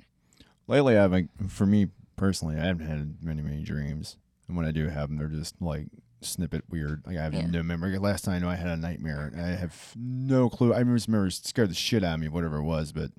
Lately, 0.68 0.98
I've 0.98 1.12
like 1.12 1.28
for 1.48 1.66
me 1.66 1.88
personally, 2.16 2.58
I 2.58 2.66
haven't 2.66 2.88
had 2.88 3.18
many 3.24 3.42
many 3.42 3.64
dreams, 3.64 4.18
and 4.48 4.58
when 4.58 4.66
I 4.66 4.72
do 4.72 4.88
have 4.90 5.10
them, 5.10 5.18
they're 5.18 5.28
just 5.28 5.62
like 5.62 5.88
snippet 6.22 6.64
weird. 6.70 7.04
Like 7.06 7.18
I 7.18 7.24
have 7.24 7.34
Yeah. 7.34 7.46
no 7.48 7.62
memory. 7.64 7.98
Last 8.00 8.26
time 8.26 8.36
I 8.36 8.40
know 8.40 8.50
I 8.50 8.56
had 8.56 8.68
a 8.68 8.76
nightmare, 8.78 9.32
I 9.38 9.50
have 9.50 9.94
no 9.96 10.50
clue. 10.50 10.74
I 10.74 10.84
just 10.84 11.08
remember 11.08 11.28
it 11.28 11.34
scared 11.34 11.70
the 11.70 11.76
shit 11.76 12.04
out 12.04 12.16
of 12.16 12.20
me, 12.20 12.28
whatever 12.28 12.58
it 12.58 12.64
was, 12.64 12.92
but. 12.92 13.12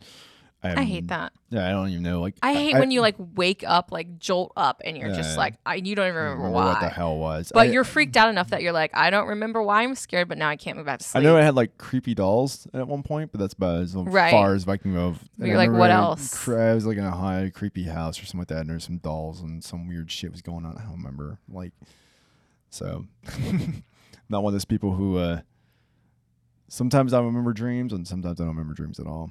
I, 0.61 0.81
I 0.81 0.83
hate 0.85 1.07
that. 1.09 1.33
Yeah, 1.51 1.69
I 1.69 1.71
don't 1.71 1.89
even 1.91 2.03
know. 2.03 2.21
Like 2.21 2.35
I 2.43 2.53
hate 2.53 2.75
when 2.75 2.91
you 2.91 3.01
like 3.01 3.15
wake 3.37 3.63
up, 3.65 3.93
like 3.93 4.19
jolt 4.19 4.53
up, 4.57 4.83
and 4.85 4.97
you're 4.99 5.11
Yeah. 5.11 5.15
just 5.17 5.39
like, 5.39 5.55
I 5.65 5.77
you 5.77 5.95
don't 5.95 6.07
even 6.07 6.17
remember, 6.17 6.37
remember 6.43 6.57
why. 6.57 6.65
what 6.73 6.81
the 6.81 6.89
hell 6.89 7.17
was. 7.17 7.53
But 7.55 7.69
I, 7.69 7.71
you're 7.71 7.85
freaked 7.85 8.17
out 8.17 8.29
enough 8.29 8.51
that 8.51 8.61
you're 8.61 8.73
like, 8.73 8.91
I 8.93 9.11
don't 9.11 9.29
remember 9.29 9.63
why 9.63 9.85
I'm 9.85 9.95
scared, 9.95 10.29
but 10.29 10.37
now 10.37 10.49
I 10.49 10.57
can't 10.57 10.77
move 10.77 10.87
back 10.87 10.99
to 10.99 11.05
sleep. 11.05 11.21
I 11.21 11.25
know 11.25 11.37
I 11.37 11.43
had 11.43 11.55
like 11.55 11.79
creepy 11.79 12.13
dolls 12.15 12.67
at 12.75 12.89
one 12.89 13.05
point, 13.05 13.31
but 13.31 13.39
that's 13.39 13.55
about 13.55 13.83
as 13.83 13.95
Right. 13.95 14.33
far 14.33 14.55
as 14.55 14.67
I 14.67 14.79
can 14.79 14.95
go. 14.95 15.15
You're 15.39 15.57
like, 15.57 15.71
what 15.71 15.93
I- 15.93 15.95
else? 15.95 16.49
I 16.49 16.75
was 16.75 16.85
like 16.87 16.99
in 16.99 17.05
a 17.05 17.13
high 17.17 17.53
creepy 17.55 17.85
house 17.85 18.21
or 18.21 18.25
something 18.27 18.41
like 18.41 18.49
that, 18.49 18.59
and 18.63 18.71
there's 18.71 18.85
some 18.85 18.99
dolls 18.99 19.41
and 19.41 19.63
some 19.63 19.87
weird 19.87 20.11
shit 20.11 20.33
was 20.33 20.43
going 20.43 20.65
on. 20.67 20.77
I 20.77 20.83
don't 20.83 20.97
remember. 20.97 21.39
Like, 21.49 21.73
so 22.69 23.05
not 24.29 24.43
one 24.43 24.51
of 24.51 24.55
those 24.55 24.65
people 24.65 24.95
who. 24.95 25.19
uh 25.19 25.41
Sometimes 26.71 27.15
I 27.15 27.21
remember 27.21 27.55
dreams, 27.55 27.95
and 27.95 28.07
sometimes 28.07 28.41
I 28.41 28.45
don't 28.45 28.55
remember 28.55 28.75
dreams 28.75 29.01
at 29.01 29.07
all. 29.07 29.31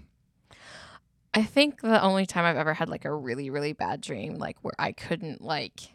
I 1.37 1.43
think 1.43 1.81
the 1.81 2.01
only 2.01 2.25
time 2.25 2.45
I've 2.45 2.57
ever 2.57 2.73
had 2.73 2.89
like 2.89 3.05
a 3.05 3.13
really, 3.13 3.51
really 3.51 3.71
bad 3.71 4.01
dream, 4.01 4.39
like 4.39 4.57
where 4.63 4.73
I 4.79 4.91
couldn't 4.91 5.39
like, 5.39 5.93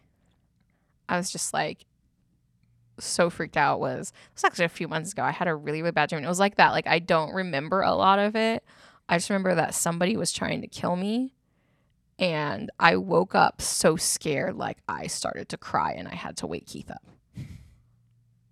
I 1.09 1.16
was 1.16 1.32
just 1.32 1.53
like 1.53 1.84
so 3.01 3.28
freaked 3.28 3.57
out 3.57 3.80
was 3.80 4.11
it 4.11 4.34
was 4.36 4.45
actually 4.45 4.66
a 4.66 4.68
few 4.68 4.86
months 4.86 5.11
ago. 5.11 5.24
I 5.24 5.32
had 5.32 5.49
a 5.49 5.55
really, 5.57 5.82
really 5.82 5.90
bad 5.90 6.11
dream. 6.11 6.22
It 6.22 6.28
was 6.28 6.38
like 6.38 6.59
that. 6.59 6.70
Like 6.70 6.86
I 6.86 7.01
don't 7.01 7.34
remember 7.34 7.80
a 7.80 7.93
lot 7.93 8.20
of 8.20 8.36
it. 8.36 8.62
I 9.09 9.16
just 9.16 9.30
remember 9.30 9.57
that 9.57 9.74
somebody 9.74 10.16
was 10.16 10.30
trying 10.30 10.61
to 10.61 10.68
kill 10.68 10.95
me, 10.95 11.34
and 12.20 12.70
I 12.78 12.95
woke 12.97 13.34
up 13.34 13.61
so 13.61 13.97
scared, 13.97 14.55
like 14.55 14.78
I 14.86 15.09
started 15.09 15.49
to 15.49 15.57
cry, 15.57 15.95
and 15.99 16.07
I 16.07 16.14
had 16.14 16.36
to 16.36 16.47
wake 16.47 16.66
Keith 16.68 16.88
up 16.88 17.03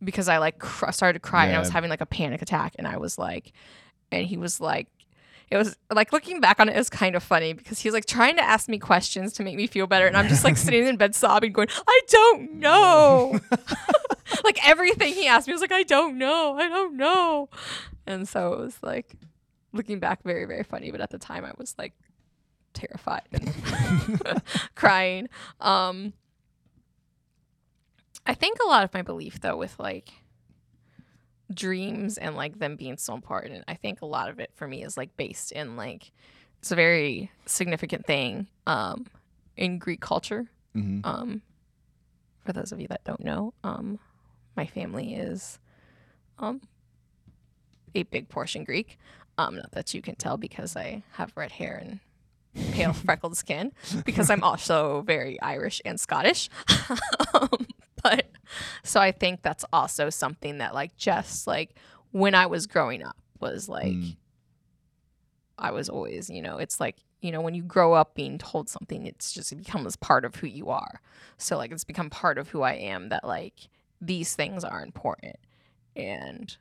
because 0.03 0.29
I 0.29 0.39
like 0.39 0.59
cr- 0.59 0.91
started 0.91 1.23
to 1.23 1.29
cry, 1.29 1.47
and 1.47 1.55
I 1.55 1.61
was 1.61 1.69
having 1.69 1.89
like 1.89 2.01
a 2.01 2.07
panic 2.07 2.43
attack, 2.43 2.75
and 2.79 2.89
I 2.89 2.97
was 2.97 3.17
like, 3.17 3.53
and 4.11 4.27
he 4.27 4.37
was 4.37 4.61
like. 4.61 4.89
It 5.51 5.57
was 5.57 5.77
like 5.93 6.13
looking 6.13 6.41
back 6.41 6.61
on 6.61 6.69
it, 6.69 6.77
it 6.77 6.79
was 6.79 6.89
kind 6.89 7.17
of 7.17 7.23
funny 7.23 7.53
because 7.53 7.81
he 7.81 7.89
was 7.89 7.95
like 7.95 8.07
trying 8.07 8.37
to 8.37 8.43
ask 8.43 8.69
me 8.69 8.79
questions 8.79 9.33
to 9.35 9.43
make 9.43 9.57
me 9.57 9.67
feel 9.67 9.89
better. 9.89 10.07
And 10.07 10.17
I'm 10.17 10.29
just 10.29 10.45
like 10.45 10.57
sitting 10.57 10.87
in 10.87 10.97
bed 10.97 11.15
sobbing, 11.15 11.53
going, 11.53 11.69
I 11.87 12.01
don't 12.09 12.53
know. 12.55 13.41
like 14.45 14.67
everything 14.69 15.13
he 15.15 15.27
asked 15.27 15.47
me 15.47 15.53
was 15.53 15.61
like, 15.61 15.73
I 15.73 15.83
don't 15.83 16.19
know. 16.19 16.57
I 16.59 16.69
don't 16.69 16.97
know. 16.97 17.49
And 18.07 18.29
so 18.29 18.53
it 18.53 18.61
was 18.61 18.77
like 18.83 19.17
looking 19.73 19.99
back 19.99 20.23
very, 20.23 20.45
very 20.45 20.63
funny. 20.63 20.91
But 20.91 21.01
at 21.01 21.11
the 21.11 21.19
time 21.19 21.45
I 21.45 21.53
was 21.59 21.75
like 21.79 21.95
terrified 22.73 23.23
and 23.33 24.43
crying. 24.75 25.29
Um 25.61 26.13
I 28.27 28.35
think 28.35 28.59
a 28.65 28.69
lot 28.69 28.85
of 28.85 28.95
my 28.95 29.03
belief 29.03 29.41
though 29.41 29.57
with 29.57 29.79
like 29.79 30.11
dreams 31.53 32.19
and 32.19 32.37
like 32.37 32.59
them 32.59 32.77
being 32.77 32.97
so 32.97 33.15
important, 33.15 33.65
I 33.69 33.75
think 33.75 34.03
a 34.03 34.07
lot 34.07 34.31
of 34.31 34.39
it 34.39 34.51
for 34.55 34.67
me 34.69 34.85
is 34.85 34.97
like 34.97 35.17
based 35.17 35.53
in 35.53 35.77
like 35.77 36.13
it's 36.61 36.71
a 36.71 36.77
very 36.77 37.31
significant 37.47 38.07
thing 38.07 38.47
um 38.67 39.07
in 39.57 39.79
Greek 39.79 40.01
culture. 40.01 40.47
hmm 40.75 41.01
Um 41.05 41.43
for 42.45 42.53
those 42.53 42.73
of 42.73 42.81
you 42.81 42.89
that 42.89 43.05
don't 43.05 43.25
know, 43.25 43.53
um 43.65 43.99
my 44.57 44.67
family 44.67 45.15
is 45.15 45.59
um 46.39 46.61
a 47.95 48.03
big 48.05 48.29
portion 48.29 48.65
Greek. 48.65 48.99
Um 49.39 49.57
not 49.57 49.73
that 49.73 49.95
you 49.95 50.03
can 50.03 50.17
tell 50.17 50.37
because 50.37 50.77
I 50.77 51.03
have 51.13 51.33
red 51.37 51.53
hair 51.53 51.77
and 51.83 52.01
pale 52.73 52.93
freckled 53.07 53.37
skin 53.37 53.73
because 54.05 54.31
I'm 54.31 54.43
also 54.43 55.03
very 55.03 55.41
Irish 55.41 55.81
and 55.85 55.99
Scottish. 56.01 56.49
um, 57.35 57.67
but 58.03 58.27
so 58.83 59.01
I 59.01 59.13
think 59.13 59.43
that's 59.43 59.65
also 59.73 60.11
something 60.11 60.59
that 60.59 60.75
like 60.75 60.97
just 60.97 61.47
like 61.47 61.75
when 62.13 62.35
I 62.35 62.47
was 62.47 62.67
growing 62.67 63.03
up 63.03 63.17
was 63.41 63.69
like 63.69 63.93
Mm. 63.93 64.17
I 65.61 65.73
was 65.73 65.89
always, 65.89 66.31
you 66.31 66.41
know, 66.41 66.57
it's 66.57 66.81
like, 66.81 66.97
you 67.21 67.31
know, 67.31 67.43
when 67.43 67.55
you 67.55 67.63
grow 67.63 67.93
up 67.93 68.15
being 68.15 68.39
told 68.39 68.69
something, 68.69 69.07
it's 69.07 69.31
just 69.31 69.53
it 69.53 69.57
becomes 69.57 69.95
part 69.97 70.25
of 70.25 70.37
who 70.37 70.47
you 70.47 70.71
are. 70.71 71.03
So 71.37 71.57
like 71.59 71.71
it's 71.71 71.85
become 71.85 72.09
part 72.09 72.39
of 72.39 72.49
who 72.49 72.63
I 72.63 72.73
am 72.73 73.11
that 73.11 73.25
like 73.25 73.69
these 74.01 74.35
things 74.35 74.65
are 74.65 74.83
important 74.83 75.37
and 75.95 76.57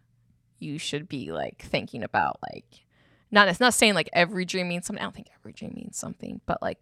you 0.59 0.77
should 0.77 1.07
be 1.07 1.31
like 1.31 1.61
thinking 1.61 2.03
about 2.03 2.37
like 2.51 2.83
not 3.31 3.47
it's 3.47 3.61
not 3.61 3.73
saying 3.73 3.93
like 3.93 4.09
every 4.11 4.43
dream 4.43 4.67
means 4.67 4.85
something. 4.85 5.01
I 5.01 5.05
don't 5.05 5.15
think 5.15 5.29
every 5.39 5.53
dream 5.53 5.73
means 5.75 5.97
something, 5.97 6.41
but 6.45 6.61
like 6.61 6.79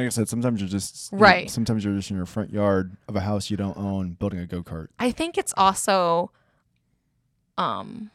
Like 0.00 0.06
I 0.06 0.08
said, 0.08 0.30
sometimes 0.30 0.62
you're 0.62 0.68
just 0.70 1.10
Right. 1.12 1.50
Sometimes 1.50 1.84
you're 1.84 1.94
just 1.94 2.10
in 2.10 2.16
your 2.16 2.24
front 2.24 2.54
yard 2.54 2.96
of 3.06 3.16
a 3.16 3.20
house 3.20 3.50
you 3.50 3.58
don't 3.58 3.76
own, 3.76 4.12
building 4.12 4.38
a 4.38 4.46
go 4.46 4.62
kart. 4.62 4.88
I 4.98 5.10
think 5.10 5.36
it's 5.36 5.52
also 5.58 6.30
um 7.58 8.10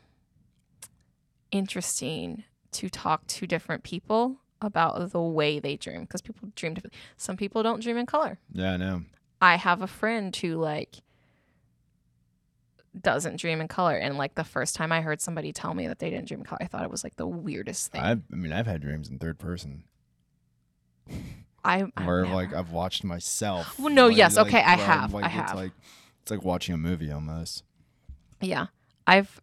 interesting 1.52 2.44
to 2.72 2.90
talk 2.90 3.28
to 3.28 3.46
different 3.46 3.84
people 3.84 4.38
about 4.62 5.12
the 5.12 5.22
way 5.22 5.60
they 5.60 5.76
dream 5.76 6.02
because 6.02 6.24
people 6.24 6.50
dream 6.56 6.74
differently. 6.74 7.00
Some 7.18 7.38
people 7.38 7.62
don't 7.62 7.84
dream 7.84 7.98
in 7.98 8.08
color. 8.08 8.40
Yeah, 8.52 8.72
I 8.72 8.78
know. 8.78 9.04
I 9.40 9.58
have 9.58 9.84
a 9.84 9.88
friend 9.88 10.36
who 10.36 10.56
like 10.56 10.96
doesn't 13.00 13.36
dream 13.40 13.62
in 13.62 13.68
color 13.68 13.96
and 13.96 14.18
like 14.18 14.34
the 14.34 14.44
first 14.44 14.74
time 14.74 14.92
I 14.92 15.02
heard 15.02 15.22
somebody 15.22 15.54
tell 15.54 15.76
me 15.76 15.86
that 15.88 16.00
they 16.00 16.10
didn't 16.10 16.30
dream 16.30 16.40
in 16.40 16.46
color, 16.48 16.64
I 16.64 16.66
thought 16.66 16.84
it 16.84 16.90
was 16.90 17.04
like 17.04 17.18
the 17.18 17.28
weirdest 17.28 17.92
thing. 17.92 18.02
I've, 18.02 18.24
I 18.34 18.36
mean, 18.36 18.54
I've 18.54 18.66
had 18.66 18.82
dreams 18.82 19.08
in 19.08 19.20
third 19.20 19.38
person 19.38 19.84
I, 21.66 21.84
I've 21.98 22.06
where 22.06 22.24
never- 22.24 22.36
like 22.36 22.54
I've 22.54 22.72
watched 22.72 23.04
myself. 23.04 23.78
Well, 23.80 23.94
no, 23.94 24.08
like- 24.08 24.18
yes, 24.18 24.38
like, 24.38 24.48
okay, 24.48 24.60
I 24.62 24.76
have, 24.78 25.14
Like, 25.14 25.24
I 25.26 25.28
it's 25.28 25.36
have. 25.36 25.56
like 25.56 25.72
it's 26.22 26.32
like 26.32 26.44
watching 26.44 26.74
a 26.76 26.78
movie 26.78 27.12
almost. 27.12 27.64
yeah. 28.42 28.68
I've 29.08 29.42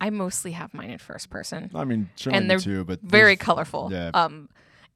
I 0.00 0.10
mostly 0.10 0.52
have 0.52 0.74
mine 0.74 0.90
in 0.90 0.98
first 0.98 1.30
person. 1.30 1.70
I 1.74 1.84
mean, 1.84 2.10
And 2.28 2.50
they're 2.50 2.58
too, 2.58 2.84
but 2.84 3.00
very 3.02 3.36
colorful. 3.36 3.88
yeah. 3.92 4.10
Um, 4.14 4.48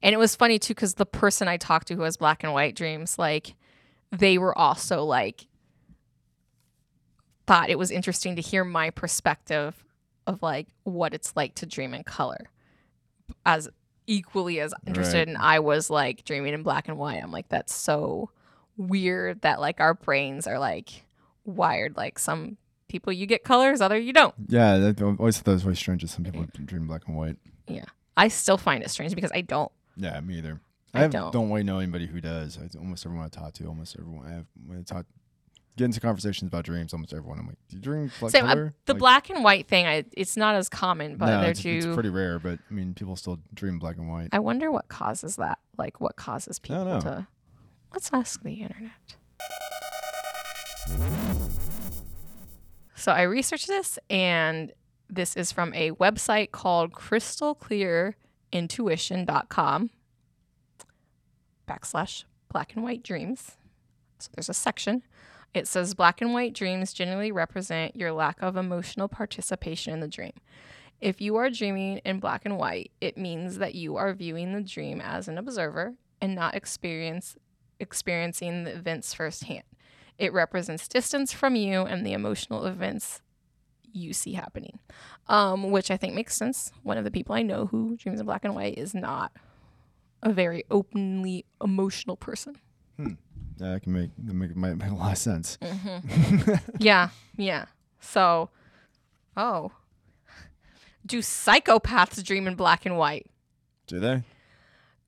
and 0.03 0.13
it 0.13 0.17
was 0.17 0.35
funny 0.35 0.59
too 0.59 0.73
because 0.73 0.95
the 0.95 1.05
person 1.05 1.47
I 1.47 1.55
talked 1.57 1.87
to 1.87 1.95
who 1.95 2.01
has 2.03 2.17
black 2.17 2.43
and 2.43 2.51
white 2.53 2.75
dreams, 2.75 3.17
like, 3.17 3.55
they 4.11 4.37
were 4.37 4.57
also 4.57 5.03
like, 5.05 5.47
thought 7.45 7.69
it 7.69 7.79
was 7.79 7.91
interesting 7.91 8.35
to 8.35 8.41
hear 8.41 8.63
my 8.63 8.89
perspective 8.89 9.83
of 10.25 10.41
like 10.41 10.67
what 10.83 11.13
it's 11.13 11.33
like 11.35 11.55
to 11.55 11.65
dream 11.65 11.93
in 11.93 12.03
color, 12.03 12.49
as 13.45 13.69
equally 14.07 14.59
as 14.59 14.73
interested. 14.87 15.19
Right. 15.19 15.27
And 15.27 15.37
I 15.37 15.59
was 15.59 15.89
like 15.89 16.23
dreaming 16.23 16.53
in 16.53 16.63
black 16.63 16.87
and 16.87 16.97
white. 16.97 17.21
I'm 17.21 17.31
like, 17.31 17.49
that's 17.49 17.73
so 17.73 18.29
weird 18.77 19.41
that 19.41 19.59
like 19.59 19.79
our 19.79 19.93
brains 19.93 20.47
are 20.47 20.59
like 20.59 21.03
wired 21.45 21.97
like 21.97 22.19
some 22.19 22.57
people 22.87 23.11
you 23.11 23.25
get 23.25 23.43
colors, 23.43 23.81
other 23.81 23.97
you 23.97 24.13
don't. 24.13 24.33
Yeah, 24.47 24.77
that, 24.77 25.01
I 25.01 25.03
always 25.03 25.37
thought 25.37 25.45
that 25.45 25.51
was 25.51 25.63
very 25.63 25.75
strange 25.75 26.01
that 26.01 26.09
some 26.09 26.23
people 26.23 26.45
dream 26.65 26.87
black 26.87 27.07
and 27.07 27.15
white. 27.15 27.37
Yeah. 27.67 27.85
I 28.15 28.29
still 28.29 28.57
find 28.57 28.83
it 28.83 28.89
strange 28.89 29.13
because 29.13 29.31
I 29.33 29.41
don't. 29.41 29.71
Yeah, 29.95 30.19
me 30.21 30.37
either. 30.37 30.59
I 30.93 31.03
I, 31.03 31.07
don't. 31.07 31.31
don't. 31.31 31.49
really 31.49 31.63
know 31.63 31.79
anybody 31.79 32.07
who 32.07 32.21
does. 32.21 32.57
I, 32.57 32.77
almost 32.77 33.05
everyone 33.05 33.25
I 33.25 33.29
talk 33.29 33.53
to, 33.53 33.65
almost 33.65 33.95
everyone 33.99 34.25
I 34.25 34.31
have 34.31 34.45
when 34.65 34.79
I 34.79 34.81
talk, 34.81 35.05
get 35.77 35.85
into 35.85 36.01
conversations 36.01 36.49
about 36.49 36.65
dreams. 36.65 36.93
Almost 36.93 37.13
everyone, 37.13 37.39
I'm 37.39 37.47
like, 37.47 37.57
"Do 37.69 37.77
you 37.77 37.81
dream 37.81 38.11
black 38.19 38.31
Same, 38.31 38.45
uh, 38.45 38.55
the 38.85 38.93
Like, 38.93 38.97
black 38.97 39.29
and 39.29 39.43
white 39.43 39.67
thing, 39.67 39.85
I, 39.85 40.03
it's 40.13 40.35
not 40.35 40.55
as 40.55 40.69
common, 40.69 41.17
but 41.17 41.27
no, 41.27 41.41
they're 41.41 41.51
it's, 41.51 41.61
too. 41.61 41.77
it's 41.77 41.85
pretty 41.87 42.09
rare. 42.09 42.39
But 42.39 42.59
I 42.69 42.73
mean, 42.73 42.93
people 42.93 43.15
still 43.15 43.39
dream 43.53 43.79
black 43.79 43.97
and 43.97 44.09
white. 44.09 44.29
I 44.33 44.39
wonder 44.39 44.71
what 44.71 44.87
causes 44.89 45.37
that. 45.37 45.59
Like, 45.77 46.01
what 46.01 46.15
causes 46.15 46.59
people 46.59 46.99
to. 47.01 47.27
Let's 47.93 48.09
ask 48.11 48.41
the 48.43 48.55
internet. 48.55 48.91
So 52.95 53.11
I 53.11 53.21
researched 53.21 53.67
this, 53.67 53.99
and 54.09 54.73
this 55.09 55.37
is 55.37 55.51
from 55.51 55.73
a 55.73 55.91
website 55.91 56.51
called 56.51 56.93
crystalclearintuition.com 56.93 59.89
backslash 61.67 62.23
black 62.51 62.73
and 62.73 62.83
white 62.83 63.03
dreams. 63.03 63.51
So 64.19 64.29
there's 64.35 64.49
a 64.49 64.53
section. 64.53 65.03
It 65.57 65.67
says 65.67 65.95
black 65.95 66.21
and 66.21 66.33
white 66.33 66.53
dreams 66.53 66.93
generally 66.93 67.31
represent 67.31 67.95
your 67.95 68.11
lack 68.11 68.39
of 68.43 68.55
emotional 68.55 69.07
participation 69.07 69.91
in 69.91 70.01
the 70.01 70.07
dream. 70.07 70.33
If 71.01 71.19
you 71.19 71.35
are 71.37 71.49
dreaming 71.49 71.97
in 72.05 72.19
black 72.19 72.45
and 72.45 72.59
white, 72.59 72.91
it 73.01 73.17
means 73.17 73.57
that 73.57 73.73
you 73.73 73.95
are 73.95 74.13
viewing 74.13 74.53
the 74.53 74.61
dream 74.61 75.01
as 75.01 75.27
an 75.27 75.39
observer 75.39 75.95
and 76.21 76.35
not 76.35 76.53
experience 76.53 77.35
experiencing 77.79 78.65
the 78.65 78.75
events 78.75 79.15
firsthand. 79.15 79.63
It 80.19 80.31
represents 80.31 80.87
distance 80.87 81.33
from 81.33 81.55
you 81.55 81.81
and 81.81 82.05
the 82.05 82.13
emotional 82.13 82.65
events 82.65 83.21
you 83.91 84.13
see 84.13 84.33
happening, 84.33 84.77
um, 85.27 85.71
which 85.71 85.89
I 85.89 85.97
think 85.97 86.13
makes 86.13 86.35
sense. 86.35 86.71
One 86.83 86.99
of 86.99 87.03
the 87.03 87.11
people 87.11 87.33
I 87.33 87.41
know 87.41 87.65
who 87.65 87.97
dreams 87.97 88.19
in 88.19 88.27
black 88.27 88.45
and 88.45 88.53
white 88.53 88.77
is 88.77 88.93
not 88.93 89.31
a 90.21 90.31
very 90.31 90.65
openly 90.69 91.45
emotional 91.63 92.15
person. 92.15 92.59
Yeah, 93.59 93.73
that 93.73 93.83
can 93.83 93.93
make 93.93 94.09
that 94.17 94.33
make, 94.33 94.55
might 94.55 94.75
make 94.75 94.91
a 94.91 94.95
lot 94.95 95.11
of 95.13 95.17
sense. 95.17 95.57
Mm-hmm. 95.61 96.53
yeah, 96.79 97.09
yeah. 97.35 97.65
So, 97.99 98.49
oh, 99.35 99.71
do 101.05 101.19
psychopaths 101.19 102.23
dream 102.23 102.47
in 102.47 102.55
black 102.55 102.85
and 102.85 102.97
white? 102.97 103.27
Do 103.87 103.99
they? 103.99 104.23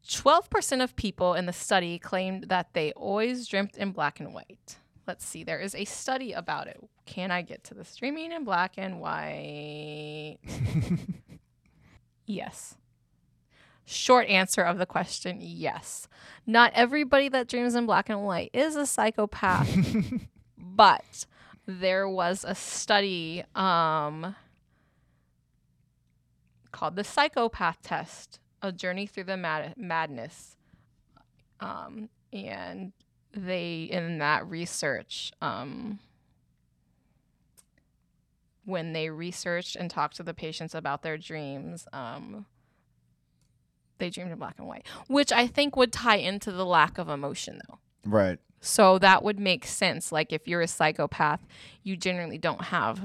12% 0.08 0.84
of 0.84 0.96
people 0.96 1.34
in 1.36 1.46
the 1.46 1.54
study 1.54 2.00
claimed 2.00 2.46
that 2.46 2.74
they 2.74 2.92
always 2.94 3.48
dreamt 3.48 3.78
in 3.78 3.92
black 3.92 4.20
and 4.20 4.34
white. 4.34 4.78
Let's 5.06 5.26
see, 5.26 5.44
there 5.44 5.60
is 5.60 5.76
a 5.76 5.86
study 5.86 6.34
about 6.34 6.68
it. 6.68 6.80
Can 7.06 7.32
I 7.32 7.42
get 7.42 7.64
to 7.66 7.74
the 7.74 7.86
streaming 7.86 8.32
in 8.32 8.44
black 8.44 8.74
and 8.78 9.00
white? 9.00 10.38
yes. 12.26 12.76
Short 13.92 14.28
answer 14.28 14.62
of 14.62 14.78
the 14.78 14.86
question 14.86 15.40
yes. 15.42 16.08
Not 16.46 16.72
everybody 16.76 17.28
that 17.30 17.48
dreams 17.48 17.74
in 17.74 17.88
black 17.88 18.08
and 18.08 18.24
white 18.24 18.52
is 18.54 18.76
a 18.76 18.86
psychopath, 18.86 19.68
but 20.60 21.26
there 21.66 22.08
was 22.08 22.46
a 22.48 22.54
study 22.54 23.44
um, 23.56 24.36
called 26.72 26.98
the 26.98 27.04
Psychopath 27.04 27.82
Test 27.82 28.40
A 28.62 28.72
Journey 28.72 29.08
Through 29.08 29.24
the 29.24 29.38
Mad- 29.38 29.74
Madness. 29.76 30.56
Um, 31.60 32.10
and 32.32 32.94
they, 33.34 33.90
in 33.92 34.20
that 34.20 34.48
research, 34.48 35.32
um, 35.42 35.98
when 38.66 38.94
they 38.94 39.10
researched 39.10 39.76
and 39.76 39.90
talked 39.90 40.16
to 40.18 40.24
the 40.24 40.36
patients 40.36 40.76
about 40.76 41.02
their 41.02 41.18
dreams, 41.18 41.88
um, 41.92 42.46
they 44.00 44.10
dreamed 44.10 44.32
in 44.32 44.38
black 44.40 44.56
and 44.58 44.68
white, 44.68 44.86
which 45.08 45.32
I 45.32 45.46
think 45.48 45.76
would 45.76 45.94
tie 45.94 46.16
into 46.18 46.52
the 46.52 46.66
lack 46.66 46.98
of 46.98 47.08
emotion, 47.10 47.62
though. 47.68 47.78
Right. 48.06 48.40
So 48.62 48.98
that 49.00 49.24
would 49.24 49.40
make 49.40 49.66
sense. 49.66 50.12
Like 50.12 50.34
if 50.34 50.48
you're 50.48 50.62
a 50.62 50.68
psychopath, 50.68 51.46
you 51.84 51.96
generally 51.96 52.38
don't 52.38 52.66
have 52.66 53.00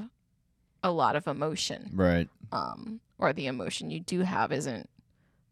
a 0.83 0.91
lot 0.91 1.15
of 1.17 1.27
emotion, 1.27 1.91
Right. 1.95 2.29
um, 2.53 3.01
or 3.19 3.33
the 3.33 3.47
emotion 3.47 3.91
you 3.91 4.01
do 4.01 4.21
have 4.23 4.51
isn't 4.53 4.89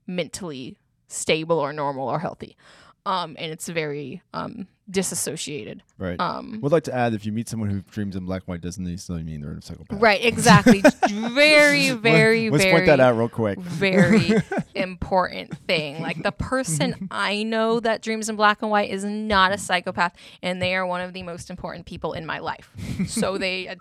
mentally 0.06 0.76
stable 1.08 1.58
or 1.58 1.72
normal 1.72 2.08
or 2.08 2.18
healthy. 2.18 2.56
Um, 3.04 3.36
and 3.38 3.50
it's 3.50 3.68
very 3.68 4.22
um, 4.32 4.68
disassociated. 4.88 5.82
Right. 5.98 6.20
Um, 6.20 6.60
Would 6.62 6.70
like 6.70 6.84
to 6.84 6.94
add 6.94 7.14
if 7.14 7.26
you 7.26 7.32
meet 7.32 7.48
someone 7.48 7.68
who 7.68 7.80
dreams 7.82 8.14
in 8.14 8.24
black 8.26 8.42
and 8.42 8.48
white 8.48 8.60
doesn't 8.60 8.84
necessarily 8.84 9.24
mean 9.24 9.40
they're 9.40 9.54
a 9.54 9.62
psychopath. 9.62 10.00
right, 10.00 10.24
exactly. 10.24 10.82
very, 11.08 11.90
very, 11.90 12.50
Let's 12.50 12.62
very 12.62 12.74
point 12.74 12.86
that 12.86 13.00
out 13.00 13.16
real 13.16 13.28
quick. 13.28 13.58
very 13.58 14.30
important 14.74 15.56
thing. 15.66 16.00
Like 16.00 16.22
the 16.22 16.32
person 16.32 17.08
I 17.10 17.42
know 17.42 17.80
that 17.80 18.02
dreams 18.02 18.28
in 18.28 18.36
black 18.36 18.62
and 18.62 18.70
white 18.70 18.90
is 18.90 19.04
not 19.04 19.52
a 19.52 19.58
psychopath, 19.58 20.14
and 20.42 20.62
they 20.62 20.74
are 20.76 20.86
one 20.86 21.00
of 21.00 21.12
the 21.12 21.22
most 21.24 21.50
important 21.50 21.86
people 21.86 22.12
in 22.12 22.24
my 22.24 22.38
life. 22.38 22.70
So 23.08 23.38
they, 23.38 23.68
uh, 23.68 23.76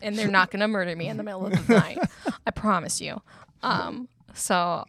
and 0.00 0.16
they're 0.18 0.28
not 0.28 0.50
going 0.50 0.60
to 0.60 0.68
murder 0.68 0.94
me 0.94 1.08
in 1.08 1.16
the 1.16 1.22
middle 1.22 1.46
of 1.46 1.66
the 1.66 1.74
night. 1.74 1.98
I 2.46 2.50
promise 2.50 3.00
you. 3.00 3.22
Um, 3.62 4.08
so 4.34 4.84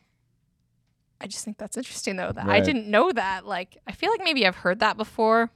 I 1.22 1.28
just 1.28 1.44
think 1.44 1.58
that's 1.58 1.76
interesting 1.78 2.16
though 2.16 2.32
that 2.32 2.48
I 2.48 2.60
didn't 2.62 2.88
know 2.88 3.12
that. 3.12 3.46
Like 3.46 3.78
I 3.88 3.92
feel 3.92 4.10
like 4.10 4.22
maybe 4.24 4.46
I've 4.48 4.56
heard 4.58 4.80
that 4.80 4.96
before, 4.98 5.52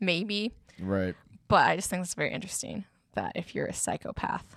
maybe, 0.00 0.52
Right. 0.80 1.14
but 1.48 1.66
I 1.66 1.76
just 1.76 1.90
think 1.90 2.02
it's 2.02 2.14
very 2.14 2.32
interesting 2.32 2.84
that 3.14 3.32
if 3.34 3.54
you're 3.54 3.66
a 3.66 3.74
psychopath. 3.74 4.56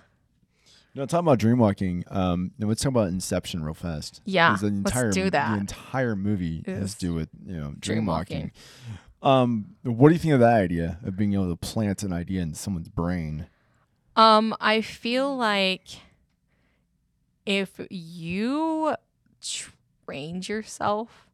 No, 0.97 1.05
talking 1.05 1.27
about 1.27 1.39
dreamwalking. 1.39 2.09
Um, 2.09 2.51
let's 2.57 2.81
talk 2.81 2.91
about 2.91 3.09
Inception 3.09 3.63
real 3.65 3.73
fast. 3.73 4.21
Yeah, 4.23 4.55
the 4.55 4.67
let's 4.67 4.77
entire 4.77 5.11
do 5.11 5.29
The 5.29 5.53
entire 5.57 6.15
movie 6.15 6.63
has 6.65 6.83
Is 6.83 6.93
to 6.95 6.99
do 6.99 7.13
with 7.13 7.27
you 7.45 7.57
know 7.57 7.73
dreamwalking. 7.79 8.51
dreamwalking. 9.21 9.27
Um, 9.27 9.75
what 9.83 10.07
do 10.09 10.13
you 10.13 10.19
think 10.19 10.35
of 10.35 10.39
that 10.39 10.53
idea 10.53 10.99
of 11.03 11.17
being 11.17 11.33
able 11.33 11.49
to 11.49 11.55
plant 11.57 12.03
an 12.03 12.13
idea 12.13 12.41
in 12.43 12.53
someone's 12.53 12.87
brain? 12.87 13.47
Um, 14.15 14.55
I 14.61 14.79
feel 14.79 15.35
like 15.35 15.81
if 17.45 17.79
you 17.89 18.95
trained 20.05 20.47
yourself 20.47 21.27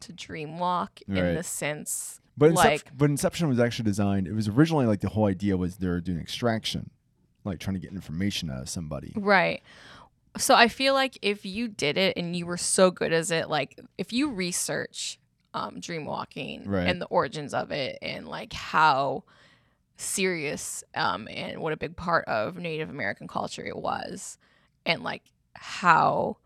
to 0.00 0.12
dream 0.12 0.58
walk 0.58 1.00
in 1.08 1.34
the 1.34 1.42
sense 1.42 2.20
But 2.36 2.52
like 2.52 2.90
but 2.96 3.10
Inception 3.10 3.48
was 3.48 3.58
actually 3.58 3.84
designed. 3.86 4.26
It 4.28 4.32
was 4.34 4.48
originally 4.48 4.86
like 4.86 5.00
the 5.00 5.08
whole 5.08 5.26
idea 5.26 5.56
was 5.56 5.76
they're 5.78 6.00
doing 6.00 6.20
extraction, 6.20 6.90
like 7.44 7.58
trying 7.58 7.74
to 7.74 7.80
get 7.80 7.92
information 7.92 8.50
out 8.50 8.62
of 8.62 8.68
somebody. 8.68 9.12
right. 9.16 9.62
So 10.36 10.54
I 10.54 10.68
feel 10.68 10.94
like 10.94 11.18
if 11.20 11.44
you 11.44 11.66
did 11.66 11.96
it 11.96 12.16
and 12.16 12.36
you 12.36 12.46
were 12.46 12.58
so 12.58 12.92
good 12.92 13.12
as 13.12 13.30
it, 13.32 13.48
like 13.48 13.80
if 13.96 14.12
you 14.12 14.30
research 14.30 15.18
um, 15.52 15.80
dream 15.80 16.04
walking 16.04 16.62
Right. 16.64 16.86
and 16.86 17.00
the 17.00 17.06
origins 17.06 17.52
of 17.54 17.72
it 17.72 17.98
and 18.02 18.28
like 18.28 18.52
how 18.52 19.24
serious 19.96 20.84
um, 20.94 21.26
and 21.28 21.60
what 21.60 21.72
a 21.72 21.76
big 21.76 21.96
part 21.96 22.24
of 22.26 22.56
Native 22.56 22.88
American 22.90 23.26
culture 23.26 23.64
it 23.64 23.76
was, 23.76 24.38
and 24.86 25.02
like 25.02 25.22
how 25.54 26.36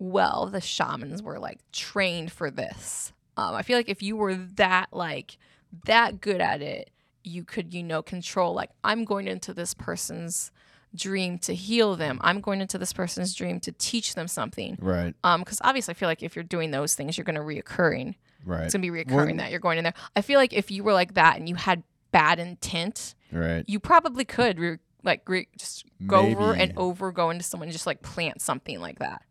well 0.00 0.46
the 0.46 0.60
shamans 0.60 1.22
were 1.22 1.38
like 1.38 1.58
trained 1.70 2.32
for 2.32 2.50
this. 2.50 3.12
Um, 3.36 3.54
I 3.54 3.62
feel 3.62 3.78
like 3.78 3.88
if 3.88 4.02
you 4.02 4.16
were 4.16 4.34
that 4.34 4.88
like 4.92 5.38
that 5.84 6.20
good 6.20 6.40
at 6.40 6.60
it, 6.62 6.90
you 7.22 7.44
could 7.44 7.72
you 7.72 7.82
know 7.84 8.02
control 8.02 8.54
like 8.54 8.70
I'm 8.82 9.04
going 9.04 9.28
into 9.28 9.54
this 9.54 9.74
person's 9.74 10.50
dream 10.96 11.38
to 11.38 11.54
heal 11.54 11.94
them. 11.94 12.18
I'm 12.22 12.40
going 12.40 12.60
into 12.60 12.76
this 12.76 12.92
person's 12.92 13.32
dream 13.34 13.60
to 13.60 13.70
teach 13.72 14.14
them 14.16 14.26
something. 14.26 14.76
Right. 14.80 15.14
Um, 15.22 15.42
because 15.42 15.60
obviously 15.62 15.92
I 15.92 15.94
feel 15.94 16.08
like 16.08 16.22
if 16.24 16.34
you're 16.34 16.42
doing 16.42 16.72
those 16.72 16.94
things, 16.96 17.16
you're 17.16 17.24
gonna 17.24 17.40
reoccurring. 17.40 18.14
Right. 18.44 18.64
It's 18.64 18.74
gonna 18.74 18.82
be 18.82 18.90
Well, 18.90 19.04
reoccurring 19.04 19.36
that 19.36 19.50
you're 19.52 19.60
going 19.60 19.78
in 19.78 19.84
there. 19.84 19.94
I 20.16 20.22
feel 20.22 20.38
like 20.40 20.52
if 20.52 20.70
you 20.70 20.82
were 20.82 20.92
like 20.94 21.14
that 21.14 21.36
and 21.36 21.48
you 21.48 21.54
had 21.54 21.84
bad 22.10 22.40
intent, 22.40 23.14
Right. 23.30 23.64
you 23.68 23.78
probably 23.78 24.24
could 24.24 24.58
re- 24.58 24.78
like 25.04 25.28
re- 25.28 25.46
just 25.56 25.84
go 26.06 26.20
over 26.26 26.54
and 26.54 26.72
over 26.76 27.12
go 27.12 27.30
into 27.30 27.44
someone 27.44 27.68
and 27.68 27.72
just 27.72 27.86
like 27.86 28.02
plant 28.02 28.40
something 28.42 28.80
like 28.80 28.98
that. 28.98 29.22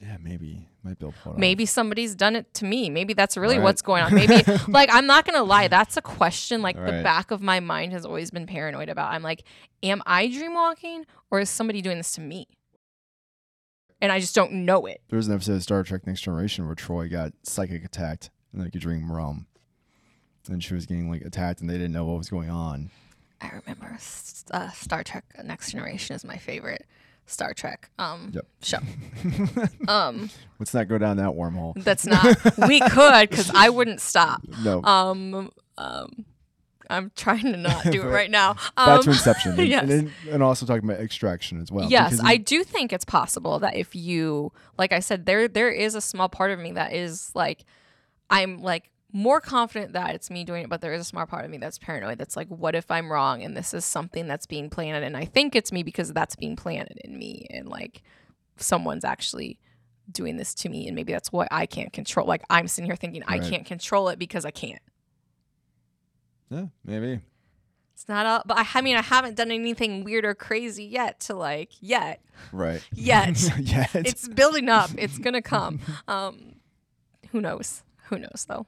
Yeah, 0.00 0.16
maybe 0.18 0.66
might 0.82 0.98
be 0.98 1.04
able 1.04 1.12
to 1.12 1.18
pull 1.18 1.32
it 1.32 1.34
off. 1.34 1.38
Maybe 1.40 1.66
somebody's 1.66 2.14
done 2.14 2.34
it 2.34 2.52
to 2.54 2.64
me. 2.64 2.88
Maybe 2.88 3.12
that's 3.12 3.36
really 3.36 3.58
Right. 3.58 3.64
what's 3.64 3.82
going 3.82 4.02
on. 4.02 4.14
Maybe 4.14 4.42
like 4.68 4.88
I'm 4.92 5.06
not 5.06 5.26
gonna 5.26 5.42
lie, 5.42 5.68
that's 5.68 5.96
a 5.98 6.02
question 6.02 6.62
like 6.62 6.76
the 6.76 6.82
Right. 6.82 7.02
back 7.04 7.30
of 7.30 7.42
my 7.42 7.60
mind 7.60 7.92
has 7.92 8.06
always 8.06 8.30
been 8.30 8.46
paranoid 8.46 8.88
about. 8.88 9.12
I'm 9.12 9.22
like, 9.22 9.42
am 9.82 10.02
I 10.06 10.28
dream 10.28 10.54
walking 10.54 11.04
or 11.30 11.40
is 11.40 11.50
somebody 11.50 11.82
doing 11.82 11.98
this 11.98 12.12
to 12.12 12.20
me? 12.22 12.48
And 14.00 14.10
I 14.10 14.18
just 14.20 14.34
don't 14.34 14.64
know 14.64 14.86
it. 14.86 15.02
There 15.10 15.18
was 15.18 15.28
an 15.28 15.34
episode 15.34 15.56
of 15.56 15.62
Star 15.62 15.82
Trek 15.82 16.06
Next 16.06 16.22
Generation 16.22 16.64
where 16.66 16.74
Troi 16.74 17.10
got 17.10 17.32
psychic 17.42 17.84
attacked 17.84 18.30
in 18.54 18.60
like 18.60 18.74
a 18.74 18.78
dream 18.78 19.12
realm. 19.12 19.46
And 20.48 20.64
she 20.64 20.72
was 20.72 20.86
getting 20.86 21.10
like 21.10 21.20
attacked 21.22 21.60
and 21.60 21.68
they 21.68 21.74
didn't 21.74 21.92
know 21.92 22.06
what 22.06 22.16
was 22.16 22.30
going 22.30 22.48
on. 22.48 22.90
I 23.42 23.50
remember 23.50 23.98
uh, 24.50 24.70
Star 24.70 25.04
Trek 25.04 25.24
Next 25.44 25.72
Generation 25.72 26.16
is 26.16 26.24
my 26.24 26.38
favorite 26.38 26.86
Star 27.26 27.54
Trek 27.54 27.90
um 27.98 28.32
Yep. 28.34 28.46
show. 28.62 28.78
um 29.88 30.30
Let's 30.58 30.74
not 30.74 30.88
go 30.88 30.98
down 30.98 31.16
that 31.18 31.30
wormhole. 31.30 31.74
that's 31.82 32.06
not 32.06 32.24
we 32.68 32.80
could 32.80 33.30
cuz 33.30 33.50
I 33.54 33.68
wouldn't 33.70 34.00
stop. 34.00 34.42
No. 34.64 34.82
Um 34.82 35.50
um 35.78 36.24
I'm 36.88 37.12
trying 37.14 37.44
to 37.44 37.56
not 37.56 37.84
do 37.84 38.02
it 38.02 38.06
right 38.06 38.30
now. 38.30 38.56
Um, 38.76 39.00
to 39.02 39.10
Inception. 39.10 39.52
And, 39.60 39.68
yes. 39.68 39.88
and, 39.88 40.10
and 40.28 40.42
also 40.42 40.66
talking 40.66 40.82
about 40.90 41.00
extraction 41.00 41.60
as 41.62 41.70
well. 41.70 41.88
yes, 41.88 42.20
I 42.22 42.36
do 42.36 42.64
think 42.64 42.92
it's 42.92 43.04
possible 43.04 43.60
that 43.60 43.76
if 43.76 43.94
you, 43.94 44.50
like 44.76 44.92
I 44.92 44.98
said, 44.98 45.24
there 45.24 45.46
there 45.46 45.70
is 45.70 45.94
a 45.94 46.00
small 46.00 46.28
part 46.28 46.50
of 46.50 46.58
me 46.58 46.72
that 46.72 46.92
is 46.92 47.30
like, 47.32 47.64
I'm 48.28 48.60
like 48.60 48.90
more 49.12 49.40
confident 49.40 49.92
that 49.94 50.14
it's 50.14 50.30
me 50.30 50.44
doing 50.44 50.64
it, 50.64 50.68
but 50.70 50.80
there 50.80 50.92
is 50.92 51.00
a 51.00 51.04
small 51.04 51.26
part 51.26 51.44
of 51.44 51.50
me 51.50 51.58
that's 51.58 51.78
paranoid. 51.78 52.18
That's 52.18 52.36
like, 52.36 52.48
what 52.48 52.74
if 52.74 52.90
I'm 52.90 53.10
wrong 53.10 53.42
and 53.42 53.56
this 53.56 53.74
is 53.74 53.84
something 53.84 54.26
that's 54.26 54.46
being 54.46 54.70
planted, 54.70 55.02
and 55.02 55.16
I 55.16 55.24
think 55.24 55.54
it's 55.54 55.72
me 55.72 55.82
because 55.82 56.12
that's 56.12 56.36
being 56.36 56.56
planted 56.56 56.98
in 57.04 57.18
me, 57.18 57.46
and 57.50 57.68
like 57.68 58.02
someone's 58.56 59.04
actually 59.04 59.58
doing 60.10 60.36
this 60.36 60.54
to 60.54 60.68
me, 60.68 60.86
and 60.86 60.94
maybe 60.94 61.12
that's 61.12 61.32
what 61.32 61.48
I 61.50 61.66
can't 61.66 61.92
control. 61.92 62.26
Like 62.26 62.42
I'm 62.50 62.68
sitting 62.68 62.86
here 62.86 62.96
thinking 62.96 63.22
I 63.26 63.38
can't 63.38 63.66
control 63.66 64.08
it 64.08 64.18
because 64.18 64.44
I 64.44 64.50
can't. 64.50 64.82
Yeah, 66.50 66.66
maybe. 66.84 67.20
It's 67.94 68.08
not 68.08 68.26
all, 68.26 68.42
but 68.46 68.58
I, 68.58 68.66
I 68.76 68.80
mean, 68.80 68.96
I 68.96 69.02
haven't 69.02 69.36
done 69.36 69.50
anything 69.50 70.04
weird 70.04 70.24
or 70.24 70.34
crazy 70.34 70.84
yet 70.84 71.20
to 71.20 71.34
like 71.34 71.70
yet. 71.80 72.22
Right. 72.50 72.82
Yet. 72.94 73.38
yeah. 73.60 73.86
it's 73.94 74.26
building 74.26 74.68
up. 74.68 74.90
It's 74.96 75.18
gonna 75.18 75.42
come. 75.42 75.80
Um, 76.08 76.56
who 77.30 77.40
knows? 77.40 77.82
Who 78.08 78.18
knows 78.18 78.46
though? 78.48 78.66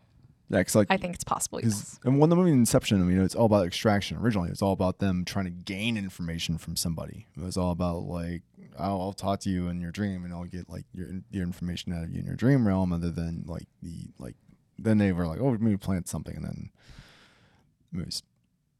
Yeah, 0.53 0.63
'cause, 0.63 0.75
like 0.75 0.87
I 0.91 0.97
think 0.99 1.15
it's 1.15 1.25
possible. 1.25 1.61
Yes. 1.63 1.99
and 2.05 2.19
when 2.21 2.31
the 2.31 2.37
movie 2.37 2.51
Inception, 2.53 2.99
you 3.09 3.17
know, 3.17 3.25
it's 3.25 3.35
all 3.35 3.47
about 3.47 3.67
extraction. 3.67 4.19
Originally, 4.19 4.51
it's 4.51 4.63
all 4.63 4.73
about 4.73 4.99
them 4.99 5.25
trying 5.25 5.47
to 5.47 5.51
gain 5.51 5.97
information 5.97 6.59
from 6.59 6.77
somebody. 6.77 7.27
It 7.37 7.43
was 7.43 7.57
all 7.57 7.71
about 7.73 8.03
like, 8.05 8.43
I'll, 8.79 9.01
I'll 9.01 9.13
talk 9.13 9.41
to 9.41 9.51
you 9.51 9.69
in 9.69 9.81
your 9.81 9.91
dream, 9.91 10.25
and 10.25 10.33
I'll 10.33 10.45
get 10.45 10.69
like 10.69 10.85
your 10.93 11.09
your 11.31 11.43
information 11.45 11.93
out 11.93 12.05
of 12.05 12.11
you 12.13 12.21
in 12.21 12.27
your 12.27 12.37
dream 12.37 12.67
realm, 12.69 12.93
other 12.93 13.11
than 13.11 13.45
like 13.47 13.67
the 13.83 14.11
like. 14.19 14.37
Then 14.79 14.99
they 14.99 15.13
were 15.13 15.27
like, 15.27 15.41
oh, 15.41 15.57
maybe 15.61 15.77
plant 15.77 16.09
something, 16.09 16.35
and 16.37 16.45
then 16.45 16.71
it 17.95 18.05
was 18.07 18.23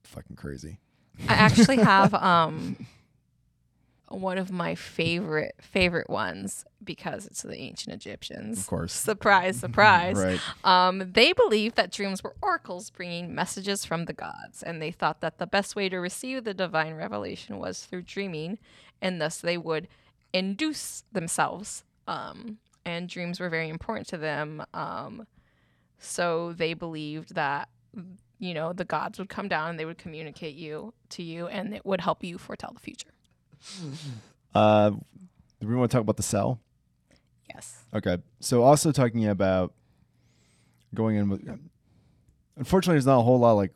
fucking 0.05 0.37
crazy. 0.37 0.79
I 1.29 1.35
actually 1.35 1.77
have 1.83 2.13
um 2.15 2.87
one 4.13 4.39
of 4.39 4.51
my 4.51 4.75
favorite 4.75 5.55
favorite 5.61 6.11
ones 6.11 6.65
because 6.83 7.27
it's 7.27 7.43
the 7.43 7.57
ancient 7.57 7.95
Egyptians. 7.95 8.59
Of 8.59 8.67
course. 8.67 8.93
Surprise, 8.93 9.57
surprise. 9.61 10.17
Right. 10.17 10.41
Um, 10.65 11.13
they 11.13 11.33
believed 11.33 11.77
that 11.77 11.93
dreams 11.93 12.23
were 12.23 12.35
oracles 12.43 12.91
bringing 12.91 13.35
messages 13.35 13.85
from 13.85 14.07
the 14.07 14.13
gods, 14.13 14.63
and 14.63 14.81
they 14.81 14.91
thought 14.91 15.21
that 15.21 15.39
the 15.39 15.47
best 15.47 15.77
way 15.77 15.89
to 15.89 15.99
receive 15.99 16.45
the 16.45 16.55
divine 16.55 16.95
revelation 16.95 17.59
was 17.59 17.85
through 17.85 18.03
dreaming, 18.03 18.59
and 19.01 19.21
thus 19.21 19.39
they 19.39 19.59
would 19.59 19.89
induce 20.33 21.05
themselves. 21.13 21.85
Um, 22.07 22.59
and 22.85 23.09
dreams 23.09 23.39
were 23.39 23.49
very 23.49 23.69
important 23.69 24.09
to 24.09 24.19
them. 24.19 24.65
Um, 24.75 25.27
so 25.99 26.53
they 26.53 26.75
believed 26.75 27.35
that 27.35 27.69
you 28.39 28.55
know 28.55 28.73
the 28.73 28.85
gods 28.85 29.19
would 29.19 29.29
come 29.29 29.47
down 29.47 29.71
and 29.71 29.79
they 29.79 29.85
would 29.85 29.99
communicate 29.99 30.57
you 30.57 30.93
to 31.11 31.23
you, 31.23 31.47
and 31.47 31.75
it 31.75 31.87
would 31.87 32.01
help 32.01 32.25
you 32.25 32.39
foretell 32.39 32.73
the 32.73 32.81
future. 32.81 33.11
Uh, 34.55 34.91
do 35.61 35.67
we 35.69 35.75
want 35.75 35.91
to 35.91 35.95
talk 35.97 36.03
about 36.03 36.17
the 36.17 36.23
cell? 36.23 36.61
Yes. 37.55 37.83
Okay. 37.95 38.19
So 38.41 38.63
also 38.63 38.93
talking 38.93 39.27
about 39.27 39.73
going 40.95 41.17
in 41.17 41.29
with. 41.29 41.43
Unfortunately, 42.57 42.95
there's 42.97 43.07
not 43.07 43.19
a 43.19 43.23
whole 43.23 43.39
lot 43.39 43.53
like 43.53 43.73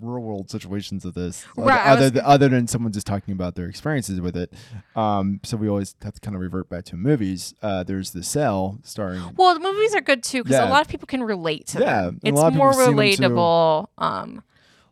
real 0.00 0.20
world 0.20 0.50
situations 0.50 1.04
of 1.04 1.14
this, 1.14 1.46
Right, 1.56 1.86
other 1.86 2.10
th- 2.10 2.24
other 2.24 2.48
than 2.48 2.66
someone 2.66 2.90
just 2.90 3.06
talking 3.06 3.32
about 3.32 3.54
their 3.54 3.66
experiences 3.68 4.20
with 4.20 4.36
it. 4.36 4.52
Um, 4.96 5.38
so 5.44 5.56
we 5.56 5.68
always 5.68 5.94
have 6.02 6.14
to 6.14 6.20
kind 6.20 6.34
of 6.34 6.40
revert 6.42 6.68
back 6.68 6.84
to 6.86 6.96
movies. 6.96 7.54
Uh, 7.62 7.84
there's 7.84 8.10
the 8.10 8.24
cell 8.24 8.80
starring. 8.82 9.22
Well, 9.36 9.54
the 9.54 9.60
movies 9.60 9.94
are 9.94 10.00
good 10.00 10.24
too 10.24 10.42
because 10.42 10.58
Yeah. 10.58 10.68
a 10.68 10.70
lot 10.70 10.80
of 10.80 10.88
people 10.88 11.06
can 11.06 11.22
relate 11.22 11.68
to 11.68 11.78
Yeah, 11.80 12.02
them. 12.02 12.18
It's 12.24 12.34
more 12.34 12.50
people 12.50 12.72
them, 12.72 12.94
too. 12.96 13.00
relatable. 13.22 13.86
Um, 13.98 14.42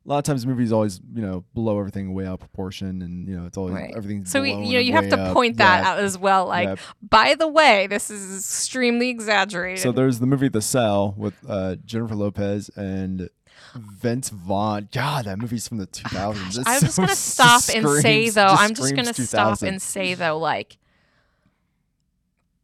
A 0.06 0.08
lot 0.08 0.18
of 0.18 0.24
times, 0.24 0.46
movies 0.46 0.72
always 0.72 0.98
you 1.14 1.20
know 1.20 1.44
blow 1.52 1.78
everything 1.78 2.14
way 2.14 2.26
out 2.26 2.34
of 2.34 2.40
proportion, 2.40 3.02
and 3.02 3.28
you 3.28 3.36
know 3.38 3.46
it's 3.46 3.58
always 3.58 3.74
Right. 3.74 3.92
everything's. 3.94 4.30
so 4.30 4.40
we, 4.40 4.50
you 4.52 4.72
know, 4.74 4.78
you 4.80 4.92
have 4.94 5.08
to 5.10 5.18
up. 5.20 5.34
point 5.34 5.58
that 5.58 5.82
Yeah, 5.82 5.90
out 5.90 5.98
as 5.98 6.16
well. 6.16 6.46
Like, 6.46 6.68
yeah. 6.68 6.76
by 7.02 7.34
the 7.34 7.46
way, 7.46 7.86
this 7.86 8.10
is 8.10 8.38
extremely 8.38 9.10
exaggerated. 9.10 9.80
So 9.82 9.92
there's 9.92 10.18
the 10.18 10.26
movie 10.26 10.48
The 10.48 10.62
Cell 10.62 11.14
with 11.18 11.34
uh, 11.46 11.76
Jennifer 11.84 12.14
Lopez 12.14 12.70
and 12.76 13.28
Vince 13.74 14.30
Vaughn. 14.30 14.88
God, 14.90 15.26
that 15.26 15.38
movie's 15.38 15.68
from 15.68 15.76
the 15.76 15.86
2000s. 15.86 16.58
It's 16.58 16.58
I'm 16.66 16.80
just 16.80 16.94
so 16.96 17.02
gonna 17.02 17.14
stop 17.14 17.62
and 17.74 17.86
say 18.00 18.30
though. 18.30 18.48
just 18.48 18.62
I'm 18.62 18.74
just 18.74 18.96
gonna 18.96 19.12
stop 19.14 19.62
and 19.62 19.82
say 19.82 20.14
though, 20.14 20.38
like, 20.38 20.78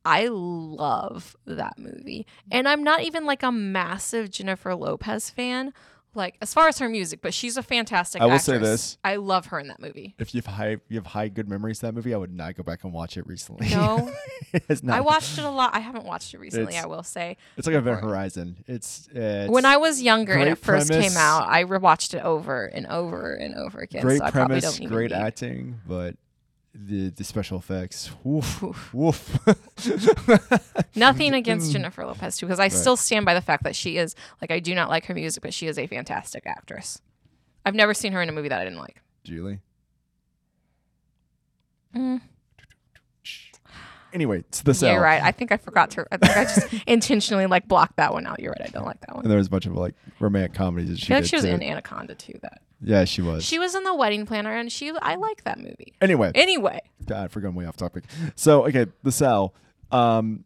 I 0.04 0.28
love 0.30 1.36
that 1.46 1.78
movie. 1.78 2.26
And 2.50 2.68
I'm 2.68 2.82
not 2.84 3.02
even 3.02 3.24
like 3.26 3.42
a 3.42 3.50
massive 3.50 4.30
Jennifer 4.30 4.74
Lopez 4.74 5.30
fan, 5.30 5.72
like 6.16 6.36
as 6.40 6.52
far 6.52 6.68
as 6.68 6.78
her 6.78 6.88
music, 6.88 7.20
but 7.22 7.32
she's 7.34 7.56
a 7.56 7.62
fantastic 7.62 8.20
I 8.22 8.26
will 8.26 8.38
say 8.38 8.58
this. 8.58 8.98
I 9.04 9.16
love 9.16 9.46
her 9.46 9.60
in 9.60 9.68
that 9.68 9.80
movie. 9.80 10.14
If 10.18 10.34
you 10.34 10.40
have 10.42 10.54
high, 10.54 10.78
you 10.88 10.96
have 10.96 11.06
high 11.06 11.28
good 11.28 11.48
memories 11.48 11.78
of 11.78 11.88
that 11.88 11.94
movie, 11.94 12.14
I 12.14 12.16
would 12.16 12.34
not 12.34 12.56
go 12.56 12.62
back 12.62 12.84
and 12.84 12.92
watch 12.92 13.16
it 13.16 13.26
recently. 13.26 13.68
No. 13.68 14.10
it's 14.52 14.82
not. 14.82 14.96
I 14.96 15.00
watched 15.00 15.38
it 15.38 15.44
a 15.44 15.50
lot. 15.50 15.74
I 15.74 15.80
haven't 15.80 16.04
watched 16.04 16.34
it 16.34 16.38
recently, 16.38 16.68
It's- 16.74 16.84
I 16.84 16.86
will 16.86 17.02
say. 17.02 17.36
It's 17.56 17.66
like 17.66 17.76
Event. 17.76 18.00
Horizon. 18.00 18.56
It's, 18.66 19.08
it's 19.12 19.50
when 19.50 19.64
I 19.64 19.76
was 19.76 20.02
younger 20.02 20.32
and 20.32 20.48
it 20.48 20.56
first 20.56 20.88
premise. 20.88 21.08
came 21.08 21.16
out, 21.18 21.48
I 21.48 21.64
rewatched 21.64 22.14
it 22.14 22.24
over 22.24 22.64
and 22.66 22.86
over 22.86 23.34
and 23.34 23.54
over 23.54 23.80
again. 23.80 24.02
great 24.02 24.18
so 24.20 24.30
premise, 24.30 24.78
great 24.80 25.12
acting, 25.12 25.80
but 25.86 26.16
the 26.78 27.10
the 27.10 27.24
special 27.24 27.58
effects, 27.58 28.10
woof, 28.22 28.62
Oof. 28.62 28.92
woof. 28.94 29.38
Nothing 30.96 31.34
against 31.40 31.72
Jennifer 31.72 32.04
Lopez 32.04 32.36
too, 32.36 32.46
because 32.46 32.60
I 32.60 32.64
Right. 32.64 32.72
still 32.72 32.96
stand 32.96 33.24
by 33.24 33.34
the 33.34 33.40
fact 33.40 33.64
that 33.64 33.74
she 33.74 33.96
is 33.96 34.14
like 34.42 34.50
I 34.50 34.58
do 34.60 34.74
not 34.74 34.88
like 34.90 35.06
her 35.06 35.14
music, 35.14 35.42
but 35.42 35.54
she 35.54 35.66
is 35.66 35.78
a 35.78 35.86
fantastic 35.86 36.44
actress. 36.46 37.00
I've 37.64 37.74
never 37.74 37.94
seen 37.94 38.12
her 38.12 38.20
in 38.22 38.28
a 38.28 38.32
movie 38.32 38.48
that 38.50 38.60
I 38.60 38.64
didn't 38.64 38.78
like. 38.78 39.02
Julie. 39.24 39.60
Mm. 41.94 42.20
Anyway, 44.16 44.38
it's 44.38 44.62
the 44.62 44.72
cell. 44.72 44.94
You're 44.94 45.02
right. 45.02 45.22
I 45.22 45.30
think 45.30 45.52
I 45.52 45.58
forgot 45.58 45.90
to. 45.90 46.06
I 46.10 46.16
think 46.16 46.36
I 46.36 46.44
just 46.44 46.66
intentionally 46.86 47.44
like 47.46 47.68
blocked 47.68 47.98
that 47.98 48.12
one 48.14 48.26
out. 48.26 48.40
You're 48.40 48.54
right. 48.58 48.66
I 48.66 48.70
don't 48.70 48.86
like 48.86 48.98
that 49.02 49.14
one. 49.14 49.24
And 49.26 49.30
there 49.30 49.36
was 49.36 49.46
a 49.46 49.50
bunch 49.50 49.66
of 49.66 49.74
like 49.74 49.94
romantic 50.20 50.54
comedies 50.54 50.88
that 50.88 50.94
I 50.94 50.96
she 50.98 51.06
feel 51.06 51.16
like 51.18 51.24
she 51.26 51.36
was 51.36 51.44
too. 51.44 51.50
in 51.50 51.62
Anaconda 51.62 52.14
too. 52.14 52.32
That 52.40 52.62
Yeah, 52.80 53.04
she 53.04 53.20
was. 53.20 53.44
she 53.44 53.58
was 53.58 53.74
in 53.74 53.84
the 53.84 53.94
Wedding 53.94 54.24
Planner, 54.24 54.56
and 54.56 54.72
she 54.72 54.90
I 55.02 55.16
like 55.16 55.44
that 55.44 55.58
movie. 55.58 55.92
anyway, 56.00 56.32
Anyway, 56.34 56.80
God, 57.04 57.30
we're 57.36 57.42
going 57.42 57.54
way 57.54 57.66
off 57.66 57.76
topic. 57.76 58.04
So, 58.36 58.64
okay, 58.66 58.86
the 59.02 59.12
cell. 59.12 59.52
Um, 59.92 60.44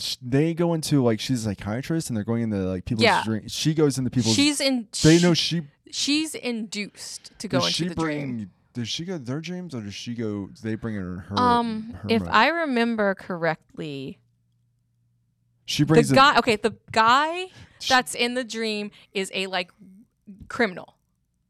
sh- 0.00 0.16
they 0.20 0.54
go 0.54 0.74
into 0.74 1.02
like 1.04 1.20
she's 1.20 1.46
a 1.46 1.50
psychiatrist, 1.50 2.10
and 2.10 2.16
they're 2.16 2.24
going 2.24 2.42
into 2.42 2.56
like 2.58 2.84
people's 2.84 3.04
Yeah. 3.04 3.22
dreams. 3.24 3.52
She 3.54 3.74
goes 3.74 3.96
into 3.96 4.10
people's. 4.10 4.34
she's 4.34 4.60
in. 4.60 4.88
They 5.02 5.20
know 5.20 5.34
she. 5.34 5.62
she's 5.90 6.34
induced 6.34 7.30
to 7.38 7.48
go 7.48 7.58
into 7.58 7.70
she 7.70 7.88
the 7.88 7.94
bring? 7.94 8.36
dream. 8.36 8.50
Does 8.74 8.88
she 8.88 9.04
go 9.04 9.16
their 9.18 9.40
dreams, 9.40 9.74
or 9.74 9.80
does 9.80 9.94
she 9.94 10.14
go? 10.14 10.48
Do 10.48 10.60
they 10.62 10.74
bring 10.74 10.96
her? 10.96 11.20
her 11.28 11.38
Um, 11.38 11.96
her 12.02 12.08
if 12.10 12.22
I 12.28 12.48
remember 12.48 13.14
correctly, 13.14 14.18
she 15.64 15.84
brings 15.84 16.08
the 16.08 16.16
guy. 16.16 16.36
Okay, 16.38 16.56
the 16.56 16.74
guy 16.92 17.46
sh- 17.80 17.88
that's 17.88 18.14
in 18.14 18.34
the 18.34 18.44
dream 18.44 18.90
is 19.12 19.30
a 19.32 19.46
like 19.46 19.70
criminal. 20.48 20.93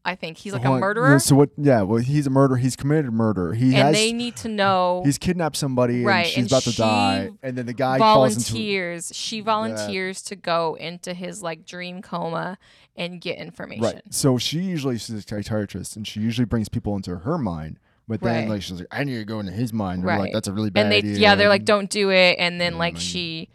I 0.07 0.15
think 0.15 0.37
he's 0.37 0.53
like 0.53 0.61
hold 0.61 0.73
a 0.73 0.75
on. 0.75 0.81
murderer, 0.81 1.19
So 1.19 1.35
what? 1.35 1.49
Yeah, 1.57 1.81
well, 1.81 1.99
he's 1.99 2.27
a 2.27 2.29
murderer. 2.29 2.57
He's 2.57 2.75
committed 2.75 3.11
murder. 3.11 3.53
He 3.53 3.65
and 3.69 3.75
has. 3.75 3.95
they 3.95 4.13
need 4.13 4.35
to 4.37 4.47
know. 4.47 5.01
he's 5.03 5.17
kidnapped 5.17 5.57
somebody, 5.57 6.03
Right, 6.03 6.25
and 6.25 6.27
she's 6.27 6.37
and 6.43 6.51
about 6.51 6.63
to 6.63 6.75
die, 6.77 7.29
and 7.41 7.57
then 7.57 7.65
the 7.65 7.73
guy 7.73 7.97
falls 7.97 8.35
into. 8.37 8.51
volunteers. 8.53 9.11
She 9.15 9.41
volunteers 9.41 10.21
to 10.23 10.35
go 10.35 10.75
into 10.79 11.13
his 11.13 11.41
like 11.41 11.65
dream 11.65 12.01
coma 12.03 12.57
and 12.95 13.19
get 13.19 13.37
information. 13.39 13.83
Right. 13.83 14.01
So 14.11 14.37
she 14.37 14.59
usually 14.59 14.97
she's 14.99 15.15
a 15.15 15.21
psychiatrist, 15.21 15.95
and 15.95 16.07
she 16.07 16.19
usually 16.21 16.45
brings 16.45 16.69
people 16.69 16.95
into 16.95 17.17
her 17.17 17.37
mind. 17.37 17.79
But 18.07 18.21
then, 18.21 18.41
Right. 18.43 18.49
like, 18.49 18.61
she's 18.61 18.77
like, 18.81 18.87
I 18.91 19.03
need 19.03 19.15
to 19.15 19.25
go 19.25 19.39
into 19.39 19.51
his 19.51 19.73
mind. 19.73 20.01
And 20.01 20.05
we're 20.05 20.11
like, 20.11 20.21
Right. 20.25 20.33
that's 20.33 20.47
a 20.47 20.53
really 20.53 20.69
bad 20.69 20.83
And 20.83 20.91
they, 20.91 20.97
idea. 20.99 21.17
yeah, 21.17 21.33
they're 21.33 21.49
like, 21.49 21.65
don't 21.65 21.89
do 21.89 22.11
it. 22.11 22.35
And 22.37 22.61
then 22.61 22.73
Yeah, 22.73 22.77
like 22.79 22.97
she 22.97 23.49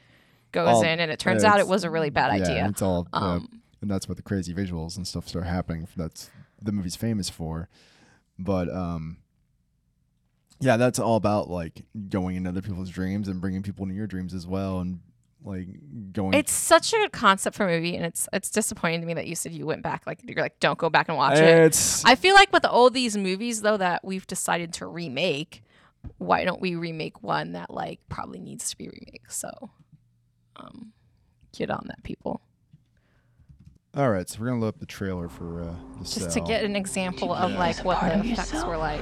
goes 0.51 0.69
All- 0.69 0.83
in, 0.83 0.99
and 0.99 1.13
it 1.13 1.21
turns 1.21 1.45
out 1.45 1.61
it 1.61 1.69
was 1.69 1.85
a 1.85 1.91
really 1.91 2.11
bad 2.11 2.37
yeah, 2.37 2.43
idea. 2.45 2.67
It's 2.69 2.83
all, 2.83 3.07
yeah. 3.15 3.21
Um, 3.21 3.61
and 3.81 3.89
that's 3.89 4.09
what 4.09 4.17
the 4.17 4.25
crazy 4.25 4.53
visuals 4.53 4.97
and 4.97 5.07
stuff 5.07 5.29
start 5.29 5.47
happening. 5.47 5.87
That's 5.97 6.31
the 6.63 6.73
movie's 6.73 6.97
famous 6.97 7.29
for. 7.29 7.69
But 8.39 8.73
um, 8.75 9.19
yeah, 10.61 10.77
that's 10.77 10.99
all 10.99 11.17
about 11.17 11.51
like 11.51 11.85
going 12.09 12.37
into 12.37 12.51
other 12.51 12.63
people's 12.63 12.91
dreams 12.91 13.29
and 13.29 13.41
bringing 13.41 13.63
people 13.63 13.85
into 13.85 13.95
your 13.95 14.07
dreams 14.07 14.35
as 14.35 14.47
well, 14.47 14.81
and 14.81 15.01
like 15.45 15.69
going. 16.13 16.35
It's 16.35 16.53
such 16.53 16.93
a 16.93 16.97
good 16.97 17.13
concept 17.13 17.57
for 17.57 17.67
a 17.67 17.71
movie, 17.71 17.97
and 17.97 18.05
it's 18.05 18.29
it's 18.33 18.51
disappointing 18.51 19.01
to 19.01 19.07
me 19.07 19.15
that 19.15 19.27
you 19.27 19.35
said 19.35 19.53
you 19.53 19.67
went 19.67 19.83
back. 19.83 20.07
Like 20.07 20.21
you're 20.25 20.43
like, 20.43 20.61
don't 20.61 20.79
go 20.79 20.91
back 20.91 21.09
and 21.09 21.17
watch 21.17 21.39
it. 21.39 22.03
I 22.05 22.15
feel 22.15 22.35
like 22.35 22.53
with 22.53 22.65
all 22.65 22.91
these 22.91 23.17
movies 23.17 23.63
though 23.63 23.77
that 23.77 24.05
we've 24.05 24.27
decided 24.27 24.75
to 24.75 24.87
remake, 24.87 25.63
why 26.19 26.45
don't 26.45 26.61
we 26.61 26.75
remake 26.75 27.23
one 27.23 27.53
that 27.53 27.73
like 27.73 28.01
probably 28.09 28.39
needs 28.39 28.71
to 28.71 28.77
be 28.77 28.89
remade? 28.89 29.23
So, 29.29 29.71
um, 30.57 30.93
get 31.57 31.71
on 31.71 31.85
that, 31.89 32.03
people. 32.03 32.43
All 33.97 34.11
right. 34.11 34.29
So 34.29 34.39
we're 34.41 34.47
gonna 34.49 34.61
load 34.61 34.69
up 34.69 34.79
the 34.79 34.87
trailer 34.87 35.29
for 35.29 35.63
uh, 35.63 35.75
the 35.99 36.05
Just 36.05 36.15
to 36.21 36.31
Cell. 36.31 36.47
get 36.47 36.65
an 36.65 36.77
example 36.77 37.33
of 37.35 37.53
like 37.53 37.85
what 37.85 38.01
the 38.01 38.19
effects 38.21 38.53
yourself. 38.53 38.69
were 38.69 38.77
like, 38.77 39.01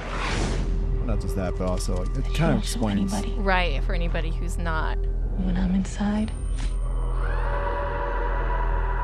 not 1.05 1.19
just 1.21 1.35
that, 1.35 1.55
but 1.57 1.67
also 1.67 1.97
like, 1.97 2.09
it 2.09 2.23
kind 2.23 2.27
of 2.27 2.35
Don't 2.35 2.57
explains. 2.59 3.13
anybody. 3.13 3.33
right? 3.41 3.83
For 3.83 3.93
anybody 3.93 4.31
who's 4.31 4.57
not. 4.57 4.97
When 4.97 5.55
I'm 5.55 5.73
inside, 5.75 6.31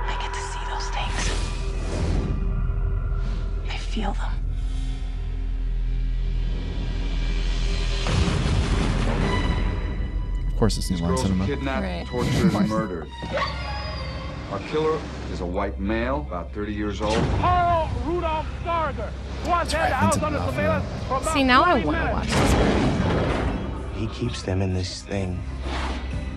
I 0.05 0.17
get 0.19 0.33
to 0.33 0.39
see 0.39 0.59
those 0.69 0.89
things. 0.89 1.29
I 3.71 3.77
feel 3.77 4.11
them. 4.13 4.31
Of 10.47 10.59
course, 10.59 10.77
it's 10.77 10.87
These 10.87 11.01
New 11.01 11.07
Line 11.07 11.15
girls 11.15 11.23
were 11.23 11.27
Cinema. 11.29 11.45
kidnapped, 11.47 11.83
Right. 11.83 12.07
tortured, 12.07 12.53
and 12.53 12.69
murdered. 12.69 13.07
Our 14.51 14.59
killer 14.69 14.99
is 15.31 15.41
a 15.41 15.45
white 15.45 15.79
male, 15.79 16.25
about 16.27 16.51
30 16.53 16.73
years 16.73 17.01
old. 17.01 17.15
Carl 17.39 17.89
Rudolph 18.05 18.45
Stargher, 18.63 19.09
who 19.43 19.49
has 19.49 19.71
had 19.71 19.89
the 19.89 19.95
house 19.95 20.17
under 20.21 20.39
surveillance 20.39 20.85
for 21.07 21.17
about 21.17 21.33
See, 21.33 21.43
now 21.43 21.63
I 21.63 21.83
want 21.83 21.97
to 21.97 22.11
watch 22.13 22.27
this. 22.27 23.97
He 23.97 24.07
keeps 24.07 24.43
them 24.43 24.61
in 24.61 24.73
this 24.73 25.01
thing 25.01 25.41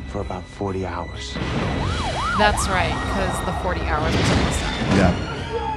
for 0.08 0.20
about 0.20 0.42
40 0.42 0.86
hours. 0.86 1.34
That's 2.38 2.66
right, 2.68 2.94
because 3.08 3.44
the 3.44 3.52
40 3.62 3.80
hours 3.82 4.16
was 4.16 4.30
almost 4.30 4.62
up. 4.62 5.14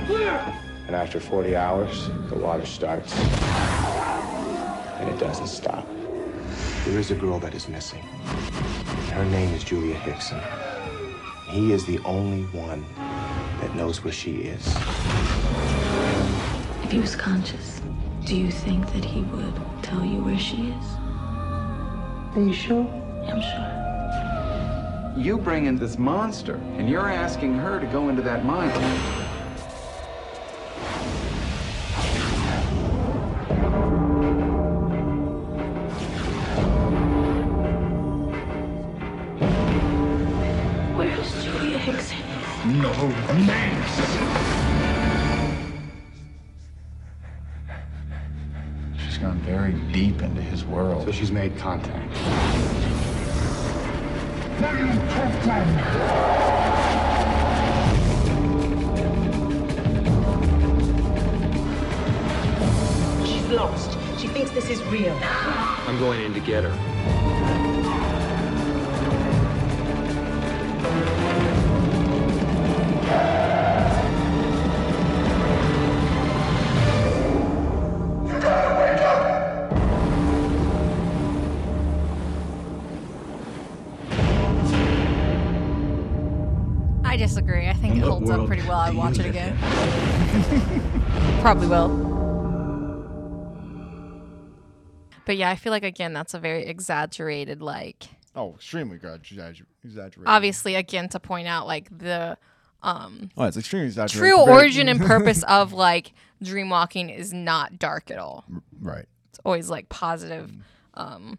Yeah. 0.10 0.62
And 0.88 0.96
after 0.96 1.20
40 1.20 1.56
hours, 1.56 2.10
the 2.30 2.36
water 2.36 2.66
starts. 2.66 3.14
And 5.00 5.10
it 5.10 5.20
doesn't 5.20 5.48
stop. 5.48 5.88
There 6.86 6.98
is 7.00 7.12
a 7.12 7.16
girl 7.16 7.40
that 7.40 7.54
is 7.54 7.68
missing. 7.68 8.02
Her 9.12 9.26
name 9.26 9.54
is 9.54 9.64
Julia 9.64 9.96
Hickson. 9.96 10.40
He 11.52 11.74
is 11.74 11.86
the 11.86 12.00
only 12.06 12.44
one 12.54 12.86
that 13.60 13.76
knows 13.76 14.06
where 14.06 14.14
she 14.14 14.44
is. 14.44 14.66
If 16.82 16.92
he 16.92 17.00
was 17.02 17.14
conscious, 17.14 17.82
do 18.24 18.38
you 18.38 18.50
think 18.50 18.90
that 18.94 19.04
he 19.04 19.24
would 19.24 19.54
tell 19.82 20.06
you 20.06 20.24
where 20.24 20.40
she 20.40 20.72
is? 20.72 20.86
Are 22.38 22.42
you 22.42 22.54
sure? 22.54 22.88
I'm 23.28 23.42
sure. 23.42 25.22
You 25.22 25.38
bring 25.38 25.66
in 25.66 25.76
this 25.78 25.98
monster, 25.98 26.56
and 26.78 26.90
you're 26.90 27.10
asking 27.10 27.56
her 27.56 27.82
to 27.82 27.86
go 27.88 28.08
into 28.08 28.22
that 28.22 28.46
mine. 28.46 29.21
Contact. 51.62 52.12
She's 63.28 63.48
lost. 63.50 63.98
She 64.18 64.28
thinks 64.28 64.50
this 64.52 64.72
is 64.72 64.82
real. 64.86 65.16
I'm 65.22 66.00
going 66.00 66.22
in 66.22 66.34
to 66.34 66.40
get 66.40 66.64
her. 66.64 66.91
Holds 88.72 88.90
up 88.90 88.96
pretty 88.96 88.96
well. 88.96 88.96
I'd 88.96 88.96
watch 88.96 89.20
it 89.20 89.26
again. 89.28 89.58
Probably 91.42 91.68
will. 91.68 92.12
But 95.26 95.38
yeah, 95.38 95.50
I 95.50 95.56
feel 95.56 95.72
like 95.72 95.84
again 95.84 96.14
that's 96.14 96.34
a 96.34 96.40
very 96.40 96.66
exaggerated 96.66 97.62
like 97.62 98.08
Oh, 98.36 98.56
extremely. 98.56 98.96
Exaggerated. 98.96 99.66
obviously 100.26 100.76
again 100.76 101.10
to 101.10 101.20
point 101.20 101.48
out 101.48 101.68
like 101.68 101.96
the 101.98 102.38
um 102.82 103.30
Oh, 103.38 103.44
it's 103.46 103.58
extremely 103.58 103.88
exaggerated. 103.88 104.20
true 104.20 104.38
origin 104.40 104.88
and 104.90 105.00
purpose 105.06 105.44
of 105.44 105.74
like 105.74 106.14
dream 106.42 106.70
walking 106.70 107.10
is 107.10 107.32
not 107.34 107.78
dark 107.78 108.10
at 108.10 108.18
all. 108.18 108.46
Right. 108.80 109.06
It's 109.30 109.40
always 109.46 109.70
like 109.70 109.90
positive 109.90 110.52
um 110.96 111.38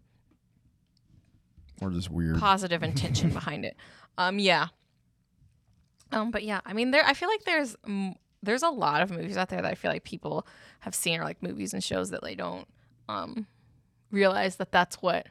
Or 1.81 1.91
just 1.91 2.11
weird. 2.11 2.39
positive 2.39 2.83
intention 2.83 3.31
behind 3.35 3.65
it. 3.65 3.77
Um, 4.19 4.39
yeah. 4.39 4.69
Um, 6.13 6.31
but 6.31 6.43
yeah, 6.45 6.61
I 6.65 6.73
mean, 6.73 6.91
there. 6.91 7.05
I 7.05 7.15
feel 7.15 7.29
like 7.29 7.45
there's 7.45 7.77
mm, 7.87 8.15
there's 8.43 8.63
a 8.63 8.71
lot 8.71 9.03
of 9.03 9.11
movies 9.11 9.37
out 9.37 9.49
there 9.49 9.63
that 9.63 9.71
I 9.71 9.75
feel 9.75 9.91
like 9.91 10.05
people 10.05 10.47
have 10.81 10.95
seen, 10.95 11.21
or 11.21 11.25
like 11.25 11.43
movies 11.43 11.73
and 11.73 11.83
shows 11.83 12.11
that 12.11 12.23
they 12.23 12.35
don't 12.35 12.67
um 13.09 13.47
realize 14.11 14.57
that 14.57 14.71
that's 14.73 14.97
what 14.97 15.27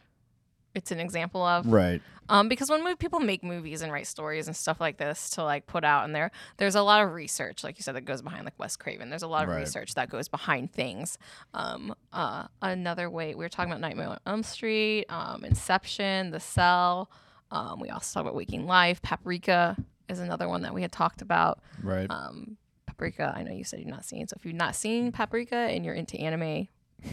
it's 0.73 0.91
an 0.91 0.99
example 0.99 1.43
of. 1.43 1.67
Right. 1.67 2.01
Um, 2.29 2.47
because 2.47 2.69
when 2.69 2.95
people 2.95 3.19
make 3.19 3.43
movies 3.43 3.81
and 3.81 3.91
write 3.91 4.07
stories 4.07 4.47
and 4.47 4.55
stuff 4.55 4.79
like 4.79 4.95
this 4.97 5.31
to 5.31 5.43
like 5.43 5.67
put 5.67 5.83
out 5.83 6.05
in 6.05 6.13
there, 6.13 6.31
there's 6.57 6.75
a 6.75 6.81
lot 6.81 7.03
of 7.03 7.11
research, 7.11 7.61
like 7.61 7.77
you 7.77 7.83
said, 7.83 7.95
that 7.95 8.05
goes 8.05 8.21
behind 8.21 8.45
like 8.45 8.57
Wes 8.57 8.77
Craven. 8.77 9.09
There's 9.09 9.21
a 9.23 9.27
lot 9.27 9.43
of 9.43 9.49
Right. 9.49 9.59
research 9.59 9.95
that 9.95 10.09
goes 10.09 10.29
behind 10.29 10.71
things. 10.71 11.17
Um, 11.53 11.93
uh, 12.13 12.45
another 12.61 13.09
way 13.09 13.35
we 13.35 13.43
were 13.43 13.49
talking 13.49 13.69
about 13.69 13.81
Nightmare 13.81 14.07
on 14.07 14.19
Elm 14.25 14.43
Street, 14.43 15.07
um, 15.09 15.43
Inception, 15.43 16.31
The 16.31 16.39
Cell. 16.39 17.11
Um, 17.51 17.81
we 17.81 17.89
also 17.89 18.13
talked 18.13 18.27
about 18.27 18.35
Waking 18.35 18.65
Life. 18.65 19.01
Paprika 19.01 19.75
is 20.11 20.19
another 20.19 20.47
one 20.47 20.61
that 20.61 20.73
we 20.73 20.81
had 20.81 20.91
talked 20.91 21.21
about. 21.21 21.59
Right. 21.81 22.09
Um, 22.09 22.57
Paprika, 22.85 23.33
I 23.35 23.43
know 23.43 23.51
you 23.53 23.63
said 23.63 23.79
you've 23.79 23.87
not 23.87 24.05
seen. 24.05 24.27
So 24.27 24.35
if 24.37 24.45
you've 24.45 24.55
not 24.55 24.75
seen 24.75 25.11
Paprika 25.11 25.55
and 25.55 25.83
you're 25.83 25.95
into 25.95 26.19
anime, 26.19 26.67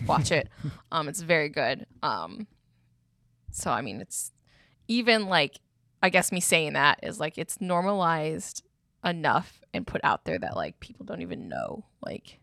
watch 0.06 0.30
it. 0.32 0.48
um, 0.92 1.08
it's 1.08 1.20
very 1.22 1.48
good. 1.48 1.86
Um, 2.02 2.46
so 3.50 3.70
I 3.70 3.80
mean, 3.80 4.00
it's 4.00 4.32
even 4.88 5.26
like 5.26 5.60
I 6.02 6.10
guess 6.10 6.30
me 6.32 6.40
saying 6.40 6.74
that 6.74 7.00
is 7.02 7.18
like 7.18 7.38
it's 7.38 7.60
normalized 7.60 8.62
enough 9.04 9.60
and 9.72 9.86
put 9.86 10.00
out 10.04 10.24
there 10.24 10.38
that 10.38 10.56
like 10.56 10.80
people 10.80 11.06
don't 11.06 11.22
even 11.22 11.48
know 11.48 11.84
like 12.04 12.40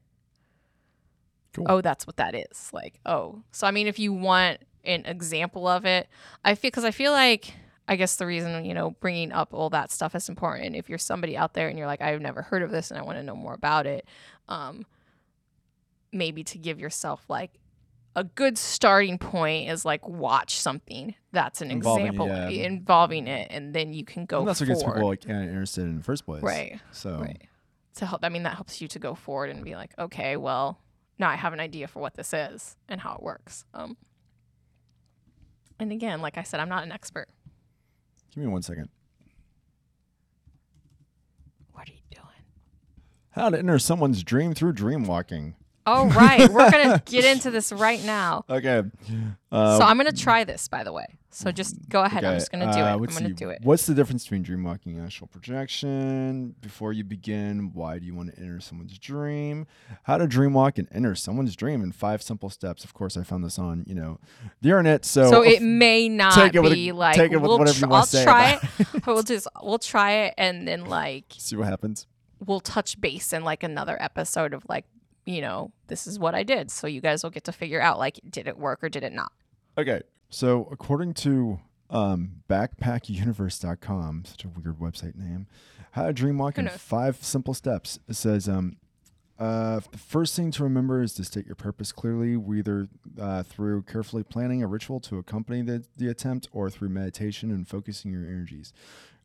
Cool. 1.53 1.65
oh 1.69 1.81
that's 1.81 2.05
what 2.05 2.17
that 2.17 2.35
is 2.35 2.69
like 2.73 2.99
oh 3.05 3.41
so 3.51 3.65
i 3.65 3.71
mean 3.71 3.87
if 3.87 3.97
you 3.97 4.11
want 4.11 4.59
an 4.83 5.05
example 5.05 5.67
of 5.67 5.85
it 5.85 6.07
i 6.43 6.53
feel 6.55 6.69
because 6.69 6.83
i 6.83 6.91
feel 6.91 7.11
like 7.13 7.53
i 7.87 7.95
guess 7.95 8.15
the 8.15 8.25
reason 8.25 8.65
you 8.65 8.73
know 8.73 8.91
bringing 8.99 9.31
up 9.31 9.53
all 9.53 9.69
that 9.69 9.91
stuff 9.91 10.15
is 10.15 10.29
important 10.29 10.75
if 10.75 10.89
you're 10.89 10.97
somebody 10.97 11.37
out 11.37 11.53
there 11.53 11.67
and 11.67 11.77
you're 11.77 11.87
like 11.87 12.01
i've 12.01 12.21
never 12.21 12.41
heard 12.41 12.61
of 12.61 12.71
this 12.71 12.91
and 12.91 12.99
i 12.99 13.03
want 13.03 13.17
to 13.17 13.23
know 13.23 13.35
more 13.35 13.53
about 13.53 13.85
it 13.85 14.05
um 14.49 14.85
maybe 16.11 16.43
to 16.43 16.57
give 16.57 16.79
yourself 16.79 17.23
like 17.29 17.59
a 18.15 18.23
good 18.23 18.57
starting 18.57 19.17
point 19.17 19.69
is 19.69 19.83
like 19.83 20.07
watch 20.07 20.57
something 20.57 21.13
that's 21.31 21.61
an 21.61 21.69
Involving 21.69 22.07
example 22.07 22.27
yeah. 22.27 22.47
involving 22.47 23.27
it 23.27 23.47
and 23.51 23.73
then 23.73 23.93
you 23.93 24.05
can 24.05 24.25
go 24.25 24.39
and 24.39 24.47
that's 24.47 24.61
what 24.61 24.67
gets 24.67 24.83
people 24.83 25.07
like 25.07 25.27
interested 25.27 25.83
in 25.83 25.97
the 25.97 26.03
first 26.03 26.25
place. 26.25 26.41
Right. 26.41 26.79
So 26.91 27.19
Right. 27.19 27.41
To 27.95 28.05
help, 28.05 28.25
I 28.25 28.29
mean, 28.29 28.43
that 28.43 28.55
helps 28.55 28.81
you 28.81 28.89
to 28.89 28.99
go 28.99 29.15
forward 29.15 29.49
and 29.49 29.63
be 29.63 29.73
like, 29.75 29.93
okay, 29.97 30.35
well, 30.35 30.81
now 31.17 31.29
I 31.29 31.35
have 31.35 31.53
an 31.53 31.61
idea 31.61 31.87
for 31.87 32.01
what 32.01 32.15
this 32.15 32.33
is 32.33 32.75
and 32.89 32.99
how 32.99 33.15
it 33.15 33.23
works. 33.23 33.63
Um, 33.73 33.95
and 35.79 35.93
again, 35.93 36.21
like 36.21 36.37
I 36.37 36.43
said, 36.43 36.59
I'm 36.59 36.67
not 36.67 36.83
an 36.83 36.91
expert. 36.91 37.29
Give 38.35 38.43
me 38.43 38.49
one 38.49 38.61
second. 38.61 38.89
What 41.71 41.87
are 41.89 41.93
you 41.93 41.99
doing? 42.11 42.45
How 43.31 43.49
to 43.49 43.57
enter 43.57 43.79
someone's 43.79 44.23
dream 44.23 44.53
through 44.53 44.73
dream 44.73 45.05
walking. 45.05 45.55
Oh, 45.87 46.07
right. 46.09 46.49
We're 46.49 46.71
going 46.71 46.89
to 46.99 47.01
get 47.05 47.25
into 47.25 47.51
this 47.51 47.71
right 47.71 48.03
now. 48.03 48.45
Okay. 48.49 48.83
Uh, 49.51 49.77
so 49.77 49.83
I'm 49.83 49.97
going 49.97 50.11
to 50.11 50.19
try 50.19 50.43
this, 50.43 50.67
by 50.67 50.83
the 50.83 50.91
way. 50.91 51.05
So 51.29 51.51
just 51.51 51.89
go 51.89 52.01
ahead. 52.01 52.23
I'm 52.23 52.39
just 52.39 52.49
going 52.49 52.65
to 52.65 52.73
do 52.73 52.79
uh, 52.79 52.85
it. 52.85 52.91
I'm 52.93 52.97
going 52.99 53.09
to 53.09 53.27
see. 53.27 53.33
do 53.33 53.49
it. 53.49 53.59
What's 53.61 53.85
the 53.85 53.93
difference 53.93 54.23
between 54.23 54.41
dream 54.41 54.63
walking 54.63 54.97
and 54.97 55.05
astral 55.05 55.27
projection? 55.27 56.55
Before 56.61 56.93
you 56.93 57.03
begin, 57.03 57.71
why 57.73 57.99
do 57.99 58.05
you 58.05 58.15
want 58.15 58.33
to 58.33 58.41
enter 58.41 58.61
someone's 58.61 58.97
dream? 58.97 59.67
How 60.03 60.17
to 60.17 60.27
dream 60.27 60.53
walk 60.53 60.77
and 60.77 60.87
enter 60.93 61.13
someone's 61.13 61.55
dream 61.57 61.83
in 61.83 61.91
five 61.91 62.23
simple 62.23 62.49
steps. 62.49 62.85
Of 62.85 62.93
course, 62.93 63.17
I 63.17 63.23
found 63.23 63.43
this 63.43 63.59
on 63.59 63.83
you 63.85 63.95
know 63.95 64.17
the 64.61 64.69
internet. 64.69 65.03
So, 65.03 65.29
So 65.29 65.41
it 65.41 65.61
may 65.61 66.07
not 66.07 66.35
take 66.35 66.55
it 66.55 66.61
with 66.61 66.71
a- 66.71 66.75
be 66.75 66.93
like 66.93 67.17
take 67.17 67.33
it 67.33 67.37
we'll 67.37 67.59
whatever 67.59 67.75
you 67.77 67.85
tr- 67.85 67.89
wanna 67.89 67.99
I'll 67.99 68.05
say 68.05 68.23
try 68.23 68.51
about 68.53 68.63
it. 68.79 68.87
we'll 69.07 69.23
just 69.23 69.47
we'll 69.61 69.79
try 69.79 70.11
it 70.13 70.35
and 70.37 70.65
then 70.65 70.85
like 70.85 71.25
see 71.37 71.57
what 71.57 71.67
happens. 71.67 72.07
we'll 72.45 72.61
touch 72.61 72.99
base 73.01 73.33
in 73.33 73.43
like 73.43 73.61
another 73.61 74.01
episode 74.01 74.53
of 74.53 74.63
like 74.69 74.85
you 75.25 75.41
know 75.41 75.71
this 75.87 76.07
is 76.07 76.19
what 76.19 76.35
I 76.35 76.43
did. 76.43 76.71
So 76.71 76.87
you 76.87 77.01
guys 77.01 77.23
will 77.23 77.31
get 77.31 77.43
to 77.45 77.51
figure 77.51 77.81
out 77.81 77.99
like 77.99 78.19
did 78.29 78.47
it 78.47 78.57
work 78.57 78.83
or 78.83 78.89
did 78.89 79.03
it 79.03 79.13
not. 79.13 79.31
Okay. 79.77 80.01
So 80.29 80.67
according 80.71 81.13
to 81.15 81.59
um, 81.89 82.41
backpackuniverse.com, 82.49 84.25
such 84.25 84.43
a 84.43 84.47
weird 84.47 84.79
website 84.79 85.15
name, 85.15 85.47
how 85.91 86.07
to 86.07 86.13
dream 86.13 86.37
walk 86.37 86.57
in 86.57 86.67
five 86.67 87.17
simple 87.23 87.53
steps. 87.53 87.99
It 88.07 88.15
says, 88.15 88.49
um, 88.49 88.77
uh, 89.37 89.81
the 89.91 89.97
first 89.97 90.35
thing 90.35 90.49
to 90.51 90.63
remember 90.63 91.01
is 91.01 91.13
to 91.13 91.23
state 91.23 91.45
your 91.45 91.55
purpose 91.55 91.91
clearly, 91.91 92.41
either 92.57 92.87
uh, 93.19 93.43
through 93.43 93.83
carefully 93.83 94.23
planning 94.23 94.63
a 94.63 94.67
ritual 94.67 94.99
to 95.01 95.17
accompany 95.17 95.61
the, 95.61 95.85
the 95.97 96.07
attempt 96.07 96.47
or 96.53 96.69
through 96.69 96.89
meditation 96.89 97.51
and 97.51 97.67
focusing 97.67 98.11
your 98.11 98.25
energies. 98.25 98.73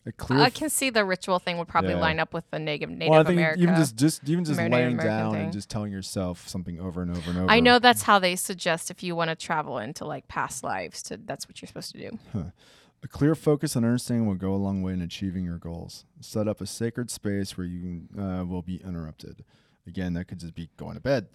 A 0.07 0.13
clear 0.13 0.41
I 0.41 0.49
can 0.51 0.71
see 0.71 0.89
the 0.89 1.05
ritual 1.05 1.39
thing 1.39 1.59
would 1.59 1.69
probably 1.69 1.91
Yeah. 1.93 2.01
line 2.01 2.19
up 2.21 2.33
with 2.33 2.51
the 2.51 2.59
native 2.59 2.89
Native 2.89 3.11
well, 3.11 3.21
I 3.21 3.25
think 3.25 3.37
America. 3.39 3.61
even 3.61 3.75
just 3.77 3.97
just 3.97 4.29
even 4.29 4.45
just 4.45 4.57
Native 4.59 4.73
laying 4.73 4.93
American 4.95 5.07
down 5.19 5.33
thing. 5.35 5.43
and 5.45 5.53
just 5.53 5.69
telling 5.69 5.93
yourself 5.93 6.49
something 6.49 6.81
over 6.81 7.03
and 7.03 7.11
over 7.11 7.31
and 7.31 7.39
over. 7.41 7.51
I 7.51 7.61
know 7.61 7.79
that's 7.79 8.03
how 8.03 8.19
they 8.19 8.35
suggest 8.35 8.91
if 8.91 9.03
you 9.03 9.15
want 9.15 9.29
to 9.29 9.37
travel 9.37 9.79
into 9.79 10.07
like 10.07 10.27
past 10.27 10.65
lives 10.65 11.03
to 11.05 11.19
that's 11.19 11.47
what 11.47 11.61
you're 11.61 11.67
supposed 11.69 11.93
to 11.93 11.99
do. 12.11 12.19
Huh. 12.33 12.43
A 13.03 13.09
clear 13.09 13.35
focus 13.35 13.77
on 13.77 13.85
understanding 13.85 14.27
will 14.27 14.35
go 14.35 14.53
a 14.55 14.57
long 14.57 14.83
way 14.83 14.93
in 14.93 15.01
achieving 15.03 15.45
your 15.45 15.59
goals. 15.59 16.05
Set 16.21 16.49
up 16.49 16.61
a 16.61 16.67
sacred 16.67 17.11
space 17.11 17.57
where 17.57 17.67
you 17.67 18.09
uh, 18.19 18.45
will 18.47 18.63
be 18.63 18.77
interrupted. 18.77 19.45
Again, 19.87 20.13
that 20.15 20.27
could 20.29 20.39
just 20.39 20.55
be 20.55 20.69
going 20.77 20.95
to 20.95 21.01
bed. 21.01 21.29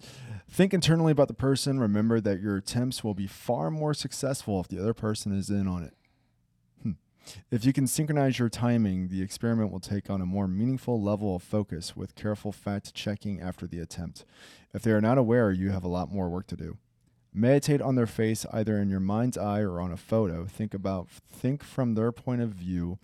Think 0.48 0.72
internally 0.72 1.10
about 1.12 1.26
the 1.28 1.34
person. 1.34 1.80
Remember 1.80 2.20
that 2.20 2.40
your 2.40 2.56
attempts 2.56 3.02
will 3.02 3.14
be 3.14 3.26
far 3.26 3.70
more 3.70 3.94
successful 3.94 4.60
if 4.60 4.68
the 4.68 4.78
other 4.80 4.94
person 4.94 5.36
is 5.36 5.50
in 5.50 5.66
on 5.66 5.82
it. 5.82 5.94
If 7.50 7.64
you 7.64 7.72
can 7.72 7.86
synchronize 7.86 8.38
your 8.38 8.48
timing, 8.48 9.08
the 9.08 9.22
experiment 9.22 9.70
will 9.70 9.80
take 9.80 10.10
on 10.10 10.20
a 10.20 10.26
more 10.26 10.48
meaningful 10.48 11.00
level 11.00 11.36
of 11.36 11.42
focus 11.42 11.96
with 11.96 12.14
careful 12.14 12.52
fact 12.52 12.94
checking 12.94 13.40
after 13.40 13.66
the 13.66 13.80
attempt. 13.80 14.24
If 14.72 14.82
they 14.82 14.92
are 14.92 15.00
not 15.00 15.18
aware, 15.18 15.50
you 15.50 15.70
have 15.70 15.84
a 15.84 15.88
lot 15.88 16.12
more 16.12 16.28
work 16.28 16.46
to 16.48 16.56
do. 16.56 16.78
Meditate 17.32 17.82
on 17.82 17.96
their 17.96 18.06
face 18.06 18.46
either 18.52 18.78
in 18.78 18.88
your 18.88 19.00
mind's 19.00 19.36
eye 19.36 19.60
or 19.60 19.80
on 19.80 19.92
a 19.92 19.96
photo. 19.96 20.46
Think 20.46 20.72
about 20.72 21.08
think 21.08 21.62
from 21.62 21.94
their 21.94 22.12
point 22.12 22.40
of 22.40 22.50
view 22.50 22.98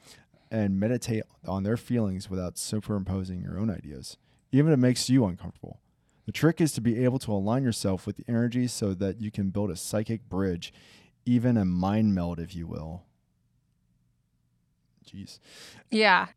and 0.51 0.79
meditate 0.79 1.25
on 1.47 1.62
their 1.62 1.77
feelings 1.77 2.31
without 2.31 2.59
superimposing 2.59 3.43
your 3.43 3.59
own 3.59 3.70
ideas. 3.70 4.16
Even 4.53 4.73
if 4.73 4.77
it 4.77 4.81
makes 4.81 5.09
you 5.09 5.25
uncomfortable. 5.25 5.81
The 6.27 6.33
trick 6.33 6.61
is 6.61 6.73
to 6.73 6.81
be 6.81 7.05
able 7.05 7.18
to 7.20 7.33
align 7.33 7.64
yourself 7.64 8.07
with 8.07 8.16
the 8.16 8.25
energy 8.29 8.68
so 8.68 8.95
that 8.95 9.20
you 9.20 9.31
can 9.31 9.51
build 9.51 9.70
a 9.70 9.77
psychic 9.77 10.29
bridge, 10.29 10.73
even 11.27 11.57
a 11.57 11.64
mind 11.64 12.14
meld, 12.14 12.39
if 12.39 12.55
you 12.55 12.66
will. 12.66 13.03
Jeez. 15.05 15.38
Yeah. 15.90 16.28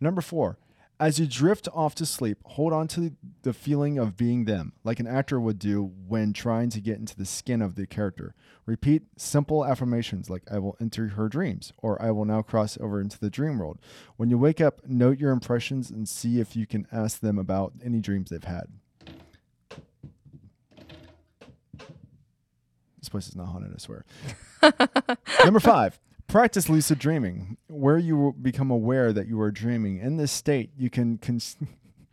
Number 0.00 0.20
four, 0.20 0.58
as 1.00 1.20
you 1.20 1.26
drift 1.26 1.68
off 1.72 1.94
to 1.96 2.06
sleep, 2.06 2.38
hold 2.44 2.72
on 2.72 2.88
to 2.88 3.12
the 3.42 3.52
feeling 3.52 3.98
of 3.98 4.16
being 4.16 4.46
them, 4.46 4.72
like 4.82 4.98
an 4.98 5.06
actor 5.06 5.38
would 5.38 5.58
do 5.58 5.92
when 6.06 6.32
trying 6.32 6.70
to 6.70 6.80
get 6.80 6.98
into 6.98 7.16
the 7.16 7.24
skin 7.24 7.62
of 7.62 7.76
the 7.76 7.86
character. 7.86 8.34
Repeat 8.66 9.02
simple 9.16 9.64
affirmations 9.64 10.28
like, 10.28 10.42
I 10.50 10.58
will 10.58 10.76
enter 10.80 11.08
her 11.08 11.28
dreams, 11.28 11.72
or 11.78 12.00
I 12.02 12.10
will 12.10 12.24
now 12.24 12.42
cross 12.42 12.76
over 12.80 13.00
into 13.00 13.18
the 13.18 13.30
dream 13.30 13.58
world. 13.58 13.78
When 14.16 14.28
you 14.28 14.38
wake 14.38 14.60
up, 14.60 14.80
note 14.86 15.18
your 15.18 15.30
impressions 15.30 15.90
and 15.90 16.08
see 16.08 16.40
if 16.40 16.56
you 16.56 16.66
can 16.66 16.86
ask 16.90 17.20
them 17.20 17.38
about 17.38 17.74
any 17.84 18.00
dreams 18.00 18.30
they've 18.30 18.42
had. 18.42 18.66
This 22.98 23.08
place 23.08 23.28
is 23.28 23.36
not 23.36 23.46
haunted, 23.46 23.72
I 23.72 23.78
swear. 23.78 24.04
Number 25.44 25.60
five, 25.60 25.98
practice 26.28 26.68
lucid 26.68 26.98
dreaming, 26.98 27.56
where 27.68 27.98
you 27.98 28.34
become 28.40 28.70
aware 28.70 29.12
that 29.12 29.26
you 29.26 29.40
are 29.40 29.50
dreaming. 29.50 29.98
In 29.98 30.16
this 30.16 30.30
state, 30.30 30.70
you 30.76 30.88
can. 30.90 31.18
Cons- 31.18 31.56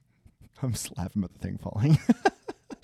I'm 0.63 0.71
just 0.71 0.97
laughing 0.97 1.21
about 1.23 1.33
the 1.33 1.39
thing 1.39 1.57
falling. 1.57 1.99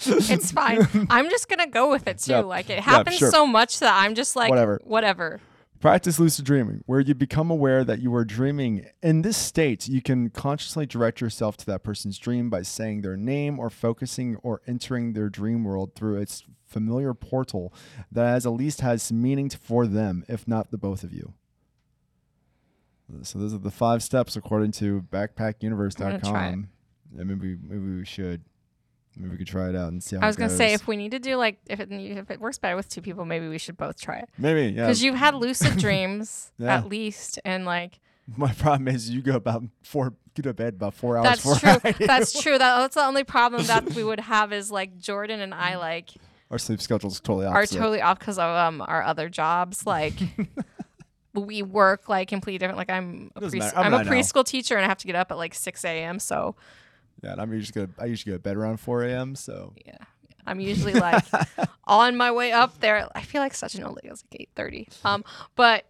It's 0.03 0.51
fine. 0.51 0.87
I'm 1.11 1.29
just 1.29 1.47
gonna 1.47 1.67
go 1.67 1.91
with 1.91 2.07
it 2.07 2.17
too. 2.17 2.31
Yeah. 2.31 2.39
Like 2.39 2.71
it 2.71 2.77
Yeah, 2.77 2.81
happens 2.81 3.17
sure. 3.17 3.29
so 3.29 3.45
much 3.45 3.77
that 3.81 4.03
I'm 4.03 4.15
just 4.15 4.35
like 4.35 4.49
Whatever. 4.49 4.81
Whatever. 4.83 5.39
Practice 5.81 6.19
lucid 6.19 6.45
dreaming, 6.45 6.83
where 6.85 6.99
you 6.99 7.15
become 7.15 7.49
aware 7.49 7.83
that 7.83 7.99
you 7.99 8.13
are 8.13 8.23
dreaming. 8.23 8.85
In 9.01 9.23
this 9.23 9.35
state, 9.35 9.87
you 9.87 9.99
can 9.99 10.29
consciously 10.29 10.85
direct 10.85 11.19
yourself 11.19 11.57
to 11.57 11.65
that 11.65 11.83
person's 11.83 12.19
dream 12.19 12.51
by 12.51 12.61
saying 12.61 13.01
their 13.01 13.17
name 13.17 13.57
or 13.57 13.71
focusing 13.71 14.35
or 14.43 14.61
entering 14.67 15.13
their 15.13 15.27
dream 15.27 15.63
world 15.63 15.95
through 15.95 16.17
its 16.21 16.43
familiar 16.67 17.15
portal 17.15 17.73
that 18.11 18.27
has 18.27 18.45
at 18.45 18.51
least 18.51 18.81
has 18.81 19.11
meaning 19.11 19.49
for 19.49 19.87
them, 19.87 20.23
if 20.27 20.47
not 20.47 20.69
the 20.69 20.77
both 20.77 21.03
of 21.03 21.11
you. 21.13 21.33
So 23.23 23.39
those 23.39 23.53
are 23.53 23.57
the 23.57 23.71
five 23.71 24.03
steps 24.03 24.35
according 24.35 24.73
to 24.73 24.85
I'm 24.85 24.99
gonna 25.01 25.27
try 25.31 25.47
it. 25.47 25.55
backpackuniverse.com. 25.59 26.69
Yeah, 27.15 27.23
maybe 27.23 27.57
maybe 27.61 27.97
we 27.97 28.05
should. 28.05 28.43
Maybe 29.17 29.31
we 29.31 29.37
could 29.37 29.47
try 29.47 29.69
it 29.69 29.75
out 29.75 29.89
and 29.91 30.01
see 30.01 30.15
how 30.15 30.21
I 30.23 30.27
was 30.27 30.35
gonna 30.35 30.49
say 30.49 30.73
if 30.73 30.87
we 30.87 30.95
need 30.97 31.11
to 31.11 31.19
do 31.19 31.35
like 31.35 31.59
if 31.67 31.79
it 31.79 31.91
if 31.91 32.31
it 32.31 32.39
works 32.39 32.57
better 32.57 32.75
with 32.75 32.87
two 32.89 33.01
people, 33.01 33.25
maybe 33.25 33.47
we 33.47 33.57
should 33.57 33.77
both 33.77 33.99
try 33.99 34.19
it. 34.19 34.29
Maybe, 34.37 34.73
yeah. 34.73 34.83
Because 34.85 35.03
you've 35.03 35.15
had 35.15 35.35
lucid 35.35 35.77
dreams 35.85 36.51
Yeah. 36.57 36.75
at 36.77 36.87
least, 36.87 37.39
and 37.43 37.65
like 37.65 37.99
My 38.37 38.53
problem 38.53 38.87
is 38.87 39.09
you 39.09 39.21
go 39.21 39.35
about 39.35 39.63
four, 39.83 40.13
get 40.35 40.43
to 40.43 40.53
bed 40.53 40.75
about 40.75 40.93
four 40.93 41.17
hours. 41.17 41.43
that's 41.43 41.59
true. 41.59 41.91
That's 42.07 42.41
true. 42.41 42.57
That, 42.57 42.79
that's 42.79 42.95
the 42.95 43.03
only 43.05 43.23
problem 43.25 43.65
that 43.65 43.93
we 43.95 44.03
would 44.03 44.19
have 44.33 44.53
is 44.53 44.71
like 44.71 44.97
Jordan 44.97 45.41
and 45.41 45.53
I 45.53 45.75
like 45.77 46.11
Our 46.49 46.57
sleep 46.57 46.81
schedule's 46.81 47.19
totally 47.19 47.45
off 47.47 47.55
are 47.55 47.65
totally 47.65 48.01
off 48.01 48.17
because 48.19 48.37
of 48.39 48.45
um 48.55 48.81
our 48.81 49.03
other 49.03 49.27
jobs. 49.27 49.85
Like 49.85 50.13
we 51.33 51.63
work 51.63 52.09
like 52.09 52.27
completely 52.29 52.57
different. 52.59 52.77
Like 52.77 52.89
I'm 52.89 53.31
a, 53.35 53.45
I'm 53.45 53.61
I'm 53.75 53.93
a 53.93 54.03
now. 54.03 54.09
preschool 54.11 54.45
teacher 54.45 54.75
and 54.75 54.85
I 54.85 54.87
have 54.87 54.97
to 54.99 55.07
get 55.07 55.15
up 55.15 55.31
at 55.31 55.37
like 55.37 55.53
6 55.53 55.85
a.m. 55.85 56.19
So 56.19 56.55
Yeah, 57.23 57.33
and 57.33 57.41
I'm 57.41 57.53
usually 57.53 57.85
go. 57.87 57.93
I 57.99 58.05
usually 58.05 58.31
go 58.31 58.37
to 58.37 58.41
bed 58.43 58.57
around 58.57 58.77
4 58.77 59.03
a.m. 59.05 59.35
So 59.35 59.73
yeah, 59.85 59.97
I'm 60.47 60.59
usually 60.59 60.93
like 60.93 61.23
on 61.85 62.17
my 62.17 62.31
way 62.31 62.51
up 62.51 62.79
there. 62.79 63.07
I 63.15 63.21
feel 63.21 63.41
like 63.41 63.53
such 63.53 63.75
an 63.75 63.83
old 63.83 63.95
lady. 63.97 64.09
I 64.09 64.11
was 64.11 64.23
like 64.31 64.49
8:30. 64.55 65.05
Um, 65.05 65.23
but 65.55 65.85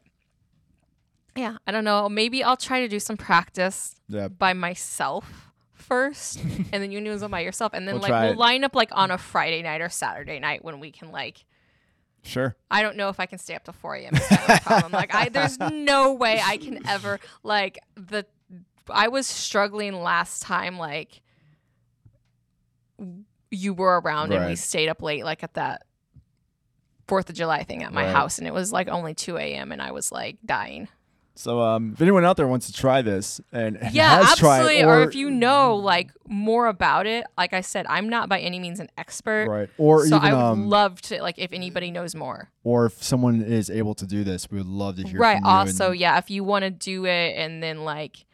yeah, 1.36 1.58
I 1.66 1.72
don't 1.72 1.84
know. 1.86 2.10
Maybe 2.10 2.44
I'll 2.44 2.58
try 2.58 2.82
to 2.82 2.88
do 2.88 3.00
some 3.00 3.16
practice 3.18 3.96
Yeah. 4.10 4.28
by 4.28 4.54
myself 4.54 5.52
first, 5.72 6.40
and 6.72 6.84
then 6.84 6.92
you 6.92 7.02
do 7.04 7.18
them 7.18 7.32
by 7.32 7.40
yourself, 7.42 7.74
and 7.74 7.88
then 7.88 7.96
We'll 7.96 8.04
like 8.10 8.12
we'll 8.24 8.32
it. 8.34 8.38
line 8.38 8.64
up 8.64 8.76
like 8.76 8.90
on 8.92 9.12
a 9.12 9.18
Friday 9.18 9.62
night 9.62 9.82
or 9.82 9.90
Saturday 9.90 10.40
night 10.40 10.64
when 10.66 10.80
we 10.82 10.92
can 10.92 11.12
like. 11.12 11.46
sure. 12.24 12.56
I 12.70 12.82
don't 12.82 12.98
know 12.98 13.08
if 13.10 13.20
I 13.20 13.26
can 13.26 13.40
stay 13.40 13.56
up 13.56 13.64
to 13.66 13.72
4 13.74 13.96
a.m. 13.96 14.16
Is 14.16 14.28
kind 14.28 14.52
of 14.52 14.62
problem. 14.64 14.92
Like, 14.92 15.16
I 15.16 15.30
there's 15.30 15.58
no 15.72 16.14
way 16.14 16.42
I 16.44 16.58
can 16.58 16.86
ever 16.88 17.20
like 17.44 17.80
the. 17.96 18.26
I 18.90 19.08
was 19.10 19.28
struggling 19.28 20.02
last 20.02 20.42
time. 20.42 20.78
Like, 20.78 21.22
you 23.50 23.74
were 23.74 24.00
around 24.00 24.32
and 24.34 24.46
we 24.50 24.56
stayed 24.56 24.90
up 24.90 25.02
late, 25.02 25.24
like 25.26 25.44
at 25.44 25.54
that 25.56 25.84
Fourth 27.08 27.30
of 27.30 27.36
July 27.36 27.64
thing 27.64 27.84
at 27.84 27.92
my 27.92 28.06
Right. 28.06 28.16
house, 28.16 28.38
and 28.38 28.48
it 28.48 28.54
was 28.54 28.72
like 28.72 28.88
only 28.88 29.14
2 29.14 29.38
a.m. 29.38 29.72
and 29.74 29.82
I 29.82 29.92
was 29.92 30.12
like 30.14 30.38
dying. 30.46 30.88
So 31.36 31.60
um, 31.62 31.92
if 31.94 32.02
anyone 32.02 32.24
out 32.24 32.38
there 32.38 32.48
wants 32.48 32.68
to 32.68 32.74
try 32.74 33.02
this 33.02 33.42
and, 33.52 33.76
and 33.78 33.94
Yeah, 33.94 34.22
has 34.24 34.38
tried, 34.38 34.60
absolutely. 34.60 34.84
or, 34.84 35.00
Or, 35.00 35.04
if 35.04 35.16
you 35.16 35.30
know 35.30 35.76
like 35.76 36.12
more 36.28 36.68
about 36.68 37.08
it, 37.08 37.26
like 37.38 37.52
I 37.54 37.62
said, 37.62 37.86
I'm 37.90 38.08
not 38.08 38.30
by 38.30 38.40
any 38.40 38.60
means 38.60 38.80
an 38.80 38.90
expert. 38.98 39.48
right, 39.50 39.70
or 39.78 40.06
so 40.06 40.18
even 40.18 40.30
I 40.30 40.34
would 40.34 40.40
um, 40.42 40.70
love 40.70 41.02
to 41.04 41.22
like 41.22 41.38
if 41.40 41.52
anybody 41.52 41.90
knows 41.92 42.16
more. 42.16 42.50
or 42.64 42.86
if 42.86 43.02
someone 43.04 43.42
is 43.42 43.70
able 43.70 43.96
to 43.96 44.06
do 44.06 44.24
this, 44.24 44.50
we 44.52 44.58
would 44.60 44.68
love 44.68 44.96
to 44.98 45.04
hear. 45.08 45.20
Right. 45.20 45.38
From 45.38 45.46
you 45.46 45.50
Also, 45.52 45.92
and- 45.92 46.00
yeah, 46.00 46.18
if 46.18 46.30
you 46.30 46.44
want 46.46 46.64
to 46.64 46.70
do 46.70 47.06
it 47.06 47.36
and 47.36 47.62
then 47.64 47.84
like 47.84 48.26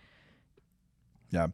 Yeah. 1.38 1.48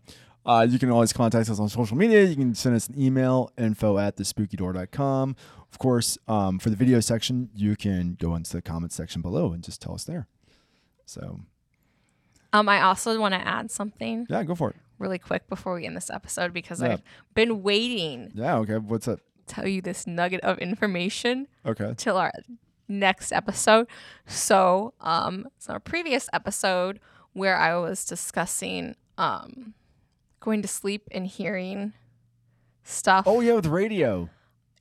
Uh, 0.46 0.68
you 0.70 0.78
can 0.78 0.90
always 0.92 1.14
contact 1.14 1.50
us 1.50 1.60
on 1.60 1.70
social 1.70 1.96
media. 1.96 2.24
You 2.24 2.36
can 2.36 2.54
send 2.54 2.76
us 2.76 2.88
an 2.88 3.00
email, 3.00 3.50
info 3.58 3.98
at 3.98 4.18
thespookydoor.com. 4.18 5.36
Of 5.72 5.80
course, 5.80 6.18
um, 6.28 6.60
for 6.60 6.70
the 6.70 6.76
video 6.76 7.00
section, 7.00 7.50
you 7.56 7.76
can 7.78 8.16
go 8.20 8.36
into 8.36 8.52
the 8.52 8.62
comments 8.62 8.96
section 8.96 9.22
below 9.22 9.54
and 9.54 9.64
just 9.64 9.82
tell 9.82 9.94
us 9.94 10.04
there. 10.04 10.28
So, 11.06 11.40
Um, 12.52 12.68
I 12.70 12.82
also 12.82 13.20
want 13.20 13.34
to 13.34 13.40
add 13.48 13.72
something 13.72 14.28
yeah, 14.30 14.44
go 14.44 14.54
for 14.56 14.70
it. 14.72 14.76
really 15.00 15.18
quick 15.18 15.48
before 15.50 15.74
we 15.76 15.86
end 15.86 15.96
this 15.98 16.10
episode 16.10 16.54
because 16.54 16.82
Yeah. 16.82 16.94
I've 16.94 17.04
been 17.34 17.64
waiting 17.64 18.32
Yeah, 18.36 18.58
okay. 18.58 18.78
What's 18.78 19.08
up? 19.08 19.20
tell 19.48 19.68
you 19.68 19.82
this 19.82 20.06
nugget 20.08 20.40
of 20.42 20.58
information 20.60 21.48
Okay. 21.66 21.94
till 21.98 22.18
our 22.18 22.32
next 22.88 23.32
episode. 23.32 23.88
So, 24.28 24.94
um, 25.02 25.48
so 25.58 25.74
our 25.74 25.80
previous 25.80 26.30
episode 26.34 27.00
where 27.34 27.58
I 27.58 27.76
was 27.78 28.06
discussing 28.06 28.96
um 29.18 29.74
going 30.40 30.62
to 30.62 30.68
sleep 30.68 31.08
and 31.12 31.26
hearing 31.28 31.94
stuff. 32.84 33.26
Oh, 33.28 33.40
yeah, 33.40 33.54
with 33.54 33.66
radio. 33.68 34.30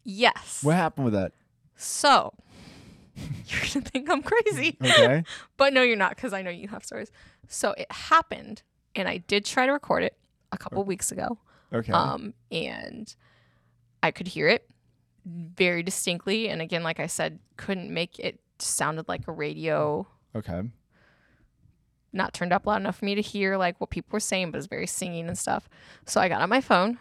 yes. 0.05 0.61
What 0.63 0.75
happened 0.75 1.05
with 1.05 1.15
that? 1.15 1.33
So 1.77 2.33
you're 3.17 3.61
gonna 3.61 3.85
think 3.85 4.11
I'm 4.11 4.23
crazy. 4.23 4.77
Okay. 4.83 5.25
but 5.57 5.73
no, 5.73 5.83
you're 5.83 5.97
not 5.97 6.17
because 6.17 6.33
I 6.33 6.43
know 6.43 6.51
you 6.51 6.69
have 6.69 6.85
stories. 6.85 7.11
So 7.49 7.73
it 7.73 7.91
happened, 7.91 8.63
and 8.95 9.09
I 9.09 9.19
did 9.19 9.45
try 9.45 9.67
to 9.67 9.73
record 9.73 10.03
it 10.03 10.17
a 10.53 10.59
couple 10.59 10.83
weeks 10.85 11.13
ago. 11.13 11.39
Okay. 11.73 11.93
Um, 11.93 12.35
and 12.51 13.15
I 14.03 14.11
could 14.11 14.29
hear 14.29 14.49
it 14.49 14.69
very 15.25 15.83
distinctly. 15.83 16.49
And 16.49 16.61
again, 16.61 16.83
like 16.83 17.01
I 17.01 17.07
said, 17.07 17.39
couldn't 17.57 17.93
make 17.93 18.19
it 18.19 18.41
sounded 18.59 19.09
like 19.09 19.27
a 19.29 19.33
radio, 19.33 20.07
okay. 20.37 20.63
Not 22.13 22.35
turned 22.35 22.53
up 22.53 22.67
loud 22.67 22.77
enough 22.77 22.99
for 22.99 23.05
me 23.05 23.15
to 23.15 23.23
hear 23.23 23.57
like 23.57 23.81
what 23.81 23.91
people 23.91 24.11
were 24.13 24.21
saying, 24.21 24.51
but 24.51 24.57
it 24.57 24.59
was 24.59 24.67
very 24.67 24.87
singing 24.87 25.29
and 25.29 25.39
stuff. 25.39 25.69
So 26.07 26.21
I 26.21 26.29
got 26.29 26.43
on 26.43 26.49
my 26.49 26.61
phone 26.61 26.99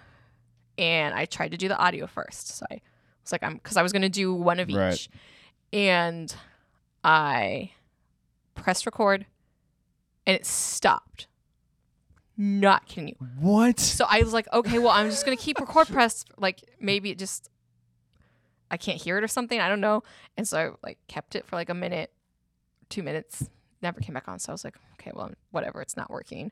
and 0.78 1.14
I 1.14 1.26
tried 1.26 1.52
to 1.52 1.58
do 1.58 1.68
the 1.68 1.78
audio 1.78 2.08
first. 2.08 2.58
So 2.58 2.66
I 2.72 2.82
was 3.24 3.32
like, 3.32 3.44
I'm 3.44 3.56
because 3.56 3.78
I 3.78 3.84
was 3.84 3.92
gonna 3.92 4.10
do 4.10 4.34
one 4.34 4.60
of 4.60 4.70
each. 4.70 4.76
Right. 4.76 5.08
And 5.74 6.34
I 7.04 7.72
pressed 8.56 8.86
record 8.86 9.26
and 10.26 10.36
it 10.36 10.46
stopped. 10.46 11.28
Not 12.38 12.88
kidding 12.88 13.10
you. 13.10 13.28
What? 13.40 13.80
So 13.80 14.06
I 14.10 14.24
was 14.24 14.34
like, 14.34 14.48
okay, 14.52 14.80
well, 14.80 14.90
I'm 14.90 15.10
just 15.10 15.26
gonna 15.26 15.38
keep 15.38 15.60
record 15.60 15.88
pressed. 15.88 16.30
Like 16.38 16.64
maybe 16.80 17.12
it 17.12 17.20
just 17.20 17.50
I 18.70 18.78
can't 18.78 19.00
hear 19.02 19.18
it 19.18 19.24
or 19.24 19.28
something. 19.28 19.60
I 19.60 19.68
don't 19.68 19.82
know. 19.82 20.04
And 20.38 20.48
so 20.48 20.58
I 20.58 20.88
like 20.88 20.98
kept 21.08 21.36
it 21.36 21.46
for 21.46 21.58
like 21.58 21.70
a 21.70 21.74
minute, 21.74 22.12
two 22.90 23.04
minutes. 23.04 23.50
Never 23.82 24.00
came 24.00 24.14
back 24.14 24.28
on. 24.28 24.40
So 24.40 24.52
I 24.52 24.54
was 24.54 24.64
like, 24.64 24.76
okay, 24.94 25.12
well, 25.14 25.32
whatever. 25.52 25.82
It's 25.82 25.98
not 25.98 26.10
working. 26.10 26.52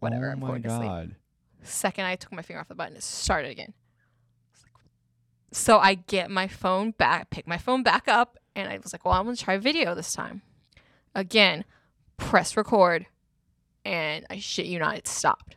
Whatever. 0.00 0.28
Oh 0.28 0.32
I'm 0.32 0.40
my 0.40 0.46
going 0.48 0.62
to 0.62 0.70
sleep. 0.70 0.82
God. 0.82 1.14
Second, 1.62 2.04
I 2.04 2.16
took 2.16 2.32
my 2.32 2.42
finger 2.42 2.60
off 2.60 2.68
the 2.68 2.74
button. 2.74 2.96
It 2.96 3.02
started 3.02 3.50
again. 3.50 3.72
So 5.52 5.78
I 5.78 5.94
get 5.94 6.30
my 6.30 6.48
phone 6.48 6.90
back, 6.90 7.30
pick 7.30 7.46
my 7.46 7.56
phone 7.56 7.82
back 7.82 8.08
up, 8.08 8.36
and 8.54 8.68
I 8.68 8.78
was 8.78 8.92
like, 8.92 9.04
well, 9.04 9.14
I'm 9.14 9.24
gonna 9.24 9.36
try 9.36 9.56
video 9.56 9.94
this 9.94 10.12
time. 10.12 10.42
Again, 11.14 11.64
press 12.18 12.56
record, 12.56 13.06
and 13.84 14.26
I 14.28 14.38
shit 14.38 14.66
you 14.66 14.78
not, 14.78 14.96
it 14.96 15.08
stopped. 15.08 15.56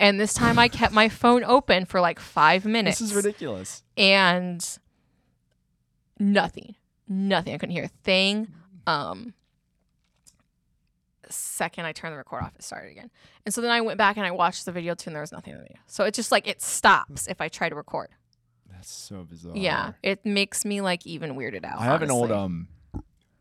And 0.00 0.18
this 0.18 0.34
time 0.34 0.58
I 0.58 0.66
kept 0.68 0.92
my 0.92 1.08
phone 1.08 1.44
open 1.44 1.84
for 1.84 2.00
like 2.00 2.18
five 2.18 2.64
minutes. 2.64 2.98
This 2.98 3.10
is 3.10 3.14
ridiculous. 3.14 3.84
And 3.96 4.66
nothing. 6.18 6.74
Nothing. 7.06 7.54
I 7.54 7.58
couldn't 7.58 7.74
hear 7.74 7.84
a 7.84 8.02
thing. 8.02 8.48
Um 8.86 9.34
second 11.30 11.86
I 11.86 11.92
turned 11.92 12.12
the 12.12 12.18
record 12.18 12.42
off, 12.42 12.54
it 12.56 12.62
started 12.62 12.90
again. 12.90 13.10
And 13.44 13.54
so 13.54 13.60
then 13.60 13.70
I 13.70 13.80
went 13.80 13.98
back 13.98 14.16
and 14.16 14.26
I 14.26 14.30
watched 14.30 14.64
the 14.64 14.72
video 14.72 14.94
too, 14.94 15.10
and 15.10 15.16
there 15.16 15.22
was 15.22 15.32
nothing 15.32 15.52
in 15.52 15.58
the 15.58 15.64
video. 15.64 15.78
So 15.86 16.04
it's 16.04 16.16
just 16.16 16.32
like 16.32 16.46
it 16.46 16.60
stops 16.60 17.26
if 17.26 17.40
I 17.40 17.48
try 17.48 17.68
to 17.68 17.74
record. 17.74 18.08
That's 18.70 18.90
so 18.90 19.24
bizarre. 19.24 19.56
Yeah. 19.56 19.92
It 20.02 20.24
makes 20.26 20.64
me 20.64 20.80
like 20.80 21.06
even 21.06 21.34
weirded 21.36 21.64
out. 21.64 21.80
I 21.80 21.84
have 21.84 22.02
an 22.02 22.10
old 22.10 22.30
um, 22.30 22.68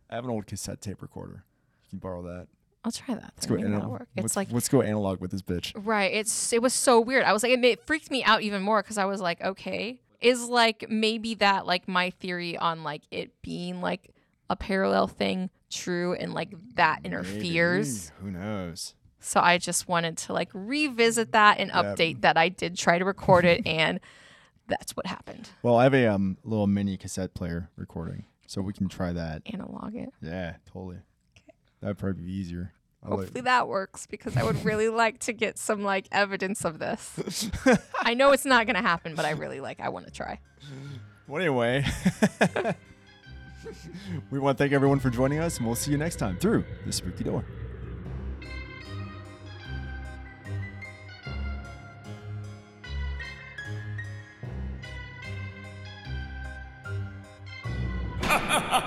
I 0.10 0.16
have 0.16 0.24
an 0.24 0.32
old 0.32 0.48
cassette 0.48 0.82
tape 0.82 1.02
recorder. 1.02 1.44
You 1.86 1.89
can 1.89 2.00
borrow 2.00 2.22
that. 2.24 2.48
I'll 2.86 2.91
try 2.91 3.16
that. 3.16 3.34
Let's 3.36 3.46
go 3.46 3.56
Maybe 3.56 3.64
that'll 3.64 3.78
analog. 3.78 4.00
work. 4.00 4.08
It's 4.16 4.24
let's, 4.24 4.36
like 4.36 4.52
let's 4.52 4.70
go 4.70 4.82
analog 4.82 5.22
with 5.22 5.32
this 5.32 5.41
bitch. 5.41 5.74
Right. 5.76 6.14
It's 6.14 6.54
it 6.54 6.62
was 6.62 6.74
so 6.74 7.00
weird. 7.00 7.24
I 7.24 7.34
was 7.34 7.44
like 7.44 7.54
it, 7.54 7.64
it 7.64 7.86
freaked 7.86 8.12
me 8.12 8.24
out 8.24 8.41
even 8.41 8.62
more 8.62 8.82
because 8.82 8.98
I 8.98 9.06
was 9.06 9.22
like, 9.22 9.41
okay, 9.41 10.00
is 10.22 10.44
like 10.46 10.86
maybe 10.89 11.36
that 11.36 11.66
like 11.66 11.88
my 11.88 12.10
theory 12.10 12.58
on 12.58 12.84
like 12.84 13.02
it 13.12 13.41
being 13.41 13.82
like 13.82 14.14
a 14.54 14.56
parallel 14.56 15.08
thing 15.08 15.49
true 15.70 16.14
and 16.14 16.34
like 16.34 16.54
that 16.76 16.99
interferes. 17.04 18.12
Maybe. 18.22 18.34
Who 18.38 18.39
knows? 18.39 18.93
So 19.20 19.39
I 19.39 19.58
just 19.58 19.88
wanted 19.88 20.18
to 20.20 20.34
like 20.34 20.49
revisit 20.54 21.32
that 21.32 21.58
and 21.60 21.72
Yep. 21.74 21.86
update 21.86 22.22
that 22.22 22.38
I 22.38 22.49
did 22.49 22.78
try 22.78 22.99
to 22.99 23.06
record 23.06 23.45
it 23.45 23.66
and 23.68 23.99
that's 24.68 24.95
what 24.95 25.06
happened. 25.08 25.49
Well, 25.62 25.76
I 25.78 25.84
have 25.84 25.93
a 25.93 26.08
um 26.08 26.38
little 26.43 26.68
mini 26.68 26.95
cassette 26.97 27.34
player 27.34 27.70
recording, 27.76 28.26
so 28.47 28.62
we 28.62 28.72
can 28.74 28.88
try 28.88 29.12
that. 29.14 29.41
Analog 29.47 29.95
it. 29.95 30.10
Yeah, 30.22 30.56
totally. 30.72 30.97
That'd 31.82 31.97
probably 31.97 32.24
be 32.24 32.32
easier. 32.32 32.72
I 33.04 33.10
like- 33.10 33.20
Hopefully 33.20 33.41
that 33.41 33.68
works 33.68 34.06
because 34.08 34.38
I 34.38 34.43
would 34.43 34.64
really 34.64 34.88
like 35.04 35.20
to 35.22 35.34
get 35.34 35.58
some 35.58 35.84
like 35.84 36.08
evidence 36.12 36.64
of 36.64 36.80
this. 36.80 37.49
I 38.01 38.14
know 38.14 38.32
it's 38.32 38.45
not 38.45 38.66
gonna 38.68 38.82
happen, 38.82 39.16
but 39.16 39.26
I 39.26 39.32
really 39.32 39.60
like 39.60 39.80
I 39.82 39.89
want 39.89 40.06
to 40.06 40.12
try. 40.12 40.39
Well, 41.28 41.41
anyway, 41.41 41.86
we 44.32 44.39
want 44.39 44.57
to 44.57 44.64
thank 44.64 44.74
everyone 44.74 44.99
for 44.99 45.09
joining 45.09 45.39
us, 45.39 45.57
and 45.57 45.66
we'll 45.66 45.76
see 45.76 45.91
you 45.91 45.97
next 45.97 46.18
time 46.18 46.38
through 46.38 46.64
the 46.86 46.91
spooky 46.91 47.24
door. 47.24 47.43
ha 58.24 58.39
ha 58.39 58.59
ha 58.59 58.82